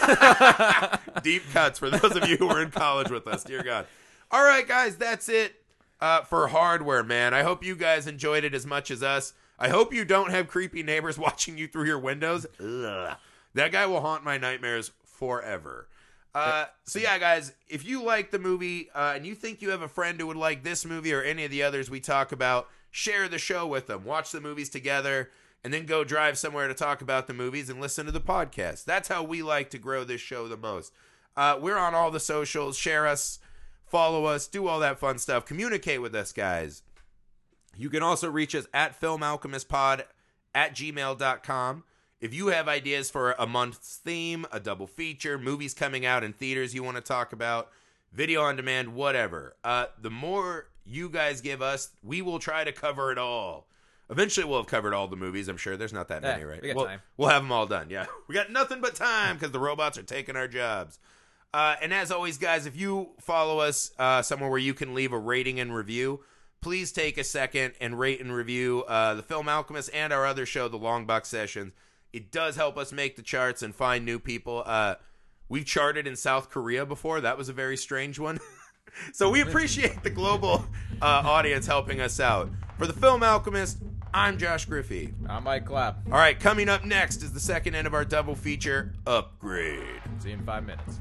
Deep 1.23 1.43
cuts 1.53 1.79
for 1.79 1.91
those 1.91 2.17
of 2.17 2.29
you 2.29 2.37
who 2.37 2.47
were 2.47 2.63
in 2.63 2.71
college 2.71 3.11
with 3.11 3.27
us, 3.27 3.43
dear 3.45 3.63
God. 3.63 3.87
All 4.31 4.43
right, 4.45 4.67
guys, 4.67 4.97
that's 4.97 5.29
it 5.29 5.55
uh, 6.01 6.23
for 6.23 6.49
hardware, 6.49 7.03
man. 7.03 7.35
I 7.35 7.43
hope 7.43 7.65
you 7.65 7.77
guys 7.77 8.07
enjoyed 8.07 8.45
it 8.45 8.55
as 8.55 8.67
much 8.67 8.91
as 8.91 9.03
us. 9.03 9.33
I 9.59 9.69
hope 9.69 9.93
you 9.93 10.05
don't 10.05 10.31
have 10.31 10.49
creepy 10.49 10.83
neighbors 10.83 11.19
watching 11.19 11.59
you 11.59 11.67
through 11.69 11.87
your 11.87 11.99
windows. 11.99 12.47
Ugh. 12.61 13.17
That 13.55 13.73
guy 13.73 13.87
will 13.87 14.01
haunt 14.01 14.25
my 14.25 14.37
nightmares 14.37 14.91
forever. 15.05 15.89
Uh, 16.35 16.67
so 16.85 16.99
yeah, 16.99 17.19
guys, 17.19 17.55
if 17.67 17.87
you 17.87 18.03
like 18.03 18.31
the 18.31 18.39
movie 18.39 18.91
uh, 18.95 19.15
and 19.17 19.25
you 19.25 19.35
think 19.35 19.63
you 19.63 19.71
have 19.71 19.81
a 19.81 19.89
friend 19.89 20.21
who 20.21 20.27
would 20.27 20.37
like 20.37 20.63
this 20.63 20.85
movie 20.85 21.15
or 21.15 21.23
any 21.23 21.47
of 21.47 21.51
the 21.51 21.63
others 21.63 21.89
we 21.89 21.99
talk 21.99 22.31
about, 22.31 22.69
share 22.91 23.27
the 23.27 23.39
show 23.39 23.67
with 23.67 23.87
them. 23.87 24.05
Watch 24.05 24.33
the 24.33 24.41
movies 24.43 24.69
together, 24.69 25.31
and 25.65 25.73
then 25.73 25.87
go 25.87 26.05
drive 26.05 26.37
somewhere 26.37 26.69
to 26.69 26.75
talk 26.75 27.01
about 27.01 27.27
the 27.27 27.33
movies 27.33 27.71
and 27.71 27.81
listen 27.81 28.05
to 28.05 28.13
the 28.13 28.21
podcast. 28.21 28.85
That's 28.85 29.09
how 29.09 29.23
we 29.23 29.43
like 29.43 29.71
to 29.71 29.79
grow 29.79 30.05
this 30.05 30.21
show 30.21 30.47
the 30.47 30.59
most. 30.59 30.93
Uh, 31.37 31.59
we're 31.59 31.79
on 31.79 31.95
all 31.95 32.11
the 32.11 32.21
socials. 32.21 32.77
Share 32.77 33.07
us, 33.07 33.39
follow 33.97 34.27
us, 34.27 34.47
do 34.47 34.69
all 34.69 34.81
that 34.81 34.99
fun 34.99 35.17
stuff. 35.17 35.47
Communicate 35.47 36.03
with 36.03 36.15
us, 36.15 36.31
guys. 36.31 36.83
You 37.79 37.89
can 37.89 38.03
also 38.03 38.31
reach 38.31 38.55
us 38.55 38.67
at 38.75 39.01
filmalchemistpod 39.01 40.03
at 40.55 40.75
gmail.com. 40.75 41.85
If 42.21 42.35
you 42.35 42.49
have 42.49 42.69
ideas 42.69 43.09
for 43.11 43.35
a 43.39 43.47
month's 43.47 43.97
theme, 43.97 44.45
a 44.53 44.61
double 44.61 44.87
feature, 44.87 45.39
movies 45.39 45.73
coming 45.73 46.05
out 46.05 46.23
in 46.23 46.35
theaters 46.35 46.75
you 46.75 46.83
want 46.83 46.99
to 46.99 47.03
talk 47.03 47.33
about, 47.33 47.71
video 48.13 48.43
on 48.43 48.57
demand, 48.57 48.93
whatever, 48.95 49.57
uh, 49.65 49.87
the 49.99 50.11
more 50.11 50.69
you 50.85 51.09
guys 51.09 51.41
give 51.41 51.63
us, 51.63 51.89
we 52.03 52.21
will 52.21 52.39
try 52.39 52.65
to 52.65 52.73
cover 52.73 53.11
it 53.13 53.17
all. 53.19 53.67
Eventually, 54.11 54.45
we'll 54.47 54.59
have 54.59 54.67
covered 54.67 54.93
all 54.93 55.09
the 55.09 55.17
movies. 55.17 55.49
I'm 55.49 55.57
sure 55.57 55.79
there's 55.79 55.93
not 55.95 56.09
that 56.09 56.23
Yeah, 56.23 56.33
many, 56.33 56.45
right? 56.45 56.61
we 56.61 56.69
got 56.69 56.77
we'll, 56.77 56.85
time. 56.87 57.01
we'll 57.17 57.29
have 57.31 57.43
them 57.43 57.51
all 57.53 57.67
done. 57.67 57.89
Yeah, 57.89 58.05
we 58.29 58.35
got 58.35 58.53
nothing 58.53 58.83
but 58.83 58.95
time 58.95 59.37
because 59.37 59.53
the 59.53 59.59
robots 59.59 59.97
are 59.97 60.03
taking 60.03 60.37
our 60.37 60.49
jobs. 60.49 60.99
Uh, 61.55 61.77
and 61.81 61.93
as 61.95 62.11
always, 62.11 62.39
guys, 62.39 62.67
if 62.67 62.77
you 62.77 63.11
follow 63.21 63.61
us 63.61 63.91
uh, 63.99 64.23
somewhere 64.23 64.51
where 64.51 64.59
you 64.59 64.75
can 64.75 64.95
leave 64.95 65.13
a 65.13 65.19
rating 65.19 65.59
and 65.59 65.75
review, 65.75 66.21
please 66.61 66.93
take 66.93 67.17
a 67.17 67.25
second 67.25 67.75
and 67.81 67.99
rate 67.99 68.21
and 68.21 68.35
review 68.35 68.85
uh, 68.89 69.15
the 69.15 69.23
Film 69.23 69.49
Alchemist 69.49 69.91
and 69.95 70.13
our 70.13 70.27
other 70.27 70.45
show, 70.45 70.69
the 70.69 70.77
Long 70.77 71.07
Box 71.07 71.29
Sessions. 71.29 71.73
It 72.13 72.31
does 72.31 72.57
help 72.57 72.77
us 72.77 72.93
make 72.93 73.17
the 73.17 73.23
charts 73.23 73.63
and 73.63 73.75
find 73.75 74.05
new 74.05 74.19
people. 74.19 74.63
Uh, 74.67 74.97
we've 75.49 75.65
charted 75.65 76.07
in 76.07 76.17
South 76.17 76.51
Korea 76.51 76.87
before. 76.87 77.21
That 77.21 77.39
was 77.39 77.49
a 77.49 77.53
very 77.53 77.77
strange 77.77 78.19
one. 78.19 78.39
so 79.13 79.31
we 79.31 79.41
appreciate 79.41 80.03
the 80.03 80.11
global 80.11 80.65
uh, 81.03 81.23
audience 81.25 81.67
helping 81.67 82.01
us 82.01 82.21
out. 82.21 82.51
For 82.79 82.87
the 82.87 82.93
Film 82.93 83.23
Alchemist, 83.23 83.79
I'm 84.13 84.39
Josh 84.39 84.65
Griffey. 84.65 85.13
I'm 85.29 85.45
Mike 85.45 85.67
Clapp. 85.67 85.99
All 86.07 86.19
right, 86.19 86.39
coming 86.39 86.69
up 86.69 86.85
next 86.85 87.23
is 87.23 87.33
the 87.33 87.41
second 87.41 87.75
end 87.75 87.87
of 87.87 87.95
our 87.95 88.05
double 88.05 88.35
feature, 88.35 88.95
Upgrade. 89.07 90.01
See 90.19 90.31
you 90.31 90.37
in 90.37 90.45
five 90.45 90.65
minutes. 90.65 91.01